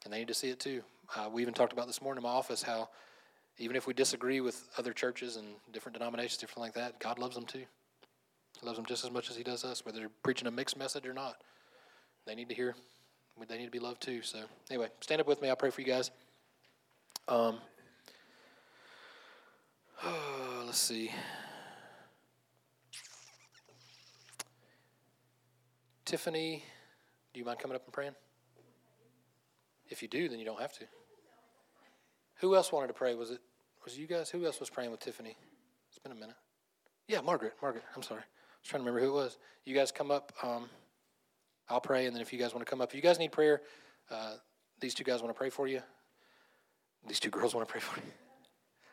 And 0.04 0.12
they 0.12 0.18
need 0.18 0.28
to 0.28 0.34
see 0.34 0.50
it 0.50 0.60
too. 0.60 0.82
Uh, 1.16 1.28
we 1.32 1.42
even 1.42 1.54
talked 1.54 1.72
about 1.72 1.86
this 1.86 2.02
morning 2.02 2.22
in 2.22 2.28
my 2.28 2.34
office 2.34 2.62
how 2.62 2.88
even 3.58 3.76
if 3.76 3.86
we 3.86 3.94
disagree 3.94 4.40
with 4.40 4.68
other 4.78 4.92
churches 4.92 5.36
and 5.36 5.46
different 5.72 5.96
denominations, 5.96 6.38
different 6.38 6.60
like 6.60 6.74
that, 6.74 6.98
God 6.98 7.18
loves 7.18 7.34
them 7.34 7.46
too. 7.46 7.64
He 8.60 8.66
loves 8.66 8.78
them 8.78 8.86
just 8.86 9.04
as 9.04 9.10
much 9.10 9.30
as 9.30 9.36
He 9.36 9.42
does 9.42 9.64
us, 9.64 9.84
whether 9.84 9.98
they're 9.98 10.10
preaching 10.22 10.48
a 10.48 10.50
mixed 10.50 10.76
message 10.76 11.06
or 11.06 11.14
not. 11.14 11.36
They 12.26 12.34
need 12.34 12.48
to 12.48 12.54
hear. 12.54 12.74
They 13.48 13.58
need 13.58 13.64
to 13.64 13.70
be 13.70 13.78
loved 13.78 14.02
too. 14.02 14.22
So 14.22 14.40
anyway, 14.70 14.88
stand 15.00 15.20
up 15.20 15.26
with 15.26 15.42
me. 15.42 15.48
I'll 15.48 15.56
pray 15.56 15.70
for 15.70 15.80
you 15.80 15.86
guys. 15.86 16.10
Um, 17.28 17.58
let's 20.64 20.78
see. 20.78 21.10
Tiffany, 26.04 26.62
do 27.32 27.40
you 27.40 27.46
mind 27.46 27.58
coming 27.58 27.74
up 27.74 27.84
and 27.84 27.92
praying? 27.92 28.14
If 29.88 30.02
you 30.02 30.08
do, 30.08 30.28
then 30.28 30.38
you 30.38 30.44
don't 30.44 30.60
have 30.60 30.72
to. 30.74 30.84
Who 32.42 32.56
else 32.56 32.72
wanted 32.72 32.88
to 32.88 32.92
pray? 32.92 33.14
Was 33.14 33.30
it 33.30 33.38
was 33.84 33.94
it 33.94 34.00
you 34.00 34.06
guys? 34.08 34.28
Who 34.28 34.44
else 34.44 34.58
was 34.58 34.68
praying 34.68 34.90
with 34.90 35.00
Tiffany? 35.00 35.36
It's 35.88 35.98
been 35.98 36.10
a 36.12 36.16
minute. 36.16 36.34
Yeah, 37.06 37.20
Margaret. 37.20 37.54
Margaret. 37.62 37.84
I'm 37.96 38.02
sorry. 38.02 38.20
I 38.20 38.24
was 38.60 38.68
trying 38.68 38.82
to 38.82 38.90
remember 38.90 39.06
who 39.06 39.16
it 39.16 39.22
was. 39.22 39.38
You 39.64 39.74
guys 39.74 39.92
come 39.92 40.10
up. 40.10 40.32
Um, 40.42 40.68
I'll 41.68 41.80
pray, 41.80 42.06
and 42.06 42.14
then 42.14 42.20
if 42.20 42.32
you 42.32 42.40
guys 42.40 42.52
want 42.52 42.66
to 42.66 42.70
come 42.70 42.80
up, 42.80 42.90
if 42.90 42.96
you 42.96 43.00
guys 43.00 43.20
need 43.20 43.30
prayer, 43.30 43.62
uh, 44.10 44.34
these 44.80 44.92
two 44.92 45.04
guys 45.04 45.22
want 45.22 45.32
to 45.32 45.38
pray 45.38 45.50
for 45.50 45.68
you. 45.68 45.80
These 47.06 47.20
two 47.20 47.30
girls 47.30 47.54
want 47.54 47.66
to 47.66 47.70
pray 47.70 47.80
for 47.80 47.96
you. 48.00 48.06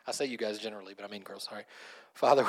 I 0.06 0.12
say 0.12 0.26
you 0.26 0.36
guys 0.36 0.60
generally, 0.60 0.94
but 0.94 1.04
I 1.04 1.08
mean 1.08 1.22
girls. 1.22 1.44
Sorry, 1.44 1.64
Father. 2.14 2.46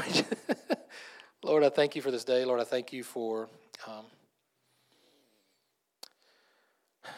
Lord, 1.43 1.64
I 1.64 1.70
thank 1.70 1.95
you 1.95 2.04
for 2.04 2.12
this 2.12 2.24
day. 2.24 2.45
Lord, 2.45 2.60
I 2.60 2.64
thank 2.64 2.93
you 2.93 3.04
for. 3.04 3.49
Um, 3.88 4.06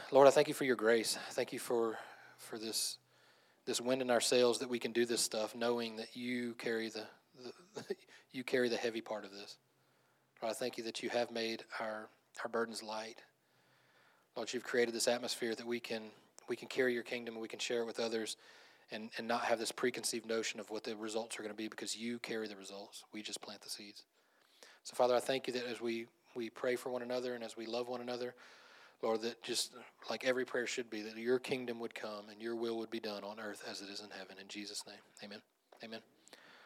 Lord, 0.10 0.28
I 0.28 0.32
thank 0.32 0.48
you 0.48 0.54
for 0.54 0.64
your 0.64 0.78
grace. 0.78 1.18
Thank 1.32 1.52
you 1.52 1.60
for 1.60 1.98
for 2.38 2.58
this 2.58 2.98
this 3.66 3.82
wind 3.82 4.02
in 4.02 4.12
our 4.12 4.22
sails 4.22 4.60
that 4.60 4.70
we 4.70 4.80
can 4.80 4.92
do 4.92 5.06
this 5.06 5.22
stuff, 5.22 5.56
knowing 5.56 5.96
that 5.98 6.16
you 6.16 6.54
carry 6.56 6.90
the, 6.90 7.06
the 7.44 7.96
you 8.32 8.44
carry 8.44 8.70
the 8.70 8.78
heavy 8.78 9.02
part 9.02 9.26
of 9.26 9.32
this. 9.32 9.58
Lord, 10.42 10.52
I 10.52 10.58
thank 10.58 10.78
you 10.78 10.84
that 10.86 11.02
you 11.04 11.10
have 11.10 11.32
made 11.32 11.64
our 11.80 12.10
our 12.44 12.50
burdens 12.50 12.84
light. 12.84 13.22
Lord, 14.36 14.52
you've 14.52 14.64
created 14.64 14.94
this 14.94 15.08
atmosphere 15.08 15.56
that 15.56 15.66
we 15.66 15.80
can 15.80 16.04
we 16.50 16.56
can 16.56 16.68
carry 16.68 16.94
your 16.94 17.04
kingdom 17.04 17.36
and 17.36 17.42
we 17.42 17.48
can 17.48 17.60
share 17.60 17.82
it 17.82 17.86
with 17.86 18.00
others 18.00 18.38
and, 18.92 19.10
and 19.18 19.28
not 19.28 19.46
have 19.46 19.60
this 19.60 19.72
preconceived 19.72 20.26
notion 20.26 20.60
of 20.60 20.70
what 20.70 20.84
the 20.84 20.96
results 20.96 21.40
are 21.40 21.44
going 21.44 21.54
to 21.54 21.58
be 21.58 21.68
because 21.68 21.96
you 21.96 22.20
carry 22.20 22.48
the 22.48 22.56
results. 22.56 23.04
We 23.14 23.22
just 23.22 23.42
plant 23.42 23.62
the 23.62 23.70
seeds. 23.70 24.04
So, 24.84 24.96
Father, 24.96 25.16
I 25.16 25.20
thank 25.20 25.48
you 25.48 25.54
that 25.54 25.66
as 25.66 25.82
we, 25.82 26.08
we 26.36 26.50
pray 26.50 26.76
for 26.76 26.90
one 26.90 27.02
another 27.02 27.36
and 27.36 27.44
as 27.44 27.56
we 27.56 27.66
love 27.66 27.88
one 27.88 28.02
another, 28.02 28.36
Lord, 29.04 29.22
that 29.24 29.44
just 29.44 29.74
like 30.10 30.26
every 30.26 30.46
prayer 30.46 30.66
should 30.66 30.90
be, 30.90 31.02
that 31.04 31.18
your 31.18 31.40
kingdom 31.40 31.80
would 31.80 31.94
come 31.94 32.30
and 32.32 32.42
your 32.42 32.56
will 32.56 32.78
would 32.80 32.90
be 32.92 33.02
done 33.02 33.24
on 33.24 33.40
earth 33.40 33.64
as 33.70 33.82
it 33.82 33.90
is 33.90 34.00
in 34.00 34.10
heaven. 34.10 34.38
In 34.42 34.48
Jesus' 34.48 34.84
name, 34.88 34.98
amen. 35.24 35.40
Amen. 35.84 36.00